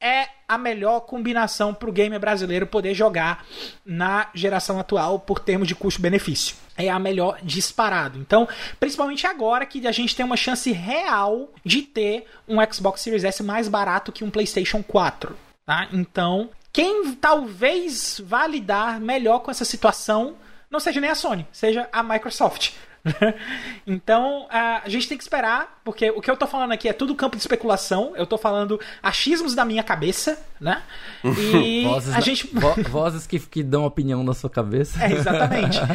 é 0.01 0.29
a 0.47 0.57
melhor 0.57 1.01
combinação 1.01 1.73
para 1.73 1.89
o 1.89 1.91
gamer 1.91 2.19
brasileiro 2.19 2.65
poder 2.65 2.93
jogar 2.93 3.45
na 3.85 4.29
geração 4.33 4.79
atual 4.79 5.19
por 5.19 5.39
termos 5.39 5.67
de 5.67 5.75
custo-benefício. 5.75 6.55
É 6.77 6.89
a 6.89 6.97
melhor 6.97 7.39
disparado. 7.43 8.17
Então, 8.17 8.47
principalmente 8.79 9.27
agora 9.27 9.65
que 9.65 9.85
a 9.85 9.91
gente 9.91 10.15
tem 10.15 10.25
uma 10.25 10.37
chance 10.37 10.71
real 10.71 11.51
de 11.63 11.81
ter 11.81 12.25
um 12.47 12.57
Xbox 12.71 13.01
Series 13.01 13.23
S 13.23 13.43
mais 13.43 13.67
barato 13.67 14.11
que 14.11 14.23
um 14.23 14.29
PlayStation 14.29 14.81
4. 14.81 15.35
Tá? 15.65 15.87
Então, 15.91 16.49
quem 16.71 17.13
talvez 17.15 18.21
vá 18.25 18.47
lidar 18.47 18.99
melhor 18.99 19.39
com 19.39 19.51
essa 19.51 19.65
situação 19.65 20.35
não 20.71 20.79
seja 20.79 21.01
nem 21.01 21.09
a 21.09 21.15
Sony, 21.15 21.45
seja 21.51 21.89
a 21.91 22.01
Microsoft. 22.01 22.71
então 23.85 24.47
a 24.49 24.83
gente 24.87 25.07
tem 25.07 25.17
que 25.17 25.23
esperar, 25.23 25.79
porque 25.83 26.09
o 26.11 26.21
que 26.21 26.29
eu 26.29 26.37
tô 26.37 26.45
falando 26.47 26.71
aqui 26.71 26.87
é 26.87 26.93
tudo 26.93 27.15
campo 27.15 27.35
de 27.35 27.41
especulação. 27.41 28.13
Eu 28.15 28.25
tô 28.25 28.37
falando 28.37 28.79
achismos 29.01 29.55
da 29.55 29.65
minha 29.65 29.83
cabeça, 29.83 30.39
né? 30.59 30.81
E 31.23 31.83
Vozes, 31.87 32.15
a 32.15 32.19
gente. 32.19 32.47
vo- 32.53 32.75
vozes 32.89 33.25
que, 33.27 33.39
que 33.39 33.63
dão 33.63 33.85
opinião 33.85 34.23
na 34.23 34.33
sua 34.33 34.49
cabeça. 34.49 35.03
É, 35.03 35.11
exatamente. 35.11 35.79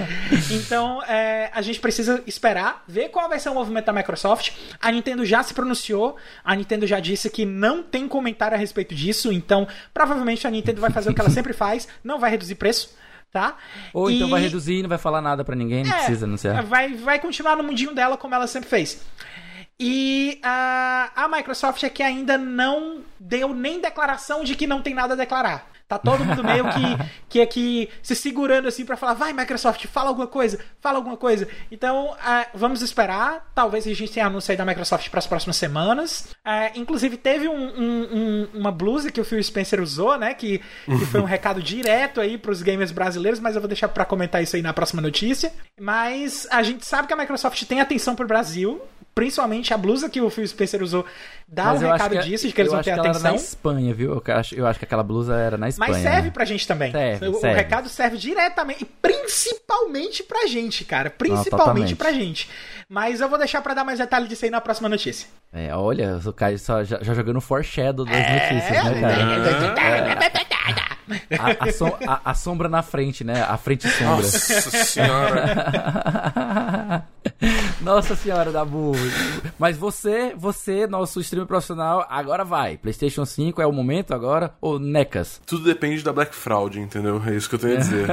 Então, 0.51 1.03
é, 1.05 1.51
a 1.55 1.63
gente 1.63 1.81
precisa 1.81 2.23
esperar, 2.27 2.83
ver 2.87 3.09
qual 3.09 3.29
vai 3.29 3.39
ser 3.39 3.49
o 3.49 3.55
movimento 3.55 3.87
da 3.87 3.93
Microsoft. 3.93 4.51
A 4.81 4.91
Nintendo 4.91 5.25
já 5.25 5.43
se 5.43 5.55
pronunciou, 5.55 6.17
a 6.45 6.55
Nintendo 6.55 6.87
já 6.87 7.01
disse 7.01 7.29
que 7.31 7.45
não 7.45 7.83
tem 7.83 8.07
comentário 8.09 8.57
a 8.57 8.59
respeito 8.59 8.95
disso, 8.95 9.33
então 9.33 9.67
provavelmente 9.93 10.47
a 10.47 10.51
Nintendo 10.51 10.81
vai 10.81 10.91
fazer 10.91 11.11
o 11.11 11.15
que 11.15 11.21
ela 11.21 11.31
sempre 11.31 11.53
faz, 11.53 11.89
não 12.03 12.19
vai 12.19 12.31
reduzir 12.31 12.55
preço, 12.57 12.95
tá? 13.35 13.57
Ou 13.93 14.09
então 14.09 14.29
E- 14.29 14.31
vai 14.31 14.41
reduzir 14.41 14.75
e 14.75 14.83
não 14.83 14.89
vai 14.89 14.97
falar 14.97 15.21
nada 15.21 15.45
pra 15.45 15.57
ninguém, 15.57 15.83
não 15.85 15.93
é, 15.93 15.97
precisa 15.97 16.25
anunciar. 16.25 16.63
Vai, 16.63 16.95
vai 16.95 17.19
continuar 17.19 17.57
no 17.57 17.65
mundinho 17.65 17.93
dela 17.93 18.17
como 18.17 18.33
ela 18.33 18.47
sempre 18.47 18.69
fez. 18.69 19.05
E 19.79 20.39
a, 20.41 21.11
a 21.17 21.29
Microsoft 21.29 21.83
é 21.83 21.91
que 21.91 22.01
ainda 22.01 22.39
não 22.39 23.01
deu 23.19 23.53
nem 23.53 23.81
declaração 23.81 24.45
de 24.45 24.55
que 24.55 24.69
não 24.69 24.81
tem 24.81 24.95
nada 24.95 25.15
a 25.15 25.17
declarar. 25.17 25.67
Tá 25.87 25.99
todo 25.99 26.25
mundo 26.25 26.43
meio 26.43 26.65
que, 26.65 27.11
que 27.29 27.41
aqui 27.43 27.91
se 28.03 28.17
segurando 28.17 28.67
assim 28.67 28.87
para 28.87 28.97
falar, 28.97 29.15
vai 29.15 29.33
Microsoft, 29.35 29.87
fala 29.87 30.09
alguma 30.09 30.27
coisa, 30.27 30.59
fala 30.81 30.97
alguma 30.97 31.17
coisa. 31.17 31.47
Então, 31.71 32.13
uh, 32.13 32.47
vamos 32.55 32.81
esperar. 32.81 33.51
Talvez 33.55 33.87
a 33.87 33.93
gente 33.93 34.11
tenha 34.11 34.27
anúncio 34.27 34.51
aí 34.51 34.57
da 34.57 34.65
Microsoft 34.65 35.11
para 35.11 35.19
as 35.19 35.27
próximas 35.27 35.57
semanas. 35.57 36.35
Uh, 36.47 36.79
inclusive, 36.79 37.19
teve 37.19 37.49
um, 37.49 37.55
um, 37.55 38.09
um, 38.13 38.49
uma 38.55 38.73
blusa 38.73 39.13
que 39.13 39.21
o 39.21 39.25
Phil 39.25 39.43
Spencer 39.43 39.81
usou, 39.81 40.17
né? 40.17 40.33
Que, 40.33 40.59
que 40.87 41.07
foi 41.07 41.21
um 41.21 41.25
recado 41.25 41.63
direto 41.63 42.19
aí 42.19 42.39
pros 42.39 42.63
gamers 42.63 42.91
brasileiros, 42.91 43.39
mas 43.39 43.55
eu 43.55 43.61
vou 43.61 43.69
deixar 43.69 43.89
para 43.89 44.07
comentar 44.07 44.43
isso 44.43 44.57
aí 44.57 44.63
na 44.63 44.73
próxima 44.73 45.03
notícia. 45.03 45.53
Mas 45.79 46.49
a 46.51 46.63
gente 46.63 46.87
sabe 46.87 47.07
que 47.07 47.13
a 47.13 47.17
Microsoft 47.17 47.63
tem 47.65 47.81
atenção 47.81 48.15
pro 48.15 48.27
Brasil 48.27 48.81
principalmente 49.15 49.73
a 49.73 49.79
blusa 49.79 50.11
que 50.11 50.21
o 50.21 50.29
Phil 50.29 50.47
Spencer 50.47 50.83
usou 50.83 51.05
dá 51.47 51.67
Mas 51.67 51.83
um 51.83 51.93
recado 51.93 52.19
disso, 52.19 52.47
de 52.47 52.53
que 52.53 52.61
eles 52.61 52.73
vão 52.73 52.83
ter 52.83 52.91
atenção. 52.91 53.21
Era 53.21 53.31
na 53.31 53.35
Espanha, 53.37 53.95
viu? 53.95 54.13
Eu 54.13 54.35
acho, 54.35 54.55
eu 54.55 54.67
acho 54.67 54.79
que 54.79 54.85
aquela 54.85 55.03
blusa 55.03 55.37
era 55.37 55.57
na 55.57 55.69
Espanha. 55.69 55.93
Mas 55.93 56.03
serve 56.03 56.31
pra 56.31 56.45
gente 56.45 56.67
também. 56.67 56.91
Serve, 56.91 57.29
o, 57.29 57.35
serve. 57.35 57.55
o 57.55 57.57
recado 57.57 57.89
serve 57.89 58.17
diretamente, 58.17 58.83
e 58.83 58.85
principalmente 58.85 60.23
pra 60.23 60.47
gente, 60.47 60.85
cara. 60.85 61.11
Principalmente 61.11 61.91
Não, 61.91 61.97
pra 61.97 62.13
gente. 62.13 62.51
Mas 62.89 63.21
eu 63.21 63.29
vou 63.29 63.39
deixar 63.39 63.63
pra 63.63 63.75
dar 63.75 63.85
mais 63.85 63.99
detalhes 63.99 64.29
disso 64.29 64.45
aí 64.45 64.51
na 64.51 64.61
próxima 64.61 64.89
notícia. 64.89 65.29
É, 65.53 65.75
olha, 65.75 66.21
o 66.25 66.33
Caio 66.33 66.59
só 66.59 66.83
já, 66.83 66.99
já 67.03 67.15
jogando 67.15 67.41
foreshadow 67.41 68.05
das 68.05 68.17
é... 68.17 68.53
notícias, 68.53 68.85
né, 68.85 69.01
cara? 69.01 70.13
É... 71.31 71.37
A, 71.37 71.65
a, 71.69 71.73
som, 71.73 71.97
a, 72.07 72.31
a, 72.31 72.35
sombra 72.35 72.69
na 72.69 72.83
frente, 72.83 73.23
né? 73.25 73.43
A 73.43 73.57
frente 73.59 73.89
sombra. 73.89 74.23
Nossa 74.23 74.85
senhora. 74.85 75.45
Nossa 77.81 78.15
senhora 78.17 78.51
da 78.51 78.65
burro. 78.65 78.99
Mas 79.59 79.77
você, 79.77 80.35
você, 80.37 80.87
nosso 80.87 81.21
streamer 81.21 81.47
profissional, 81.47 82.07
agora 82.09 82.45
vai. 82.45 82.77
PlayStation 82.77 83.25
5 83.25 83.61
é 83.61 83.67
o 83.67 83.73
momento 83.73 84.15
agora 84.15 84.55
ou 84.61 84.79
necas? 84.79 85.41
Tudo 85.47 85.65
depende 85.65 86.03
da 86.03 86.13
Black 86.13 86.35
Fraud, 86.35 86.79
entendeu? 86.79 87.23
É 87.27 87.35
isso 87.35 87.49
que 87.49 87.55
eu 87.55 87.59
tenho 87.59 87.75
a 87.75 87.79
dizer. 87.79 88.07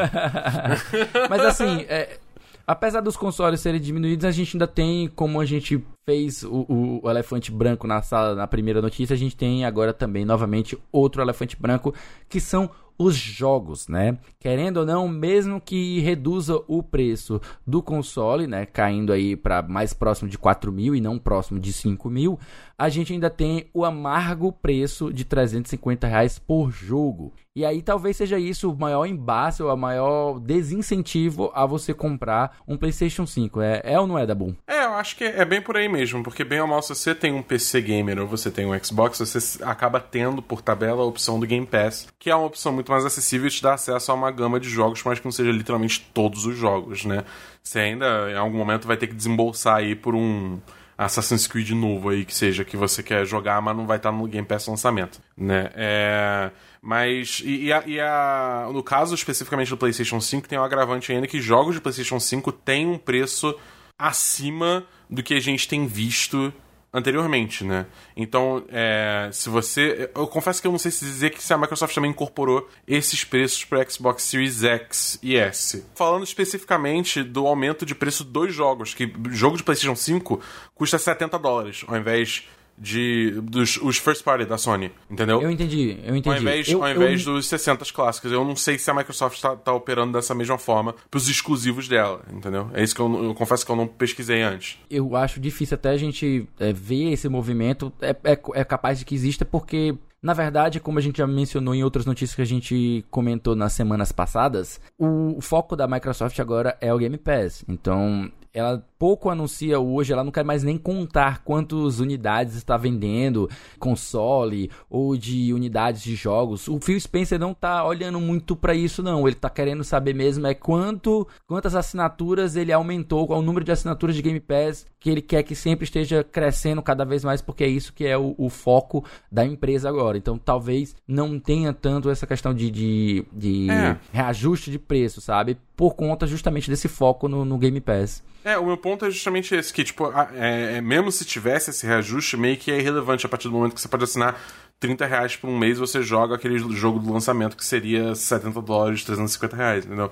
Mas 1.30 1.42
assim, 1.42 1.86
é, 1.88 2.18
apesar 2.66 3.02
dos 3.02 3.18
consoles 3.18 3.60
serem 3.60 3.80
diminuídos, 3.80 4.26
a 4.26 4.32
gente 4.32 4.56
ainda 4.56 4.68
tem, 4.68 5.08
como 5.08 5.40
a 5.40 5.46
gente 5.46 5.84
fez 6.06 6.44
o, 6.44 7.02
o, 7.04 7.10
elefante 7.10 7.52
branco 7.52 7.88
na 7.88 8.02
sala 8.02 8.36
na 8.36 8.48
primeira 8.48 8.82
notícia, 8.82 9.14
a 9.14 9.18
gente 9.18 9.36
tem 9.36 9.66
agora 9.66 9.94
também 9.94 10.26
novamente 10.26 10.78
outro 10.92 11.22
elefante 11.22 11.56
branco, 11.60 11.94
que 12.30 12.40
são 12.40 12.70
os 13.02 13.16
jogos, 13.16 13.88
né? 13.88 14.18
Querendo 14.40 14.78
ou 14.78 14.86
não, 14.86 15.08
mesmo 15.08 15.60
que 15.60 16.00
reduza 16.02 16.62
o 16.68 16.84
preço 16.84 17.42
do 17.66 17.82
console, 17.82 18.46
né? 18.46 18.66
Caindo 18.66 19.12
aí 19.12 19.36
para 19.36 19.62
mais 19.62 19.94
próximo 19.94 20.30
de 20.30 20.38
4 20.38 20.72
mil 20.72 20.96
e 20.96 21.02
não 21.02 21.18
próximo 21.18 21.60
de 21.60 21.74
5 21.74 22.10
mil, 22.10 22.40
a 22.78 22.90
gente 22.90 23.14
ainda 23.14 23.30
tem 23.30 23.70
o 23.74 23.86
amargo 23.86 24.52
preço 24.52 25.12
de 25.14 25.26
350 25.26 26.08
reais 26.08 26.40
por 26.40 26.72
jogo. 26.72 27.34
E 27.56 27.66
aí 27.66 27.82
talvez 27.82 28.16
seja 28.16 28.40
isso 28.40 28.72
o 28.72 28.80
maior 28.80 29.06
embate 29.06 29.62
a 29.62 29.76
maior 29.76 30.40
desincentivo 30.40 31.52
a 31.54 31.66
você 31.66 31.94
comprar 31.94 32.58
um 32.66 32.78
PlayStation 32.78 33.26
5. 33.28 33.62
É, 33.62 33.82
é 33.84 34.00
ou 34.00 34.08
não 34.08 34.18
é, 34.18 34.26
Dabu? 34.26 34.56
É, 34.66 34.86
eu 34.86 34.94
acho 34.94 35.18
que 35.18 35.26
é 35.26 35.44
bem 35.44 35.62
por 35.62 35.76
aí 35.76 35.90
mesmo, 35.90 36.24
porque 36.24 36.44
bem 36.44 36.62
ou 36.62 36.68
mal, 36.68 36.82
se 36.82 36.96
você 36.96 37.14
tem 37.14 37.34
um 37.34 37.44
PC 37.44 37.82
gamer 37.82 38.20
ou 38.20 38.28
você 38.28 38.50
tem 38.50 38.66
um 38.66 38.84
Xbox, 38.84 39.20
você 39.20 39.64
acaba 39.64 40.00
tendo 40.00 40.42
por 40.42 40.62
tabela 40.62 41.04
a 41.04 41.06
opção 41.06 41.40
do 41.40 41.46
Game 41.46 41.66
Pass, 41.66 42.08
que 42.18 42.30
é 42.30 42.36
uma 42.36 42.48
opção 42.48 42.72
muito 42.72 42.91
mais 42.92 43.06
acessível 43.06 43.48
e 43.48 43.52
te 43.52 43.64
dá 43.64 43.74
acesso 43.74 44.12
a 44.12 44.16
uma 44.16 44.30
gama 44.30 44.60
de 44.60 44.70
jogos, 44.70 45.02
mas 45.04 45.20
que 45.20 45.26
não 45.26 45.32
seja 45.32 45.52
literalmente 45.52 46.08
todos 46.14 46.46
os 46.46 46.56
jogos, 46.56 47.06
né? 47.06 47.24
Você 47.64 47.80
ainda, 47.80 48.30
em 48.32 48.38
algum 48.38 48.58
momento, 48.58 48.88
vai 48.88 48.98
ter 48.98 49.08
que 49.08 49.16
desembolsar 49.16 49.78
aí 49.78 49.96
por 49.96 50.14
um 50.14 50.60
Assassin's 50.98 51.48
Creed 51.48 51.72
novo 51.72 52.10
aí, 52.10 52.24
que 52.24 52.36
seja, 52.36 52.64
que 52.64 52.78
você 52.78 53.02
quer 53.02 53.26
jogar, 53.26 53.60
mas 53.62 53.76
não 53.76 53.88
vai 53.88 53.98
estar 53.98 54.12
no 54.12 54.28
Game 54.28 54.46
Pass 54.48 54.68
lançamento, 54.68 55.20
né? 55.36 55.72
É... 55.74 56.52
Mas, 56.82 57.42
e, 57.44 57.66
e, 57.66 57.74
a, 57.74 57.84
e 57.86 58.00
a, 58.00 58.70
no 58.72 58.84
caso 58.84 59.14
especificamente 59.16 59.70
do 59.70 59.78
PlayStation 59.78 60.20
5, 60.20 60.48
tem 60.48 60.60
um 60.60 60.64
agravante 60.64 61.12
ainda 61.12 61.28
que 61.28 61.40
jogos 61.40 61.76
de 61.76 61.82
PlayStation 61.82 62.20
5 62.20 62.52
têm 62.52 62.88
um 62.88 62.98
preço 62.98 63.56
acima 63.98 64.84
do 65.10 65.22
que 65.22 65.34
a 65.34 65.40
gente 65.40 65.68
tem 65.68 65.86
visto 65.86 66.52
anteriormente, 66.94 67.64
né? 67.64 67.86
Então, 68.16 68.64
é, 68.70 69.30
se 69.32 69.50
você. 69.50 70.10
Eu 70.14 70.28
confesso 70.28 70.62
que 70.62 70.68
eu 70.68 70.72
não 70.72 70.80
sei 70.80 70.92
se 70.92 71.06
dizer 71.06 71.30
que 71.32 71.42
se 71.42 71.54
a 71.54 71.58
Microsoft 71.58 71.94
também 71.94 72.12
incorporou 72.12 72.68
esses 72.88 73.24
preços 73.24 73.64
para 73.64 73.88
Xbox 73.90 74.24
Series 74.24 74.64
X 74.64 75.20
e 75.22 75.38
S. 75.38 75.86
Falando 75.96 76.24
especificamente 76.24 77.24
do 77.24 77.48
aumento 77.48 77.86
de 77.86 77.96
preço 77.96 78.24
dos 78.24 78.54
jogos, 78.54 78.94
que 78.94 79.12
jogo 79.30 79.58
de 79.58 79.64
PlayStation 79.64 79.96
5 79.96 80.42
custa 80.76 80.98
70 80.98 81.40
dólares, 81.40 81.84
ao 81.88 81.98
invés 81.98 82.48
de 82.82 83.40
dos 83.44 83.78
os 83.78 84.00
first 84.00 84.24
party 84.24 84.44
da 84.44 84.58
Sony, 84.58 84.92
entendeu? 85.10 85.40
Eu 85.40 85.52
entendi, 85.52 86.00
eu 86.04 86.16
entendi. 86.16 86.36
Ao 86.36 86.42
invés, 86.42 86.68
eu, 86.68 86.84
ao 86.84 86.90
invés 86.90 87.26
eu... 87.28 87.34
dos 87.34 87.48
60 87.48 87.86
clássicos. 87.94 88.32
Eu 88.32 88.44
não 88.44 88.56
sei 88.56 88.80
se 88.80 88.90
a 88.90 88.94
Microsoft 88.94 89.36
está 89.36 89.56
tá 89.56 89.72
operando 89.72 90.14
dessa 90.14 90.34
mesma 90.34 90.58
forma 90.58 90.96
pros 91.12 91.30
exclusivos 91.30 91.88
dela, 91.88 92.24
entendeu? 92.34 92.72
É 92.74 92.84
isso 92.84 92.96
que 92.96 93.02
eu, 93.02 93.24
eu, 93.24 93.36
confesso 93.36 93.64
que 93.64 93.72
eu 93.72 93.76
não 93.76 93.86
pesquisei 93.86 94.42
antes. 94.42 94.80
Eu 94.90 95.16
acho 95.16 95.40
difícil 95.40 95.76
até 95.76 95.90
a 95.92 95.98
gente 95.98 96.48
é, 96.60 96.74
ver 96.74 97.12
esse 97.12 97.30
movimento. 97.30 97.94
É, 98.02 98.16
é, 98.24 98.40
é 98.56 98.64
capaz 98.64 98.98
de 98.98 99.06
que 99.06 99.14
exista 99.14 99.46
porque 99.46 99.96
na 100.24 100.34
verdade, 100.34 100.80
como 100.80 101.00
a 101.00 101.02
gente 101.02 101.18
já 101.18 101.26
mencionou 101.26 101.74
em 101.74 101.84
outras 101.84 102.06
notícias 102.06 102.36
que 102.36 102.42
a 102.42 102.46
gente 102.46 103.04
comentou 103.10 103.56
nas 103.56 103.74
semanas 103.74 104.12
passadas, 104.12 104.80
o 104.98 105.42
foco 105.42 105.76
da 105.76 105.88
Microsoft 105.88 106.40
agora 106.40 106.78
é 106.80 106.94
o 106.94 106.98
Game 106.98 107.18
Pass. 107.18 107.66
Então, 107.68 108.32
ela 108.54 108.86
pouco 109.00 109.30
anuncia 109.30 109.80
hoje, 109.80 110.14
ela 110.14 110.24
não 110.24 110.32
quer 110.32 110.44
mais 110.44 110.64
nem 110.64 110.78
contar 110.78 111.44
quantas 111.44 112.00
unidades 112.00 112.56
está 112.56 112.78
vendendo, 112.78 113.50
console 113.80 114.70
ou 114.90 115.18
de 115.18 115.54
unidades 115.54 116.04
de 116.04 116.16
jogos. 116.16 116.68
O 116.68 116.80
Phil 116.80 117.00
Spencer 117.00 117.40
não 117.40 117.52
está 117.52 117.84
olhando 117.84 118.20
muito 118.20 118.56
para 118.56 118.76
isso 118.76 119.02
não, 119.02 119.28
ele 119.28 119.36
está 119.36 119.50
querendo 119.50 119.84
saber 119.84 120.14
mesmo 120.14 120.46
é 120.46 120.54
quanto 120.54 121.28
quantas 121.48 121.76
assinaturas 121.76 122.56
ele 122.56 122.72
aumentou, 122.72 123.26
qual 123.26 123.40
o 123.40 123.44
número 123.44 123.66
de 123.66 123.72
assinaturas 123.72 124.16
de 124.16 124.22
Game 124.22 124.40
Pass 124.40 124.86
que 125.00 125.10
ele 125.10 125.22
quer 125.22 125.42
que 125.42 125.56
sempre 125.56 125.84
esteja 125.84 126.24
crescendo 126.24 126.82
cada 126.82 127.04
vez 127.04 127.24
mais, 127.24 127.42
porque 127.42 127.64
é 127.64 127.68
isso 127.68 127.92
que 127.92 128.06
é 128.06 128.16
o, 128.16 128.36
o 128.38 128.50
foco 128.50 129.04
da 129.32 129.44
empresa 129.44 129.90
agora. 129.90 130.16
Então 130.16 130.38
talvez 130.38 130.96
não 131.08 131.40
tenha 131.40 131.74
tanto 131.74 132.10
essa 132.10 132.28
questão 132.28 132.54
de, 132.54 132.70
de, 132.70 133.26
de 133.34 133.72
é. 133.72 133.98
reajuste 134.14 134.70
de 134.70 134.78
preço, 134.78 135.20
sabe? 135.20 135.58
Por 135.82 135.96
conta 135.96 136.28
justamente 136.28 136.70
desse 136.70 136.88
foco 136.88 137.28
no, 137.28 137.44
no 137.44 137.58
Game 137.58 137.82
Pass. 137.82 138.22
É, 138.46 138.56
o 138.56 138.68
meu 138.68 138.78
ponto 138.78 139.04
é 139.04 139.10
justamente 139.10 139.56
esse, 139.56 139.74
que, 139.74 139.84
tipo, 139.84 140.14
é, 140.36 140.78
é, 140.78 140.82
mesmo 140.82 141.12
se 141.12 141.26
tivesse 141.26 141.72
esse 141.72 141.88
reajuste, 141.88 142.38
meio 142.38 142.56
que 142.56 142.70
é 142.70 142.78
irrelevante 142.78 143.26
a 143.26 143.30
partir 143.30 143.48
do 143.48 143.56
momento 143.56 143.74
que 143.74 143.82
você 143.82 143.88
pode 143.88 144.04
assinar 144.04 144.40
30 144.80 145.08
reais 145.08 145.36
por 145.36 145.50
um 145.50 145.58
mês 145.58 145.80
você 145.80 146.04
joga 146.04 146.36
aquele 146.36 146.60
jogo 146.60 147.00
do 147.00 147.12
lançamento 147.12 147.58
que 147.58 147.66
seria 147.66 148.14
70 148.14 148.62
dólares, 148.62 149.04
350 149.04 149.56
reais, 149.56 149.84
entendeu? 149.84 150.12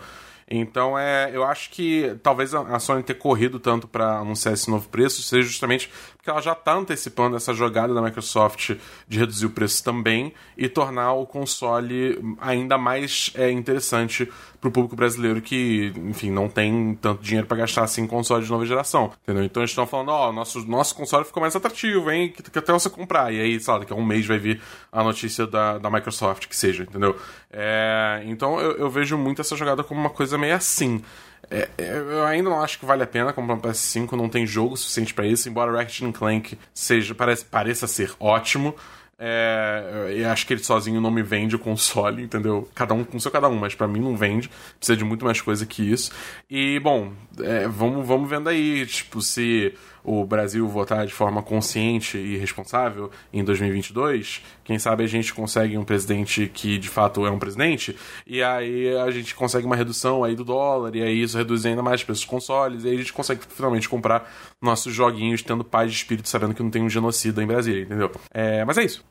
Então, 0.50 0.98
é, 0.98 1.30
eu 1.32 1.44
acho 1.44 1.70
que 1.70 2.16
talvez 2.24 2.56
a 2.56 2.80
Sony 2.80 3.04
ter 3.04 3.14
corrido 3.14 3.60
tanto 3.60 3.88
para 3.88 4.18
anunciar 4.18 4.56
esse 4.56 4.72
novo 4.72 4.90
preço 4.90 5.22
seja 5.22 5.48
justamente 5.48 5.92
porque 6.30 6.32
ela 6.32 6.42
já 6.42 6.54
está 6.54 6.74
antecipando 6.74 7.36
essa 7.36 7.54
jogada 7.54 7.94
da 7.94 8.02
Microsoft 8.02 8.76
de 9.08 9.20
reduzir 9.20 9.48
o 9.48 9.50
preço 9.50 9.84
também 9.84 10.34
e 10.56 10.70
tornar 10.70 11.14
o 11.14 11.26
console 11.26 12.20
ainda 12.40 12.78
mais 12.78 13.32
é, 13.36 13.50
interessante 13.50 14.32
para 14.62 14.68
o 14.68 14.72
público 14.72 14.96
brasileiro 14.96 15.42
que, 15.42 15.92
enfim, 15.96 16.30
não 16.30 16.50
tem 16.50 16.98
tanto 17.02 17.24
dinheiro 17.24 17.48
para 17.48 17.58
gastar 17.58 17.84
assim 17.84 18.04
em 18.04 18.08
console 18.08 18.44
de 18.44 18.52
nova 18.52 18.66
geração, 18.66 19.12
entendeu? 19.24 19.44
Então 19.44 19.62
eles 19.64 19.72
estão 19.72 19.88
falando, 19.88 20.10
ó, 20.10 20.30
oh, 20.30 20.34
nosso, 20.34 20.68
nosso 20.68 20.94
console 20.94 21.26
ficou 21.26 21.42
mais 21.42 21.56
atrativo, 21.56 22.12
hein, 22.12 22.30
que, 22.30 22.44
que 22.44 22.60
até 22.60 22.72
você 22.74 22.90
comprar. 22.90 23.34
E 23.34 23.40
aí, 23.40 23.60
sei 23.60 23.74
lá, 23.74 23.80
daqui 23.80 23.94
a 23.94 23.96
um 23.96 24.06
mês 24.06 24.26
vai 24.26 24.38
vir 24.38 24.62
a 24.92 25.04
notícia 25.04 25.48
da, 25.48 25.78
da 25.78 25.90
Microsoft, 25.90 26.48
que 26.48 26.56
seja, 26.56 26.84
entendeu? 26.84 27.16
É, 27.52 28.22
então 28.26 28.60
eu, 28.60 28.74
eu 28.74 28.90
vejo 28.90 29.18
muito 29.18 29.42
essa 29.42 29.56
jogada 29.56 29.84
como 29.84 30.00
uma 30.00 30.10
coisa 30.10 30.38
meio 30.38 30.56
assim. 30.56 31.02
É, 31.50 31.68
é 31.78 31.98
eu 31.98 32.26
ainda 32.26 32.50
não 32.50 32.62
acho 32.62 32.80
que 32.80 32.86
vale 32.86 33.04
a 33.04 33.08
pena 33.08 33.34
comprar 33.34 33.56
um 33.56 33.62
PS5, 33.62 34.12
não 34.14 34.30
tem 34.30 34.46
jogo 34.46 34.78
suficiente 34.78 35.14
para 35.14 35.26
isso, 35.26 35.50
embora 35.50 35.72
Ratchet 35.72 36.12
Clank 36.12 36.58
seja, 36.74 37.16
parece, 37.16 37.46
pareça 37.46 37.88
ser 37.88 38.14
ótimo. 38.20 38.76
É, 39.22 40.14
eu 40.16 40.30
acho 40.30 40.48
que 40.48 40.54
ele 40.54 40.64
sozinho 40.64 41.02
não 41.02 41.12
me 41.12 41.22
vende 41.22 41.54
o 41.54 41.60
console, 41.60 42.24
entendeu? 42.24 42.70
Cada 42.74 42.94
um 42.94 43.04
com 43.04 43.20
seu 43.20 43.30
cada 43.30 43.50
um, 43.50 43.58
mas 43.58 43.76
para 43.76 43.88
mim 43.88 44.00
não 44.00 44.16
vende. 44.16 44.50
Precisa 44.78 44.96
de 44.96 45.04
muito 45.04 45.26
mais 45.26 45.42
coisa 45.42 45.66
que 45.66 45.84
isso. 45.84 46.12
E, 46.50 46.80
bom, 46.80 47.12
é, 47.40 47.68
vamos, 47.68 48.08
vamos 48.08 48.30
vendo 48.30 48.48
aí, 48.48 48.86
tipo, 48.86 49.22
se 49.22 49.74
o 50.04 50.26
Brasil 50.26 50.68
votar 50.68 51.06
de 51.06 51.14
forma 51.14 51.42
consciente 51.42 52.18
e 52.18 52.38
responsável 52.38 53.12
em 53.32 53.44
2022, 53.44 54.42
quem 54.64 54.80
sabe 54.80 55.04
a 55.04 55.08
gente 55.08 55.34
consegue 55.34 55.78
um 55.78 55.84
presidente 55.84 56.50
que 56.54 56.78
de 56.78 56.90
fato 56.90 57.26
é 57.26 57.32
um 57.32 57.40
presidente, 57.40 57.96
e 58.26 58.42
aí 58.42 58.96
a 58.98 59.12
gente 59.12 59.36
consegue 59.36 59.66
uma 59.66 59.76
redução 59.76 60.24
aí 60.24 60.36
do 60.36 60.44
dólar, 60.44 60.96
e 60.96 61.02
aí 61.02 61.22
isso 61.22 61.38
reduz 61.38 61.66
ainda 61.66 61.82
mais 61.82 62.02
os 62.02 62.06
preços 62.06 62.24
dos 62.24 62.30
consoles, 62.30 62.84
e 62.84 62.88
aí 62.88 62.96
a 62.96 62.98
gente 62.98 63.14
consegue 63.14 63.42
finalmente 63.50 63.90
comprar 63.90 64.32
nossos 64.62 64.94
joguinhos 64.94 65.42
tendo 65.42 65.64
paz 65.64 65.92
de 65.92 65.98
espírito, 65.98 66.30
sabendo 66.30 66.54
que 66.54 66.64
não 66.64 66.70
tem 66.70 66.82
um 66.82 66.90
genocida 66.90 67.44
em 67.44 67.48
Brasília, 67.48 67.84
entendeu? 67.84 68.12
É, 68.32 68.64
mas 68.66 68.78
é 68.78 68.84
isso. 68.84 69.04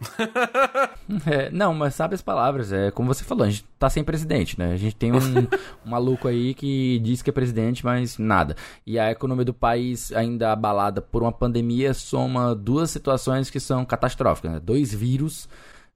é, 1.26 1.50
não, 1.50 1.74
mas 1.74 1.94
sabe 1.94 2.14
as 2.14 2.22
palavras, 2.22 2.72
é 2.72 2.90
como 2.90 3.12
você 3.12 3.24
falou, 3.24 3.44
a 3.44 3.50
gente 3.50 3.64
tá 3.78 3.88
sem 3.88 4.02
presidente, 4.02 4.58
né? 4.58 4.72
A 4.72 4.76
gente 4.76 4.96
tem 4.96 5.12
um, 5.12 5.18
um 5.86 5.90
maluco 5.90 6.28
aí 6.28 6.54
que 6.54 6.98
diz 7.00 7.22
que 7.22 7.30
é 7.30 7.32
presidente, 7.32 7.84
mas 7.84 8.18
nada. 8.18 8.56
E 8.86 8.98
a 8.98 9.10
economia 9.10 9.44
do 9.44 9.54
país 9.54 10.12
ainda 10.12 10.52
abalada 10.52 10.77
por 11.02 11.22
uma 11.22 11.32
pandemia 11.32 11.92
soma 11.94 12.54
duas 12.54 12.90
situações 12.90 13.50
que 13.50 13.60
são 13.60 13.84
catastróficas, 13.84 14.52
né? 14.52 14.60
Dois 14.60 14.94
vírus 14.94 15.48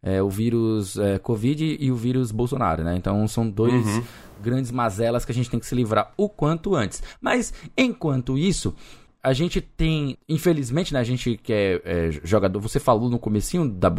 É, 0.04 0.20
o 0.20 0.28
vírus 0.28 0.98
é, 0.98 1.16
Covid 1.20 1.76
e 1.78 1.92
o 1.92 1.94
vírus 1.94 2.32
Bolsonaro, 2.32 2.82
né? 2.82 2.96
Então 2.96 3.28
são 3.28 3.48
dois 3.48 3.86
uhum. 3.86 4.02
grandes 4.42 4.72
mazelas 4.72 5.24
que 5.24 5.30
a 5.30 5.34
gente 5.34 5.48
tem 5.48 5.60
que 5.60 5.66
se 5.66 5.76
livrar 5.76 6.12
o 6.16 6.28
quanto 6.28 6.74
antes. 6.74 7.00
Mas 7.20 7.54
enquanto 7.78 8.36
isso, 8.36 8.74
a 9.22 9.32
gente 9.32 9.60
tem, 9.60 10.18
infelizmente, 10.28 10.92
né, 10.92 10.98
a 10.98 11.04
gente 11.04 11.36
que 11.36 11.52
é, 11.52 11.80
é, 11.84 12.10
jogador, 12.24 12.58
você 12.58 12.80
falou 12.80 13.08
no 13.08 13.20
comecinho 13.20 13.68
da, 13.68 13.92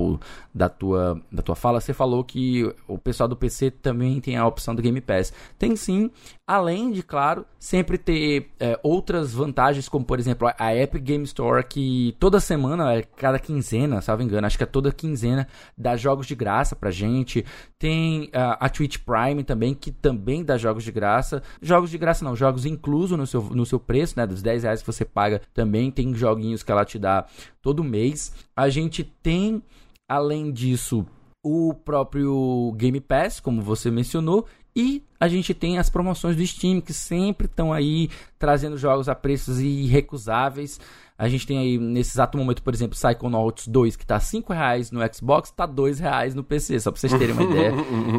da, 0.54 0.68
tua, 0.68 1.22
da 1.32 1.42
tua 1.42 1.56
fala, 1.56 1.80
você 1.80 1.94
falou 1.94 2.26
que 2.26 2.70
o 2.88 2.98
pessoal 2.98 3.30
do 3.30 3.36
PC 3.36 3.72
também 3.72 4.20
tem 4.20 4.36
a 4.36 4.46
opção 4.46 4.76
do 4.76 4.82
Game 4.82 5.00
Pass. 5.00 5.32
Tem 5.58 5.78
sim, 5.78 6.12
além 6.46 6.92
de, 6.92 7.02
claro, 7.02 7.46
sempre 7.58 7.98
ter 7.98 8.50
é, 8.60 8.78
outras 8.84 9.34
vantagens, 9.34 9.88
como 9.88 10.04
por 10.04 10.20
exemplo 10.20 10.50
a 10.60 10.76
Epic 10.76 11.02
Game 11.02 11.24
Store, 11.24 11.64
que 11.64 12.18
toda 12.20 12.42
semana, 12.42 12.94
é 12.94 13.04
cada 13.04 13.40
quinzena, 13.40 14.02
salvo 14.02 14.24
engano, 14.24 14.46
acho 14.46 14.58
que 14.58 14.64
é 14.64 14.68
toda 14.68 14.92
quinzena, 14.92 15.48
dá 15.78 15.96
jogos 15.96 16.28
de 16.28 16.36
graça 16.36 16.76
pra 16.76 16.92
gente. 16.92 17.46
Tem 17.80 18.30
a 18.34 18.70
Twitch 18.70 18.98
Prime 19.00 19.44
também, 19.44 19.74
que 19.74 19.92
também 19.92 20.44
dá 20.44 20.58
jogos 20.58 20.84
de 20.84 20.92
graça. 20.92 21.42
Jogos 21.62 21.90
de 21.90 21.98
graça 21.98 22.24
não, 22.24 22.36
jogos 22.36 22.66
incluso 22.66 23.16
no 23.16 23.28
seu, 23.28 23.42
no 23.42 23.66
seu 23.66 23.80
preço, 23.80 24.18
né, 24.18 24.26
dos 24.28 24.42
10 24.42 24.64
reais 24.64 24.82
que 24.82 24.88
você 24.88 25.06
paga 25.14 25.42
também 25.54 25.92
tem 25.92 26.14
joguinhos 26.14 26.64
que 26.64 26.72
ela 26.72 26.84
te 26.84 26.98
dá 26.98 27.26
todo 27.62 27.84
mês. 27.84 28.34
A 28.56 28.70
gente 28.70 29.04
tem, 29.04 29.62
além 30.10 30.52
disso, 30.52 31.06
o 31.44 31.74
próprio 31.74 32.74
Game 32.78 33.00
Pass, 33.00 33.40
como 33.40 33.62
você 33.62 33.92
mencionou, 33.92 34.46
e 34.76 35.04
a 35.20 35.28
gente 35.28 35.54
tem 35.54 35.78
as 35.78 35.90
promoções 35.90 36.36
do 36.36 36.46
Steam, 36.46 36.82
que 36.82 36.94
sempre 36.94 37.46
estão 37.46 37.72
aí 37.72 38.10
trazendo 38.40 38.78
jogos 38.78 39.08
a 39.08 39.14
preços 39.14 39.60
irrecusáveis. 39.60 40.80
A 41.16 41.30
gente 41.30 41.46
tem 41.46 41.60
aí, 41.60 41.78
nesse 41.78 42.16
exato 42.16 42.38
momento, 42.38 42.64
por 42.64 42.74
exemplo, 42.74 42.98
Psychonauts 42.98 43.68
2, 43.68 43.96
que 43.96 44.06
tá 44.06 44.20
5 44.20 44.52
reais 44.52 44.90
no 44.90 45.00
Xbox, 45.14 45.52
tá 45.52 45.68
2 45.68 46.00
reais 46.00 46.34
no 46.34 46.44
PC, 46.44 46.80
só 46.80 46.92
pra 46.92 47.00
vocês 47.00 47.14
terem 47.14 47.34
uma 47.34 47.44
ideia 47.44 47.72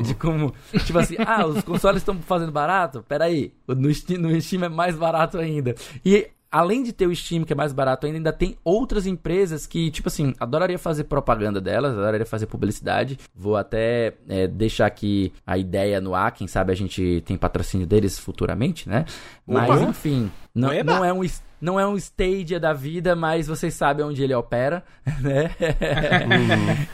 de 0.03 0.15
como... 0.15 0.55
Tipo 0.87 0.99
assim, 1.01 1.17
ah, 1.19 1.45
os 1.45 1.65
consoles 1.65 2.03
estão 2.03 2.15
fazendo 2.23 2.53
barato? 2.53 3.03
Pera 3.03 3.25
aí, 3.25 3.53
no 3.67 3.93
Steam, 3.93 4.21
no 4.21 4.41
Steam 4.41 4.63
é 4.65 4.69
mais 4.69 4.97
barato 4.97 5.39
ainda. 5.39 5.75
E 6.05 6.29
além 6.55 6.85
de 6.85 6.93
ter 6.93 7.09
o 7.09 7.15
Steam, 7.15 7.43
que 7.43 7.53
é 7.53 7.57
mais 7.57 7.73
barato 7.73 8.07
ainda, 8.07 8.17
ainda 8.17 8.33
tem 8.33 8.57
outras 8.63 9.09
empresas 9.09 9.67
que, 9.67 9.91
tipo 9.91 10.07
assim, 10.07 10.33
adoraria 10.39 10.79
fazer 10.79 11.03
propaganda 11.03 11.61
delas, 11.61 11.95
adoraria 11.95 12.25
fazer 12.25 12.47
publicidade. 12.47 13.19
Vou 13.35 13.57
até 13.57 14.15
é, 14.29 14.47
deixar 14.47 14.87
aqui 14.87 15.33
a 15.45 15.59
ideia 15.59 16.01
no 16.01 16.15
ar, 16.15 16.31
quem 16.31 16.47
sabe 16.47 16.71
a 16.71 16.77
gente 16.77 17.25
tem 17.27 17.37
patrocínio 17.37 17.89
deles 17.89 18.21
futuramente, 18.21 18.89
né? 18.89 19.05
Mas, 19.45 19.69
Opa. 19.69 19.91
enfim, 19.91 20.31
não, 20.55 20.69
não 20.85 21.05
é 21.05 21.13
um 21.13 21.25
não 21.61 21.81
é 21.81 21.87
um 21.87 21.97
Stadia 21.97 22.61
da 22.61 22.75
vida, 22.75 23.17
mas 23.17 23.47
vocês 23.47 23.73
sabem 23.73 24.05
onde 24.05 24.23
ele 24.23 24.35
opera, 24.35 24.85
né? 25.21 25.51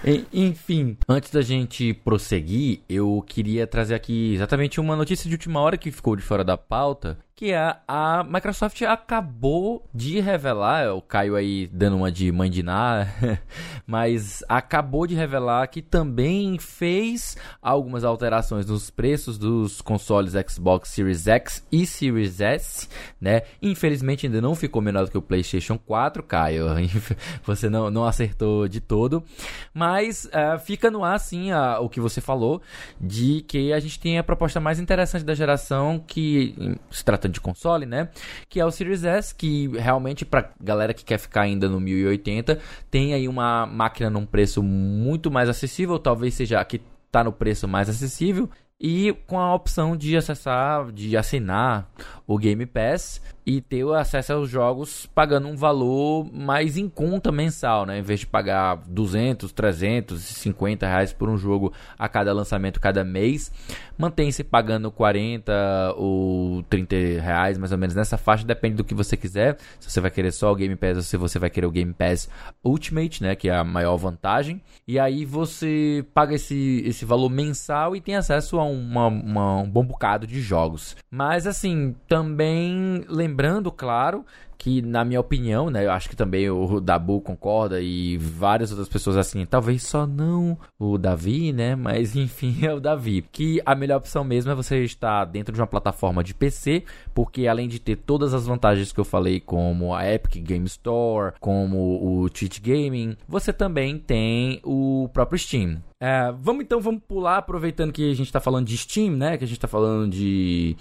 Uhum. 0.04 0.24
Enfim, 0.32 0.96
antes 1.08 1.32
da 1.32 1.42
gente 1.42 1.92
prosseguir, 1.92 2.80
eu 2.88 3.22
queria 3.26 3.66
trazer 3.66 3.96
aqui 3.96 4.32
exatamente 4.34 4.80
uma 4.80 4.94
notícia 4.94 5.28
de 5.28 5.34
última 5.34 5.60
hora 5.60 5.76
que 5.76 5.90
ficou 5.90 6.14
de 6.14 6.22
fora 6.22 6.44
da 6.44 6.56
pauta, 6.56 7.18
que 7.40 7.52
é 7.54 7.74
a 7.88 8.22
Microsoft 8.22 8.82
acabou 8.82 9.88
de 9.94 10.20
revelar, 10.20 10.94
o 10.94 11.00
Caio 11.00 11.36
aí 11.36 11.66
dando 11.72 11.96
uma 11.96 12.12
de 12.12 12.30
mandinar, 12.30 13.16
mas 13.86 14.44
acabou 14.46 15.06
de 15.06 15.14
revelar 15.14 15.66
que 15.68 15.80
também 15.80 16.58
fez 16.58 17.38
algumas 17.62 18.04
alterações 18.04 18.66
nos 18.66 18.90
preços 18.90 19.38
dos 19.38 19.80
consoles 19.80 20.34
Xbox 20.50 20.90
Series 20.90 21.26
X 21.26 21.66
e 21.72 21.86
Series 21.86 22.42
S, 22.42 22.86
né? 23.18 23.40
Infelizmente 23.62 24.26
ainda 24.26 24.42
não 24.42 24.54
ficou 24.54 24.82
menor 24.82 25.06
do 25.06 25.10
que 25.10 25.16
o 25.16 25.22
PlayStation 25.22 25.78
4, 25.78 26.22
Caio. 26.22 26.66
Você 27.44 27.70
não, 27.70 27.90
não 27.90 28.04
acertou 28.04 28.68
de 28.68 28.82
todo. 28.82 29.24
Mas 29.72 30.26
uh, 30.26 30.58
fica 30.58 30.90
no 30.90 31.02
ar, 31.02 31.18
sim, 31.18 31.52
uh, 31.52 31.80
o 31.80 31.88
que 31.88 32.00
você 32.00 32.20
falou, 32.20 32.60
de 33.00 33.42
que 33.48 33.72
a 33.72 33.80
gente 33.80 33.98
tem 33.98 34.18
a 34.18 34.22
proposta 34.22 34.60
mais 34.60 34.78
interessante 34.78 35.24
da 35.24 35.34
geração, 35.34 36.04
que 36.06 36.76
se 36.90 37.02
tratando 37.02 37.29
de 37.30 37.40
console, 37.40 37.86
né? 37.86 38.08
Que 38.48 38.60
é 38.60 38.64
o 38.64 38.70
Series 38.70 39.04
S, 39.04 39.34
que 39.34 39.68
realmente, 39.78 40.24
pra 40.24 40.50
galera 40.60 40.94
que 40.94 41.04
quer 41.04 41.18
ficar 41.18 41.42
ainda 41.42 41.68
no 41.68 41.80
1080, 41.80 42.58
tem 42.90 43.14
aí 43.14 43.28
uma 43.28 43.66
máquina 43.66 44.10
num 44.10 44.26
preço 44.26 44.62
muito 44.62 45.30
mais 45.30 45.48
acessível, 45.48 45.98
talvez 45.98 46.34
seja 46.34 46.60
a 46.60 46.64
que 46.64 46.80
tá 47.10 47.24
no 47.24 47.32
preço 47.32 47.66
mais 47.66 47.88
acessível 47.88 48.48
e 48.80 49.14
com 49.26 49.38
a 49.38 49.54
opção 49.54 49.94
de 49.94 50.16
acessar, 50.16 50.90
de 50.90 51.14
assinar 51.14 51.90
o 52.26 52.38
Game 52.38 52.64
Pass 52.64 53.20
e 53.44 53.60
ter 53.60 53.84
acesso 53.94 54.34
aos 54.34 54.48
jogos 54.48 55.06
pagando 55.06 55.48
um 55.48 55.56
valor 55.56 56.24
mais 56.32 56.76
em 56.76 56.88
conta 56.88 57.32
mensal, 57.32 57.84
né? 57.84 57.98
Em 57.98 58.02
vez 58.02 58.20
de 58.20 58.26
pagar 58.26 58.76
200, 58.86 59.50
350 59.52 60.86
reais 60.86 61.12
por 61.12 61.28
um 61.28 61.36
jogo 61.36 61.72
a 61.98 62.08
cada 62.08 62.32
lançamento, 62.32 62.80
cada 62.80 63.02
mês, 63.02 63.50
mantém-se 63.98 64.44
pagando 64.44 64.90
40 64.90 65.94
ou 65.96 66.62
30 66.64 66.94
reais, 67.20 67.58
mais 67.58 67.72
ou 67.72 67.78
menos 67.78 67.94
nessa 67.94 68.16
faixa, 68.16 68.44
depende 68.44 68.76
do 68.76 68.84
que 68.84 68.94
você 68.94 69.16
quiser. 69.16 69.56
Se 69.80 69.90
você 69.90 70.00
vai 70.00 70.10
querer 70.10 70.30
só 70.30 70.52
o 70.52 70.54
Game 70.54 70.76
Pass 70.76 70.96
ou 70.96 71.02
se 71.02 71.16
você 71.16 71.38
vai 71.38 71.50
querer 71.50 71.66
o 71.66 71.70
Game 71.72 71.92
Pass 71.92 72.28
Ultimate, 72.64 73.22
né? 73.22 73.34
Que 73.34 73.48
é 73.48 73.56
a 73.56 73.64
maior 73.64 73.96
vantagem. 73.96 74.62
E 74.86 74.98
aí 74.98 75.24
você 75.24 76.04
paga 76.14 76.34
esse, 76.34 76.82
esse 76.86 77.04
valor 77.04 77.28
mensal 77.28 77.96
e 77.96 78.00
tem 78.00 78.14
acesso 78.14 78.58
a 78.58 78.64
uma, 78.72 79.06
uma, 79.06 79.56
um 79.58 79.70
bom 79.70 79.84
bocado 79.84 80.26
de 80.26 80.40
jogos. 80.40 80.96
Mas 81.10 81.46
assim, 81.46 81.94
também 82.08 83.04
lembrando, 83.08 83.70
claro, 83.70 84.24
que 84.60 84.82
na 84.82 85.06
minha 85.06 85.18
opinião, 85.18 85.70
né, 85.70 85.86
eu 85.86 85.90
acho 85.90 86.06
que 86.06 86.14
também 86.14 86.50
o 86.50 86.80
Dabu 86.80 87.22
concorda 87.22 87.80
e 87.80 88.18
várias 88.18 88.70
outras 88.70 88.90
pessoas 88.90 89.16
assim, 89.16 89.46
talvez 89.46 89.82
só 89.82 90.06
não 90.06 90.58
o 90.78 90.98
Davi, 90.98 91.50
né, 91.50 91.74
mas 91.74 92.14
enfim, 92.14 92.58
é 92.66 92.74
o 92.74 92.78
Davi, 92.78 93.24
que 93.32 93.62
a 93.64 93.74
melhor 93.74 93.96
opção 93.96 94.22
mesmo 94.22 94.52
é 94.52 94.54
você 94.54 94.84
estar 94.84 95.24
dentro 95.24 95.54
de 95.54 95.60
uma 95.62 95.66
plataforma 95.66 96.22
de 96.22 96.34
PC, 96.34 96.84
porque 97.14 97.46
além 97.46 97.68
de 97.68 97.78
ter 97.78 97.96
todas 97.96 98.34
as 98.34 98.46
vantagens 98.46 98.92
que 98.92 99.00
eu 99.00 99.04
falei, 99.04 99.40
como 99.40 99.94
a 99.94 100.06
Epic 100.06 100.44
Game 100.44 100.66
Store, 100.66 101.32
como 101.40 102.22
o 102.22 102.28
Twitch 102.28 102.60
Gaming, 102.60 103.16
você 103.26 103.54
também 103.54 103.98
tem 103.98 104.60
o 104.62 105.08
próprio 105.10 105.38
Steam. 105.38 105.82
É, 105.98 106.30
vamos 106.38 106.64
então, 106.64 106.82
vamos 106.82 107.00
pular, 107.08 107.38
aproveitando 107.38 107.92
que 107.92 108.10
a 108.10 108.14
gente 108.14 108.26
está 108.26 108.40
falando 108.40 108.66
de 108.66 108.76
Steam, 108.76 109.16
né, 109.16 109.38
que 109.38 109.44
a 109.44 109.46
gente 109.46 109.56
está 109.56 109.68
falando 109.68 110.10
de 110.10 110.76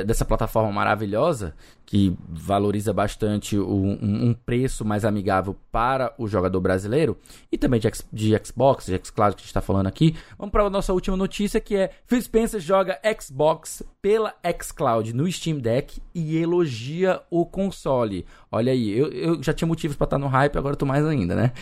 dessa 0.00 0.24
plataforma 0.24 0.72
maravilhosa 0.72 1.54
que 1.84 2.16
valoriza 2.28 2.92
bastante 2.92 3.58
um, 3.58 3.98
um, 4.00 4.34
preço 4.34 4.84
mais 4.84 5.04
amigável 5.04 5.56
para 5.70 6.14
o 6.16 6.26
jogador 6.26 6.60
brasileiro 6.60 7.18
e 7.50 7.58
também 7.58 7.80
de, 7.80 7.90
de 8.12 8.40
Xbox, 8.44 8.86
de 8.86 9.00
Xcloud 9.04 9.36
que 9.36 9.40
a 9.40 9.42
gente 9.42 9.46
está 9.46 9.60
falando 9.60 9.86
aqui. 9.86 10.14
Vamos 10.38 10.52
para 10.52 10.64
a 10.64 10.70
nossa 10.70 10.92
última 10.92 11.16
notícia 11.16 11.60
que 11.60 11.76
é 11.76 11.90
Phil 12.06 12.20
Spencer 12.20 12.60
joga 12.60 12.98
Xbox 13.20 13.82
pela 14.00 14.34
Xcloud 14.60 15.12
no 15.12 15.30
Steam 15.30 15.58
Deck 15.58 16.00
e 16.14 16.36
elogia 16.36 17.20
o 17.30 17.46
console. 17.46 18.26
Olha 18.50 18.72
aí, 18.72 18.90
eu, 18.90 19.08
eu 19.12 19.42
já 19.42 19.52
tinha 19.52 19.68
motivos 19.68 19.96
para 19.96 20.04
estar 20.06 20.18
no 20.18 20.26
hype, 20.26 20.58
agora 20.58 20.76
tô 20.76 20.84
mais 20.84 21.06
ainda, 21.06 21.34
né? 21.34 21.52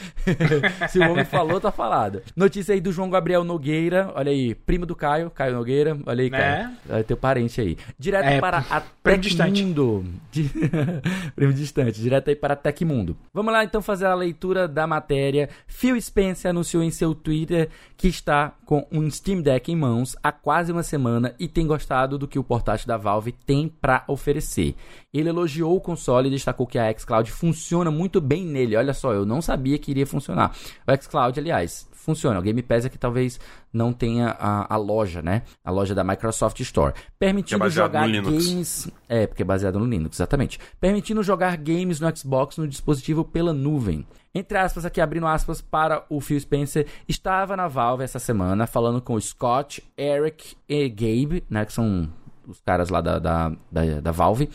Se 0.88 0.98
o 0.98 1.10
homem 1.10 1.24
falou, 1.24 1.60
tá 1.60 1.70
falado. 1.70 2.22
Notícia 2.34 2.74
aí 2.74 2.80
do 2.80 2.92
João 2.92 3.10
Gabriel 3.10 3.44
Nogueira, 3.44 4.10
olha 4.14 4.30
aí, 4.32 4.54
primo 4.54 4.86
do 4.86 4.96
Caio, 4.96 5.30
Caio 5.30 5.54
Nogueira, 5.54 5.98
olha 6.06 6.22
aí, 6.22 6.30
né? 6.30 6.76
Caio. 6.86 7.00
É 7.00 7.02
teu 7.02 7.16
parente 7.16 7.60
aí. 7.60 7.76
Direto 7.98 8.26
é, 8.26 8.40
para 8.40 8.64
a 8.70 8.80
Tecmundo. 8.80 10.04
De... 10.30 10.50
distante, 11.54 12.00
direto 12.00 12.28
aí 12.28 12.36
para 12.36 12.56
Tecmundo. 12.56 13.16
Vamos 13.32 13.52
lá 13.52 13.64
então 13.64 13.82
fazer 13.82 14.06
a 14.06 14.14
leitura 14.14 14.66
da 14.66 14.86
matéria. 14.86 15.48
Phil 15.66 16.00
Spencer 16.00 16.50
anunciou 16.50 16.82
em 16.82 16.90
seu 16.90 17.14
Twitter 17.14 17.68
que 17.96 18.08
está 18.08 18.54
com 18.64 18.86
um 18.90 19.10
Steam 19.10 19.42
Deck 19.42 19.70
em 19.70 19.76
mãos 19.76 20.16
há 20.22 20.30
quase 20.32 20.72
uma 20.72 20.82
semana 20.82 21.34
e 21.38 21.48
tem 21.48 21.66
gostado 21.66 22.16
do 22.16 22.28
que 22.28 22.38
o 22.38 22.44
portátil 22.44 22.86
da 22.86 22.96
Valve 22.96 23.32
tem 23.32 23.68
para 23.68 24.04
oferecer. 24.06 24.74
Ele 25.12 25.28
elogiou 25.28 25.76
o 25.76 25.80
console 25.80 26.28
e 26.28 26.30
destacou 26.30 26.66
que 26.66 26.78
a 26.78 26.96
xCloud 26.96 27.30
funciona 27.30 27.90
muito 27.90 28.20
bem 28.20 28.44
nele. 28.44 28.76
Olha 28.76 28.94
só, 28.94 29.12
eu 29.12 29.26
não 29.26 29.42
sabia 29.42 29.78
que 29.78 29.90
iria 29.90 30.06
funcionar. 30.06 30.54
O 30.86 31.02
xCloud, 31.02 31.38
aliás, 31.38 31.89
funciona. 32.10 32.38
O 32.38 32.42
Game 32.42 32.62
Pass 32.62 32.84
é 32.84 32.88
que 32.88 32.98
talvez 32.98 33.38
não 33.72 33.92
tenha 33.92 34.36
a, 34.38 34.74
a 34.74 34.76
loja, 34.76 35.22
né? 35.22 35.42
A 35.64 35.70
loja 35.70 35.94
da 35.94 36.02
Microsoft 36.02 36.58
Store. 36.60 36.92
Permitindo 37.18 37.64
é 37.64 37.70
jogar 37.70 38.08
games. 38.08 38.90
É, 39.08 39.26
porque 39.26 39.42
é 39.42 39.44
baseado 39.44 39.78
no 39.78 39.86
Linux, 39.86 40.16
exatamente. 40.16 40.58
Permitindo 40.80 41.22
jogar 41.22 41.56
games 41.56 42.00
no 42.00 42.16
Xbox 42.16 42.56
no 42.56 42.66
dispositivo 42.66 43.24
pela 43.24 43.52
nuvem. 43.52 44.06
Entre 44.34 44.58
aspas, 44.58 44.84
aqui 44.84 45.00
abrindo 45.00 45.26
aspas 45.26 45.60
para 45.60 46.04
o 46.08 46.20
Phil 46.20 46.38
Spencer, 46.38 46.86
estava 47.08 47.56
na 47.56 47.66
Valve 47.68 48.04
essa 48.04 48.18
semana 48.18 48.66
falando 48.66 49.00
com 49.00 49.14
o 49.14 49.20
Scott, 49.20 49.82
Eric 49.98 50.56
e 50.68 50.88
Gabe, 50.88 51.44
né? 51.48 51.64
Que 51.64 51.72
são 51.72 52.08
os 52.46 52.60
caras 52.60 52.90
lá 52.90 53.00
da, 53.00 53.18
da, 53.18 53.52
da, 53.70 54.00
da 54.00 54.12
Valve. 54.12 54.50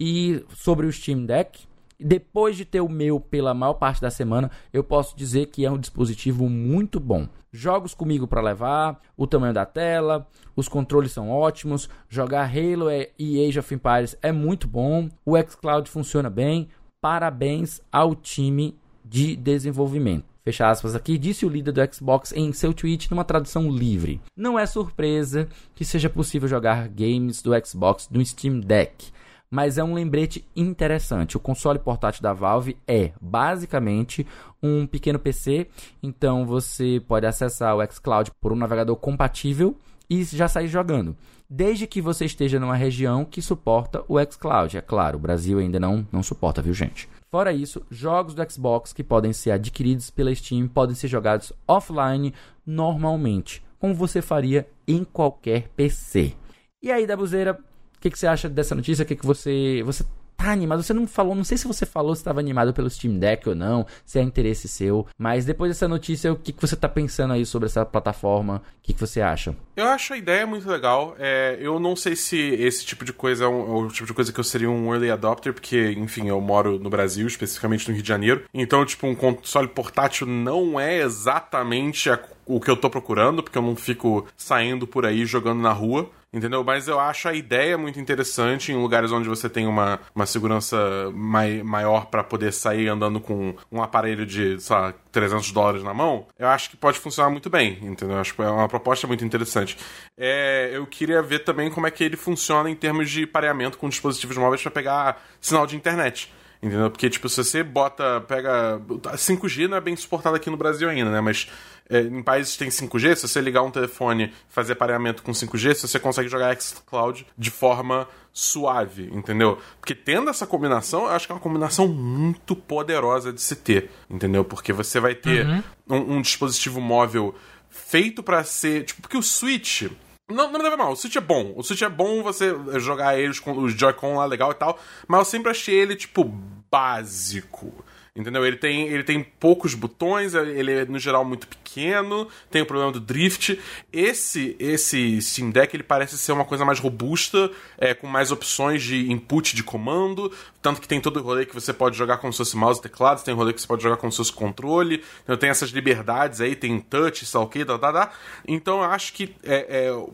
E 0.00 0.44
sobre 0.54 0.86
o 0.86 0.92
Steam 0.92 1.24
Deck, 1.24 1.66
depois 1.98 2.56
de 2.56 2.64
ter 2.64 2.80
o 2.80 2.88
meu 2.88 3.18
pela 3.18 3.52
maior 3.54 3.74
parte 3.74 4.00
da 4.00 4.10
semana, 4.10 4.50
eu 4.72 4.84
posso 4.84 5.16
dizer 5.16 5.46
que 5.46 5.64
é 5.64 5.70
um 5.70 5.78
dispositivo 5.78 6.48
muito 6.48 7.00
bom. 7.00 7.28
Jogos 7.50 7.94
comigo 7.94 8.28
para 8.28 8.42
levar, 8.42 9.00
o 9.16 9.26
tamanho 9.26 9.54
da 9.54 9.64
tela, 9.64 10.26
os 10.54 10.68
controles 10.68 11.12
são 11.12 11.30
ótimos, 11.30 11.88
jogar 12.08 12.44
Halo 12.44 12.88
e 13.18 13.44
Age 13.44 13.58
of 13.58 13.74
Empires 13.74 14.16
é 14.22 14.30
muito 14.30 14.68
bom, 14.68 15.08
o 15.24 15.36
xCloud 15.36 15.88
funciona 15.90 16.28
bem. 16.28 16.68
Parabéns 17.00 17.80
ao 17.92 18.14
time 18.14 18.76
de 19.04 19.36
desenvolvimento. 19.36 20.24
Fecha 20.44 20.68
aspas 20.68 20.94
aqui, 20.94 21.18
disse 21.18 21.44
o 21.44 21.48
líder 21.48 21.72
do 21.72 21.94
Xbox 21.94 22.32
em 22.32 22.52
seu 22.52 22.72
tweet 22.72 23.10
numa 23.10 23.24
tradução 23.24 23.70
livre. 23.70 24.20
Não 24.36 24.58
é 24.58 24.64
surpresa 24.66 25.48
que 25.74 25.84
seja 25.84 26.08
possível 26.08 26.48
jogar 26.48 26.88
games 26.88 27.42
do 27.42 27.52
Xbox 27.64 28.08
no 28.10 28.24
Steam 28.24 28.60
Deck, 28.60 29.12
mas 29.50 29.78
é 29.78 29.84
um 29.84 29.94
lembrete 29.94 30.44
interessante. 30.54 31.36
O 31.36 31.40
console 31.40 31.78
portátil 31.78 32.22
da 32.22 32.32
Valve 32.32 32.76
é 32.86 33.12
basicamente 33.20 34.26
um 34.62 34.86
pequeno 34.86 35.18
PC, 35.18 35.68
então 36.02 36.46
você 36.46 37.02
pode 37.06 37.26
acessar 37.26 37.76
o 37.76 37.92
xCloud 37.92 38.30
por 38.40 38.52
um 38.52 38.56
navegador 38.56 38.96
compatível 38.96 39.76
e 40.10 40.22
já 40.24 40.48
sair 40.48 40.68
jogando. 40.68 41.16
Desde 41.50 41.86
que 41.86 42.02
você 42.02 42.26
esteja 42.26 42.60
numa 42.60 42.76
região 42.76 43.24
que 43.24 43.40
suporta 43.40 44.04
o 44.06 44.18
xCloud. 44.22 44.76
É 44.76 44.82
claro, 44.82 45.16
o 45.16 45.20
Brasil 45.20 45.58
ainda 45.58 45.80
não, 45.80 46.06
não 46.12 46.22
suporta, 46.22 46.60
viu, 46.60 46.74
gente? 46.74 47.08
Fora 47.30 47.52
isso, 47.52 47.82
jogos 47.90 48.34
do 48.34 48.50
Xbox 48.50 48.92
que 48.92 49.04
podem 49.04 49.32
ser 49.32 49.52
adquiridos 49.52 50.10
pela 50.10 50.34
Steam 50.34 50.66
podem 50.66 50.94
ser 50.94 51.08
jogados 51.08 51.52
offline 51.66 52.34
normalmente, 52.66 53.62
como 53.78 53.94
você 53.94 54.22
faria 54.22 54.66
em 54.86 55.04
qualquer 55.04 55.68
PC. 55.68 56.34
E 56.82 56.90
aí, 56.90 57.06
Dabuzeira, 57.06 57.58
o 57.98 58.00
que, 58.00 58.10
que, 58.10 58.18
você 58.18 58.26
acha 58.26 58.48
dessa 58.48 58.74
notícia? 58.74 59.02
O 59.02 59.06
que, 59.06 59.16
que 59.16 59.26
você. 59.26 59.82
Você 59.84 60.04
tá 60.36 60.52
animado? 60.52 60.84
Você 60.84 60.94
não 60.94 61.06
falou, 61.06 61.34
não 61.34 61.42
sei 61.42 61.58
se 61.58 61.66
você 61.66 61.84
falou 61.84 62.14
se 62.14 62.20
estava 62.20 62.38
animado 62.38 62.72
pelo 62.72 62.88
Steam 62.88 63.18
Deck 63.18 63.48
ou 63.48 63.56
não, 63.56 63.84
se 64.06 64.20
é 64.20 64.22
interesse 64.22 64.68
seu, 64.68 65.04
mas 65.18 65.44
depois 65.44 65.70
dessa 65.70 65.88
notícia, 65.88 66.32
o 66.32 66.36
que, 66.36 66.52
que 66.52 66.62
você 66.62 66.76
tá 66.76 66.88
pensando 66.88 67.32
aí 67.32 67.44
sobre 67.44 67.66
essa 67.66 67.84
plataforma? 67.84 68.62
O 68.78 68.82
que, 68.82 68.94
que 68.94 69.00
você 69.00 69.20
acha? 69.20 69.56
Eu 69.76 69.86
acho 69.86 70.14
a 70.14 70.16
ideia 70.16 70.46
muito 70.46 70.70
legal. 70.70 71.16
É, 71.18 71.58
eu 71.60 71.80
não 71.80 71.96
sei 71.96 72.14
se 72.14 72.36
esse 72.36 72.86
tipo 72.86 73.04
de 73.04 73.12
coisa 73.12 73.44
é, 73.44 73.48
um, 73.48 73.82
é 73.82 73.86
o 73.86 73.88
tipo 73.88 74.06
de 74.06 74.14
coisa 74.14 74.32
que 74.32 74.38
eu 74.38 74.44
seria 74.44 74.70
um 74.70 74.92
early 74.92 75.10
adopter, 75.10 75.52
porque, 75.52 75.90
enfim, 75.98 76.28
eu 76.28 76.40
moro 76.40 76.78
no 76.78 76.88
Brasil, 76.88 77.26
especificamente 77.26 77.88
no 77.88 77.94
Rio 77.94 78.02
de 78.02 78.08
Janeiro. 78.08 78.44
Então, 78.54 78.86
tipo, 78.86 79.08
um 79.08 79.16
console 79.16 79.66
portátil 79.66 80.24
não 80.24 80.78
é 80.78 80.98
exatamente 81.00 82.10
a, 82.10 82.20
o 82.46 82.60
que 82.60 82.70
eu 82.70 82.76
tô 82.76 82.88
procurando, 82.88 83.42
porque 83.42 83.58
eu 83.58 83.62
não 83.62 83.74
fico 83.74 84.24
saindo 84.36 84.86
por 84.86 85.04
aí 85.04 85.26
jogando 85.26 85.60
na 85.60 85.72
rua 85.72 86.08
entendeu? 86.32 86.62
Mas 86.62 86.88
eu 86.88 87.00
acho 87.00 87.28
a 87.28 87.34
ideia 87.34 87.78
muito 87.78 87.98
interessante 87.98 88.72
em 88.72 88.76
lugares 88.76 89.12
onde 89.12 89.28
você 89.28 89.48
tem 89.48 89.66
uma, 89.66 90.00
uma 90.14 90.26
segurança 90.26 90.76
mai, 91.14 91.62
maior 91.62 92.06
para 92.06 92.22
poder 92.22 92.52
sair 92.52 92.88
andando 92.88 93.20
com 93.20 93.54
um 93.70 93.82
aparelho 93.82 94.26
de, 94.26 94.60
sei 94.60 94.76
lá, 94.76 94.94
300 95.12 95.50
dólares 95.52 95.82
na 95.82 95.94
mão. 95.94 96.26
Eu 96.38 96.48
acho 96.48 96.70
que 96.70 96.76
pode 96.76 96.98
funcionar 96.98 97.30
muito 97.30 97.48
bem, 97.48 97.78
entendeu? 97.82 98.16
Eu 98.16 98.20
acho 98.20 98.34
que 98.34 98.42
é 98.42 98.50
uma 98.50 98.68
proposta 98.68 99.06
muito 99.06 99.24
interessante. 99.24 99.76
É, 100.16 100.70
eu 100.72 100.86
queria 100.86 101.22
ver 101.22 101.40
também 101.40 101.70
como 101.70 101.86
é 101.86 101.90
que 101.90 102.04
ele 102.04 102.16
funciona 102.16 102.70
em 102.70 102.74
termos 102.74 103.10
de 103.10 103.26
pareamento 103.26 103.78
com 103.78 103.88
dispositivos 103.88 104.36
móveis 104.36 104.62
para 104.62 104.70
pegar 104.70 105.22
sinal 105.40 105.66
de 105.66 105.76
internet. 105.76 106.32
Entendeu? 106.60 106.90
Porque, 106.90 107.08
tipo, 107.08 107.28
se 107.28 107.36
você 107.36 107.62
bota, 107.62 108.20
pega. 108.22 108.80
5G 109.14 109.68
não 109.68 109.76
é 109.76 109.80
bem 109.80 109.94
suportado 109.94 110.34
aqui 110.34 110.50
no 110.50 110.56
Brasil 110.56 110.88
ainda, 110.88 111.10
né? 111.10 111.20
Mas 111.20 111.48
é, 111.88 112.00
em 112.00 112.22
países 112.22 112.52
que 112.52 112.58
tem 112.58 112.68
5G, 112.68 113.14
se 113.14 113.28
você 113.28 113.40
ligar 113.40 113.62
um 113.62 113.70
telefone 113.70 114.32
fazer 114.48 114.74
pareamento 114.74 115.22
com 115.22 115.32
5G, 115.32 115.74
você 115.74 115.98
consegue 115.98 116.28
jogar 116.28 116.54
xCloud 116.60 117.26
de 117.36 117.50
forma 117.50 118.08
suave, 118.32 119.08
entendeu? 119.12 119.58
Porque 119.80 119.94
tendo 119.94 120.28
essa 120.30 120.46
combinação, 120.46 121.04
eu 121.04 121.10
acho 121.10 121.26
que 121.26 121.32
é 121.32 121.34
uma 121.34 121.40
combinação 121.40 121.88
muito 121.88 122.54
poderosa 122.54 123.32
de 123.32 123.40
se 123.40 123.56
ter, 123.56 123.90
entendeu? 124.10 124.44
Porque 124.44 124.72
você 124.72 125.00
vai 125.00 125.14
ter 125.14 125.46
uhum. 125.46 125.62
um, 125.88 126.16
um 126.16 126.22
dispositivo 126.22 126.80
móvel 126.80 127.34
feito 127.70 128.22
para 128.22 128.44
ser. 128.44 128.84
Tipo, 128.84 129.02
porque 129.02 129.16
o 129.16 129.22
Switch. 129.22 129.84
Não, 130.28 130.50
não 130.50 130.58
me 130.58 130.62
leva 130.62 130.76
mal, 130.76 130.92
o 130.92 130.96
Switch 130.96 131.16
é 131.16 131.20
bom. 131.20 131.54
O 131.56 131.62
Switch 131.62 131.82
é 131.82 131.88
bom 131.88 132.22
você 132.22 132.54
jogar 132.78 133.18
eles 133.18 133.40
com 133.40 133.56
os 133.58 133.72
Joy-Con 133.72 134.16
lá 134.16 134.26
legal 134.26 134.50
e 134.52 134.54
tal, 134.54 134.78
mas 135.06 135.20
eu 135.20 135.24
sempre 135.24 135.50
achei 135.50 135.74
ele, 135.74 135.96
tipo, 135.96 136.24
básico. 136.70 137.72
Entendeu? 138.18 138.44
Ele 138.44 138.56
tem, 138.56 138.88
ele 138.88 139.04
tem 139.04 139.22
poucos 139.22 139.74
botões, 139.74 140.34
ele 140.34 140.72
é 140.72 140.84
no 140.84 140.98
geral 140.98 141.24
muito 141.24 141.46
pequeno, 141.46 142.26
tem 142.50 142.62
o 142.62 142.66
problema 142.66 142.90
do 142.90 142.98
drift. 142.98 143.60
Esse 143.92 144.56
esse 144.58 145.22
Steam 145.22 145.50
Deck 145.50 145.76
ele 145.76 145.84
parece 145.84 146.18
ser 146.18 146.32
uma 146.32 146.44
coisa 146.44 146.64
mais 146.64 146.80
robusta, 146.80 147.48
é, 147.78 147.94
com 147.94 148.08
mais 148.08 148.32
opções 148.32 148.82
de 148.82 149.10
input 149.12 149.54
de 149.54 149.62
comando, 149.62 150.32
tanto 150.60 150.80
que 150.80 150.88
tem 150.88 151.00
todo 151.00 151.20
o 151.20 151.22
rolê 151.22 151.46
que 151.46 151.54
você 151.54 151.72
pode 151.72 151.96
jogar 151.96 152.18
como 152.18 152.32
se 152.32 152.38
fosse 152.38 152.56
mouse 152.56 152.80
e 152.80 152.82
teclado, 152.82 153.22
tem 153.22 153.32
rolê 153.34 153.52
que 153.52 153.60
você 153.60 153.68
pode 153.68 153.84
jogar 153.84 153.96
como 153.96 154.10
se 154.10 154.16
fosse 154.16 154.32
controle, 154.32 155.04
então 155.22 155.36
tem 155.36 155.50
essas 155.50 155.70
liberdades 155.70 156.40
aí, 156.40 156.56
tem 156.56 156.80
touch, 156.80 157.24
lá 157.24 157.38
o 157.38 157.46
que, 157.46 157.64
tá. 157.64 158.10
Então 158.48 158.78
eu 158.78 158.90
acho 158.90 159.12
que 159.12 159.36
é, 159.44 159.86
é, 159.86 160.06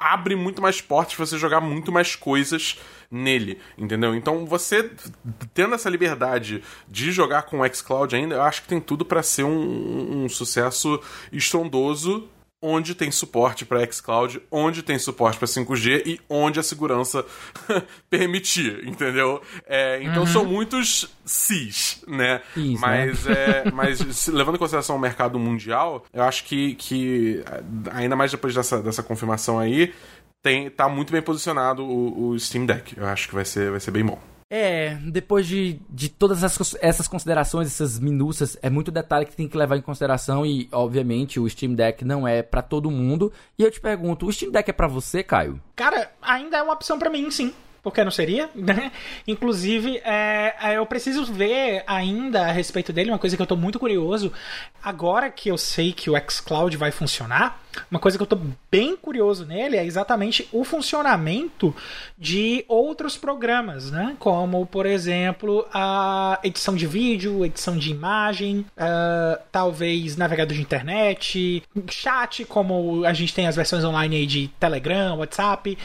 abre 0.00 0.34
muito 0.34 0.62
mais 0.62 0.80
portas 0.80 1.14
pra 1.14 1.26
você 1.26 1.38
jogar 1.38 1.60
muito 1.60 1.92
mais 1.92 2.16
coisas 2.16 2.80
nele, 3.10 3.58
entendeu? 3.76 4.14
Então 4.14 4.46
você 4.46 4.90
tendo 5.52 5.74
essa 5.74 5.90
liberdade 5.90 6.62
de 6.88 7.12
jogar 7.12 7.42
com 7.42 7.60
o 7.60 7.74
xCloud 7.74 8.16
ainda, 8.16 8.36
eu 8.36 8.42
acho 8.42 8.62
que 8.62 8.68
tem 8.68 8.80
tudo 8.80 9.04
para 9.04 9.22
ser 9.22 9.44
um, 9.44 10.24
um 10.24 10.28
sucesso 10.28 11.00
estrondoso 11.30 12.28
onde 12.62 12.94
tem 12.94 13.10
suporte 13.10 13.64
para 13.64 13.84
xCloud, 13.90 14.40
onde 14.50 14.82
tem 14.82 14.98
suporte 14.98 15.38
para 15.38 15.48
5G 15.48 16.02
e 16.04 16.20
onde 16.28 16.60
a 16.60 16.62
segurança 16.62 17.24
permitir, 18.10 18.86
entendeu? 18.86 19.40
É, 19.66 20.02
então 20.02 20.20
uhum. 20.22 20.26
são 20.26 20.44
muitos 20.44 21.08
cis, 21.24 22.02
né? 22.06 22.42
Isso, 22.56 22.80
mas, 22.80 23.24
né? 23.24 23.32
É, 23.32 23.70
mas 23.70 24.26
levando 24.28 24.56
em 24.56 24.58
consideração 24.58 24.96
o 24.96 24.98
mercado 24.98 25.38
mundial, 25.38 26.04
eu 26.12 26.22
acho 26.22 26.44
que, 26.44 26.74
que 26.74 27.42
ainda 27.92 28.14
mais 28.14 28.30
depois 28.30 28.54
dessa, 28.54 28.82
dessa 28.82 29.02
confirmação 29.02 29.58
aí, 29.58 29.94
tem, 30.42 30.70
tá 30.70 30.88
muito 30.88 31.12
bem 31.12 31.22
posicionado 31.22 31.84
o, 31.84 32.28
o 32.28 32.38
Steam 32.38 32.66
Deck. 32.66 32.96
Eu 32.96 33.06
acho 33.06 33.28
que 33.28 33.34
vai 33.34 33.44
ser, 33.44 33.70
vai 33.70 33.80
ser 33.80 33.90
bem 33.90 34.04
bom. 34.04 34.18
É, 34.52 34.96
depois 35.06 35.46
de, 35.46 35.80
de 35.88 36.08
todas 36.08 36.42
essas, 36.42 37.06
considerações, 37.06 37.68
essas 37.68 38.00
minúcias, 38.00 38.58
é 38.60 38.68
muito 38.68 38.90
detalhe 38.90 39.24
que 39.24 39.36
tem 39.36 39.46
que 39.46 39.56
levar 39.56 39.76
em 39.76 39.80
consideração 39.80 40.44
e, 40.44 40.68
obviamente, 40.72 41.38
o 41.38 41.48
Steam 41.48 41.72
Deck 41.72 42.04
não 42.04 42.26
é 42.26 42.42
para 42.42 42.60
todo 42.60 42.90
mundo. 42.90 43.32
E 43.56 43.62
eu 43.62 43.70
te 43.70 43.80
pergunto, 43.80 44.26
o 44.26 44.32
Steam 44.32 44.50
Deck 44.50 44.68
é 44.68 44.72
para 44.72 44.88
você, 44.88 45.22
Caio? 45.22 45.62
Cara, 45.76 46.10
ainda 46.20 46.56
é 46.56 46.62
uma 46.62 46.72
opção 46.74 46.98
para 46.98 47.08
mim, 47.08 47.30
sim 47.30 47.54
porque 47.82 48.02
não 48.04 48.10
seria, 48.10 48.48
né? 48.54 48.92
Inclusive, 49.26 49.98
é, 50.04 50.54
é, 50.60 50.76
eu 50.76 50.86
preciso 50.86 51.24
ver 51.24 51.82
ainda 51.86 52.46
a 52.46 52.52
respeito 52.52 52.92
dele, 52.92 53.10
uma 53.10 53.18
coisa 53.18 53.36
que 53.36 53.42
eu 53.42 53.46
tô 53.46 53.56
muito 53.56 53.78
curioso. 53.78 54.32
Agora 54.82 55.30
que 55.30 55.48
eu 55.48 55.58
sei 55.58 55.92
que 55.92 56.10
o 56.10 56.30
xCloud 56.30 56.76
vai 56.76 56.90
funcionar, 56.90 57.60
uma 57.90 58.00
coisa 58.00 58.18
que 58.18 58.22
eu 58.22 58.26
tô 58.26 58.38
bem 58.70 58.96
curioso 58.96 59.46
nele 59.46 59.76
é 59.76 59.84
exatamente 59.84 60.48
o 60.52 60.64
funcionamento 60.64 61.74
de 62.18 62.64
outros 62.66 63.16
programas, 63.16 63.90
né? 63.90 64.16
Como, 64.18 64.66
por 64.66 64.86
exemplo, 64.86 65.66
a 65.72 66.38
edição 66.42 66.74
de 66.74 66.86
vídeo, 66.86 67.44
edição 67.44 67.76
de 67.76 67.90
imagem, 67.90 68.66
uh, 68.76 69.40
talvez 69.52 70.16
navegador 70.16 70.54
de 70.54 70.62
internet, 70.62 71.62
chat, 71.88 72.44
como 72.44 73.04
a 73.04 73.12
gente 73.12 73.32
tem 73.32 73.46
as 73.46 73.56
versões 73.56 73.84
online 73.84 74.16
aí 74.16 74.26
de 74.26 74.48
Telegram, 74.58 75.18
WhatsApp 75.18 75.78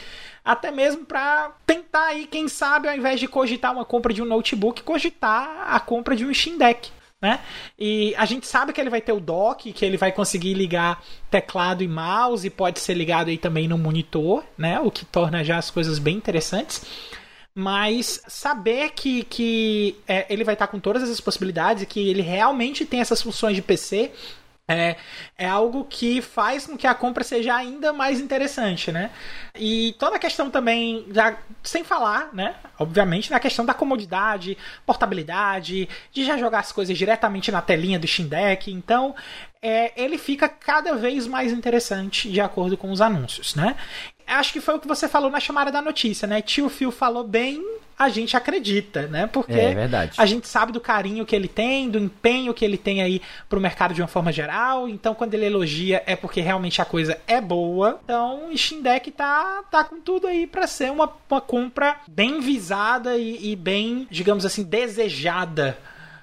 até 0.46 0.70
mesmo 0.70 1.04
para 1.04 1.52
tentar 1.66 2.06
aí, 2.06 2.28
quem 2.28 2.48
sabe, 2.48 2.88
ao 2.88 2.96
invés 2.96 3.20
de 3.20 3.28
cogitar 3.28 3.74
uma 3.74 3.84
compra 3.84 4.14
de 4.14 4.22
um 4.22 4.26
notebook, 4.26 4.84
cogitar 4.84 5.66
a 5.68 5.80
compra 5.80 6.16
de 6.16 6.24
um 6.24 6.32
Steam 6.32 6.58
Deck. 6.58 6.91
Né? 7.20 7.39
E 7.80 8.14
a 8.18 8.26
gente 8.26 8.46
sabe 8.46 8.72
que 8.72 8.80
ele 8.80 8.89
vai 8.89 9.02
ter 9.02 9.12
o 9.12 9.20
dock, 9.20 9.74
que 9.74 9.84
ele 9.84 9.98
vai 9.98 10.12
conseguir 10.12 10.54
ligar 10.54 11.04
teclado 11.32 11.84
e 11.84 11.88
mouse, 11.88 12.46
e 12.46 12.52
pode 12.52 12.80
ser 12.80 12.93
ligado 12.93 13.30
aí 13.30 13.38
também 13.38 13.68
no 13.68 13.80
monitor, 13.80 14.43
né? 14.56 14.80
O 14.80 14.91
que 14.91 15.06
torna 15.06 15.43
já 15.43 15.58
as 15.58 15.72
coisas 15.72 15.98
bem 15.98 16.18
interessantes. 16.18 16.86
Mas 17.56 18.22
saber 18.28 18.91
que, 18.91 19.24
que 19.24 19.96
é, 20.08 20.32
ele 20.32 20.43
vai 20.43 20.54
estar 20.54 20.68
com 20.68 20.80
todas 20.80 21.02
essas 21.02 21.22
possibilidades 21.22 21.84
e 21.84 21.86
que 21.86 22.10
ele 22.10 22.22
realmente 22.22 22.86
tem 22.86 23.00
essas 23.00 23.22
funções 23.22 23.56
de 23.56 23.62
PC 23.62 24.12
é, 24.68 24.95
é 25.38 25.47
algo 25.47 25.86
que 25.86 26.22
faz 26.22 26.66
com 26.66 26.76
que 26.76 26.88
a 26.88 26.95
compra 26.95 27.24
seja 27.24 27.55
ainda 27.55 27.93
mais 27.93 28.20
interessante, 28.20 28.91
né? 28.91 29.11
E 29.53 29.95
toda 29.99 30.16
a 30.16 30.20
questão 30.20 30.49
também, 30.49 31.05
já, 31.11 31.38
sem 31.61 31.84
falar, 31.84 32.34
né? 32.34 32.55
Obviamente, 32.80 33.30
na 33.30 33.39
questão 33.39 33.63
da 33.63 33.74
comodidade, 33.74 34.57
portabilidade, 34.86 35.88
de 36.11 36.26
já 36.26 36.38
jogar 36.38 36.59
as 36.59 36.72
coisas 36.72 36.97
diretamente 36.97 37.51
na 37.51 37.61
telinha 37.61 37.99
do 37.99 38.07
Steam 38.07 38.28
Deck. 38.28 38.72
Então, 38.72 39.16
é, 39.61 39.91
ele 39.95 40.18
fica 40.18 40.49
cada 40.49 40.95
vez 40.95 41.28
mais 41.28 41.51
interessante 41.51 42.30
de 42.30 42.41
acordo 42.41 42.76
com 42.76 42.91
os 42.91 43.01
anúncios, 43.01 43.53
né? 43.53 43.76
Acho 44.26 44.51
que 44.51 44.61
foi 44.61 44.76
o 44.76 44.80
que 44.80 44.88
você 44.88 45.07
falou 45.07 45.30
na 45.30 45.39
chamada 45.39 45.72
da 45.72 45.82
notícia, 45.82 46.28
né? 46.28 46.41
Tio 46.41 46.70
Phil 46.70 46.91
falou 46.91 47.24
bem, 47.24 47.63
a 47.98 48.10
gente 48.10 48.36
acredita, 48.36 49.08
né? 49.08 49.28
Porque 49.28 49.54
é, 49.54 49.76
a 50.18 50.26
gente 50.26 50.48
sabe 50.48 50.72
do 50.72 50.82
carinho 50.82 51.26
que 51.26 51.36
ele 51.36 51.48
tem, 51.48 51.89
do 51.89 51.98
empenho 51.98 52.54
que 52.54 52.66
ele 52.66 52.78
tem 52.78 53.02
aí 53.02 53.22
pro 53.48 53.62
mercado 53.62 53.93
de 53.93 54.02
uma 54.02 54.08
forma 54.08 54.32
geral. 54.32 54.89
Então, 54.89 55.16
quando 55.16 55.34
ele 55.34 55.46
elogia, 55.46 56.04
é 56.06 56.16
porque 56.16 56.41
realmente 56.41 56.82
a 56.82 56.86
coisa 56.86 57.18
é 57.26 57.39
boa. 57.39 58.00
Então, 58.04 58.50
o 58.50 58.58
Steam 58.58 58.82
Deck 58.82 59.10
tá, 59.12 59.64
tá 59.72 59.84
com 59.84 60.00
tudo 60.02 60.28
aí 60.28 60.46
para 60.46 60.68
ser 60.68 60.91
uma, 60.91 61.10
uma 61.30 61.41
compra 61.41 61.98
bem 62.08 62.41
visada 62.41 63.18
e, 63.18 63.52
e 63.52 63.56
bem, 63.56 64.08
digamos 64.12 64.46
assim, 64.46 64.64
desejada 64.64 65.78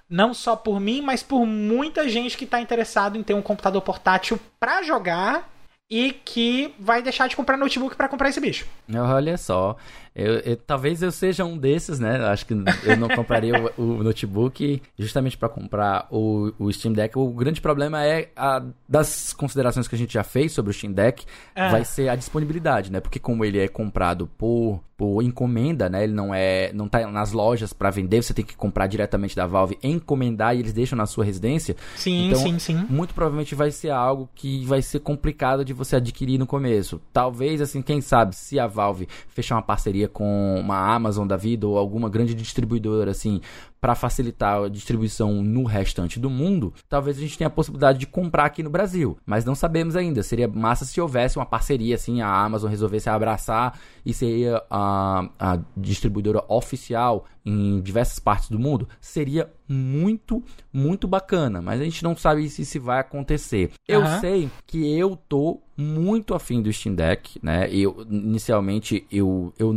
não 0.08 0.34
só 0.34 0.54
por 0.54 0.78
mim, 0.78 1.00
mas 1.00 1.22
por 1.22 1.46
muita 1.46 2.06
gente 2.06 2.36
que 2.36 2.44
está 2.44 2.60
interessado 2.60 3.16
em 3.16 3.22
ter 3.22 3.32
um 3.32 3.40
computador 3.40 3.80
portátil 3.80 4.38
para 4.60 4.82
jogar 4.82 5.48
e 5.92 6.10
que 6.10 6.74
vai 6.78 7.02
deixar 7.02 7.28
de 7.28 7.36
comprar 7.36 7.56
notebook 7.58 7.96
para 7.96 8.08
comprar 8.08 8.30
esse 8.30 8.40
bicho. 8.40 8.66
Olha 9.14 9.36
só. 9.36 9.76
Eu, 10.14 10.34
eu, 10.40 10.56
talvez 10.56 11.02
eu 11.02 11.10
seja 11.10 11.44
um 11.44 11.56
desses, 11.56 11.98
né? 11.98 12.16
Acho 12.26 12.44
que 12.44 12.52
eu 12.52 12.96
não 12.96 13.08
compraria 13.08 13.54
o, 13.78 13.82
o, 13.82 14.02
notebook 14.02 14.82
justamente 14.98 15.38
para 15.38 15.48
comprar 15.48 16.06
o, 16.10 16.52
o, 16.58 16.72
Steam 16.72 16.92
Deck. 16.92 17.18
O 17.18 17.28
grande 17.30 17.60
problema 17.60 18.04
é 18.04 18.30
a, 18.36 18.62
das 18.86 19.32
considerações 19.32 19.88
que 19.88 19.94
a 19.94 19.98
gente 19.98 20.12
já 20.12 20.22
fez 20.22 20.52
sobre 20.52 20.70
o 20.70 20.74
Steam 20.74 20.92
Deck, 20.92 21.24
é. 21.54 21.70
vai 21.70 21.84
ser 21.84 22.08
a 22.10 22.16
disponibilidade, 22.16 22.92
né? 22.92 23.00
Porque 23.00 23.18
como 23.18 23.44
ele 23.44 23.58
é 23.58 23.68
comprado 23.68 24.26
por 24.26 24.82
por 25.02 25.20
encomenda, 25.20 25.88
né? 25.88 26.04
Ele 26.04 26.12
não 26.12 26.32
é, 26.32 26.72
não 26.72 26.88
tá 26.88 27.04
nas 27.10 27.32
lojas 27.32 27.72
para 27.72 27.90
vender, 27.90 28.22
você 28.22 28.32
tem 28.32 28.44
que 28.44 28.54
comprar 28.54 28.86
diretamente 28.86 29.34
da 29.34 29.48
Valve, 29.48 29.76
encomendar 29.82 30.54
e 30.54 30.60
eles 30.60 30.72
deixam 30.72 30.96
na 30.96 31.06
sua 31.06 31.24
residência. 31.24 31.74
Sim, 31.96 32.28
então, 32.28 32.40
sim, 32.40 32.58
sim. 32.60 32.86
Muito 32.88 33.12
provavelmente 33.12 33.52
vai 33.52 33.72
ser 33.72 33.90
algo 33.90 34.28
que 34.32 34.64
vai 34.64 34.80
ser 34.80 35.00
complicado 35.00 35.64
de 35.64 35.72
você 35.72 35.96
adquirir 35.96 36.38
no 36.38 36.46
começo. 36.46 37.00
Talvez 37.12 37.60
assim, 37.60 37.82
quem 37.82 38.00
sabe, 38.00 38.36
se 38.36 38.60
a 38.60 38.68
Valve 38.68 39.08
fechar 39.28 39.56
uma 39.56 39.62
parceria 39.62 40.01
com 40.08 40.56
uma 40.58 40.94
Amazon 40.94 41.26
da 41.26 41.36
vida 41.36 41.66
ou 41.66 41.78
alguma 41.78 42.08
grande 42.08 42.34
distribuidora 42.34 43.10
assim, 43.10 43.40
para 43.82 43.96
facilitar 43.96 44.62
a 44.62 44.68
distribuição 44.68 45.42
no 45.42 45.64
restante 45.64 46.20
do 46.20 46.30
mundo, 46.30 46.72
talvez 46.88 47.18
a 47.18 47.20
gente 47.20 47.36
tenha 47.36 47.48
a 47.48 47.50
possibilidade 47.50 47.98
de 47.98 48.06
comprar 48.06 48.44
aqui 48.44 48.62
no 48.62 48.70
Brasil, 48.70 49.18
mas 49.26 49.44
não 49.44 49.56
sabemos 49.56 49.96
ainda. 49.96 50.22
Seria 50.22 50.46
massa 50.46 50.84
se 50.84 51.00
houvesse 51.00 51.36
uma 51.36 51.44
parceria 51.44 51.96
assim, 51.96 52.20
a 52.20 52.28
Amazon 52.28 52.70
resolvesse 52.70 53.10
abraçar 53.10 53.76
e 54.06 54.14
seria 54.14 54.62
a, 54.70 55.28
a 55.36 55.58
distribuidora 55.76 56.44
oficial 56.46 57.26
em 57.44 57.80
diversas 57.80 58.20
partes 58.20 58.50
do 58.50 58.58
mundo, 58.58 58.88
seria 59.00 59.52
muito, 59.68 60.40
muito 60.72 61.08
bacana, 61.08 61.60
mas 61.60 61.80
a 61.80 61.84
gente 61.84 62.04
não 62.04 62.16
sabe 62.16 62.48
se 62.48 62.62
isso 62.62 62.80
vai 62.80 63.00
acontecer. 63.00 63.72
Eu 63.88 64.02
uhum. 64.02 64.20
sei 64.20 64.50
que 64.64 64.96
eu 64.96 65.16
tô 65.16 65.60
muito 65.76 66.36
afim 66.36 66.62
do 66.62 66.72
Steam 66.72 66.94
Deck, 66.94 67.40
né? 67.42 67.68
Eu 67.68 68.06
inicialmente 68.08 69.04
eu 69.10 69.52
eu 69.58 69.74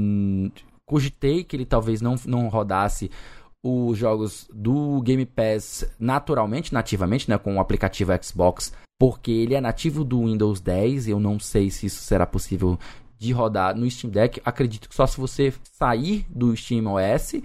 cogitei 0.85 1.43
que 1.43 1.55
ele 1.55 1.65
talvez 1.65 2.01
não, 2.01 2.13
não 2.27 2.47
rodasse 2.47 3.09
os 3.67 3.97
jogos 3.97 4.47
do 4.53 5.01
Game 5.01 5.25
Pass 5.25 5.89
naturalmente, 5.99 6.71
nativamente, 6.71 7.27
né, 7.27 7.35
com 7.35 7.55
o 7.55 7.59
aplicativo 7.59 8.11
Xbox, 8.23 8.71
porque 8.99 9.31
ele 9.31 9.55
é 9.55 9.61
nativo 9.61 10.03
do 10.03 10.23
Windows 10.23 10.61
10. 10.61 11.07
Eu 11.07 11.19
não 11.19 11.39
sei 11.39 11.71
se 11.71 11.87
isso 11.87 12.03
será 12.03 12.27
possível 12.27 12.77
de 13.17 13.31
rodar 13.31 13.75
no 13.75 13.89
Steam 13.89 14.11
Deck. 14.11 14.39
Acredito 14.45 14.87
que 14.87 14.93
só 14.93 15.07
se 15.07 15.17
você 15.17 15.51
sair 15.63 16.27
do 16.29 16.55
Steam 16.55 16.85
OS 16.85 17.35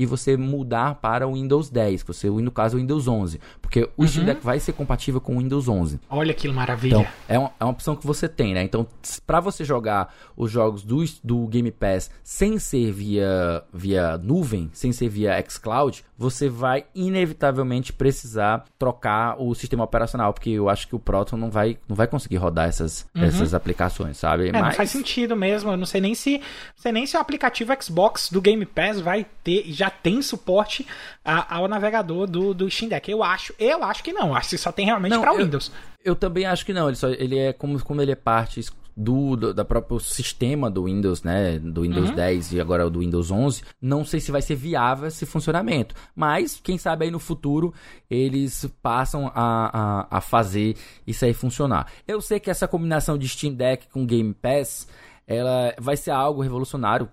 e 0.00 0.06
você 0.06 0.34
mudar 0.34 0.94
para 0.94 1.28
o 1.28 1.34
Windows 1.34 1.68
10, 1.68 2.04
que 2.04 2.08
você, 2.08 2.30
no 2.30 2.50
caso, 2.50 2.78
o 2.78 2.80
Windows 2.80 3.06
11. 3.06 3.38
Porque 3.60 3.82
o 3.82 3.90
uhum. 3.98 4.08
Steam 4.08 4.24
Deck 4.24 4.42
vai 4.42 4.58
ser 4.58 4.72
compatível 4.72 5.20
com 5.20 5.36
o 5.36 5.40
Windows 5.40 5.68
11. 5.68 6.00
Olha 6.08 6.32
que 6.32 6.48
maravilha. 6.48 6.96
Então, 6.96 7.06
é 7.28 7.38
uma, 7.38 7.52
é 7.60 7.64
uma 7.64 7.72
opção 7.72 7.94
que 7.94 8.06
você 8.06 8.26
tem, 8.26 8.54
né? 8.54 8.62
Então, 8.62 8.86
para 9.26 9.40
você 9.40 9.62
jogar 9.62 10.14
os 10.34 10.50
jogos 10.50 10.82
do, 10.82 11.04
do 11.22 11.46
Game 11.48 11.70
Pass 11.70 12.10
sem 12.24 12.58
ser 12.58 12.90
via, 12.90 13.62
via 13.74 14.16
nuvem, 14.16 14.70
sem 14.72 14.90
ser 14.90 15.10
via 15.10 15.38
xCloud, 15.46 16.02
você 16.16 16.48
vai 16.48 16.86
inevitavelmente 16.94 17.92
precisar 17.92 18.64
trocar 18.78 19.36
o 19.38 19.54
sistema 19.54 19.84
operacional, 19.84 20.32
porque 20.32 20.48
eu 20.48 20.70
acho 20.70 20.88
que 20.88 20.96
o 20.96 20.98
Proton 20.98 21.36
não 21.36 21.50
vai, 21.50 21.76
não 21.86 21.94
vai 21.94 22.06
conseguir 22.06 22.36
rodar 22.38 22.68
essas, 22.68 23.06
uhum. 23.14 23.24
essas 23.24 23.52
aplicações, 23.52 24.16
sabe? 24.16 24.48
É, 24.48 24.52
Mas... 24.52 24.62
não 24.62 24.72
faz 24.72 24.88
sentido 24.88 25.36
mesmo. 25.36 25.70
Eu 25.70 25.76
não 25.76 25.86
sei 25.86 26.00
nem 26.00 26.14
se, 26.14 26.38
não 26.38 26.82
sei 26.82 26.92
nem 26.92 27.04
se 27.04 27.18
o 27.18 27.20
aplicativo 27.20 27.70
Xbox 27.82 28.30
do 28.30 28.40
Game 28.40 28.64
Pass 28.64 28.98
vai 28.98 29.26
ter, 29.44 29.64
já 29.66 29.89
tem 29.90 30.22
suporte 30.22 30.86
a, 31.24 31.56
ao 31.56 31.68
navegador 31.68 32.26
do, 32.26 32.54
do 32.54 32.70
Steam 32.70 32.88
Deck. 32.88 33.10
Eu 33.10 33.22
acho, 33.22 33.54
eu 33.58 33.82
acho 33.84 34.02
que 34.02 34.12
não. 34.12 34.34
Acho 34.34 34.50
que 34.50 34.58
só 34.58 34.72
tem 34.72 34.86
realmente 34.86 35.18
para 35.18 35.32
Windows. 35.32 35.70
Eu 36.04 36.16
também 36.16 36.46
acho 36.46 36.64
que 36.64 36.72
não. 36.72 36.88
Ele, 36.88 36.96
só, 36.96 37.08
ele 37.08 37.38
é 37.38 37.52
como, 37.52 37.82
como 37.82 38.00
ele 38.00 38.12
é 38.12 38.16
parte 38.16 38.60
do, 38.96 39.36
do 39.36 39.54
da 39.54 39.64
próprio 39.64 39.98
sistema 39.98 40.70
do 40.70 40.84
Windows, 40.84 41.22
né, 41.22 41.58
do 41.58 41.82
Windows 41.82 42.10
uhum. 42.10 42.14
10 42.14 42.52
e 42.52 42.60
agora 42.60 42.88
do 42.90 43.00
Windows 43.00 43.30
11, 43.30 43.62
não 43.80 44.04
sei 44.04 44.20
se 44.20 44.30
vai 44.30 44.42
ser 44.42 44.56
viável 44.56 45.08
esse 45.08 45.24
funcionamento, 45.24 45.94
mas 46.14 46.60
quem 46.62 46.76
sabe 46.76 47.06
aí 47.06 47.10
no 47.10 47.18
futuro 47.18 47.72
eles 48.10 48.66
passam 48.82 49.30
a, 49.34 50.06
a, 50.10 50.18
a 50.18 50.20
fazer 50.20 50.76
isso 51.06 51.24
aí 51.24 51.32
funcionar. 51.32 51.86
Eu 52.06 52.20
sei 52.20 52.38
que 52.38 52.50
essa 52.50 52.68
combinação 52.68 53.16
de 53.16 53.28
Steam 53.28 53.54
Deck 53.54 53.88
com 53.88 54.06
Game 54.06 54.34
Pass, 54.34 54.86
ela 55.26 55.74
vai 55.78 55.96
ser 55.96 56.10
algo 56.10 56.42
revolucionário 56.42 57.08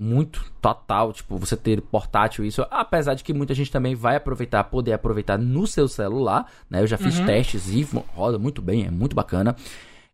muito 0.00 0.50
total, 0.62 1.12
tipo, 1.12 1.36
você 1.36 1.54
ter 1.54 1.82
portátil 1.82 2.42
isso, 2.42 2.66
apesar 2.70 3.12
de 3.12 3.22
que 3.22 3.34
muita 3.34 3.54
gente 3.54 3.70
também 3.70 3.94
vai 3.94 4.16
aproveitar, 4.16 4.64
poder 4.64 4.94
aproveitar 4.94 5.36
no 5.36 5.66
seu 5.66 5.86
celular, 5.86 6.50
né? 6.70 6.80
Eu 6.80 6.86
já 6.86 6.96
fiz 6.96 7.18
uhum. 7.18 7.26
testes 7.26 7.68
e 7.68 7.86
roda 8.14 8.38
muito 8.38 8.62
bem, 8.62 8.86
é 8.86 8.90
muito 8.90 9.14
bacana. 9.14 9.54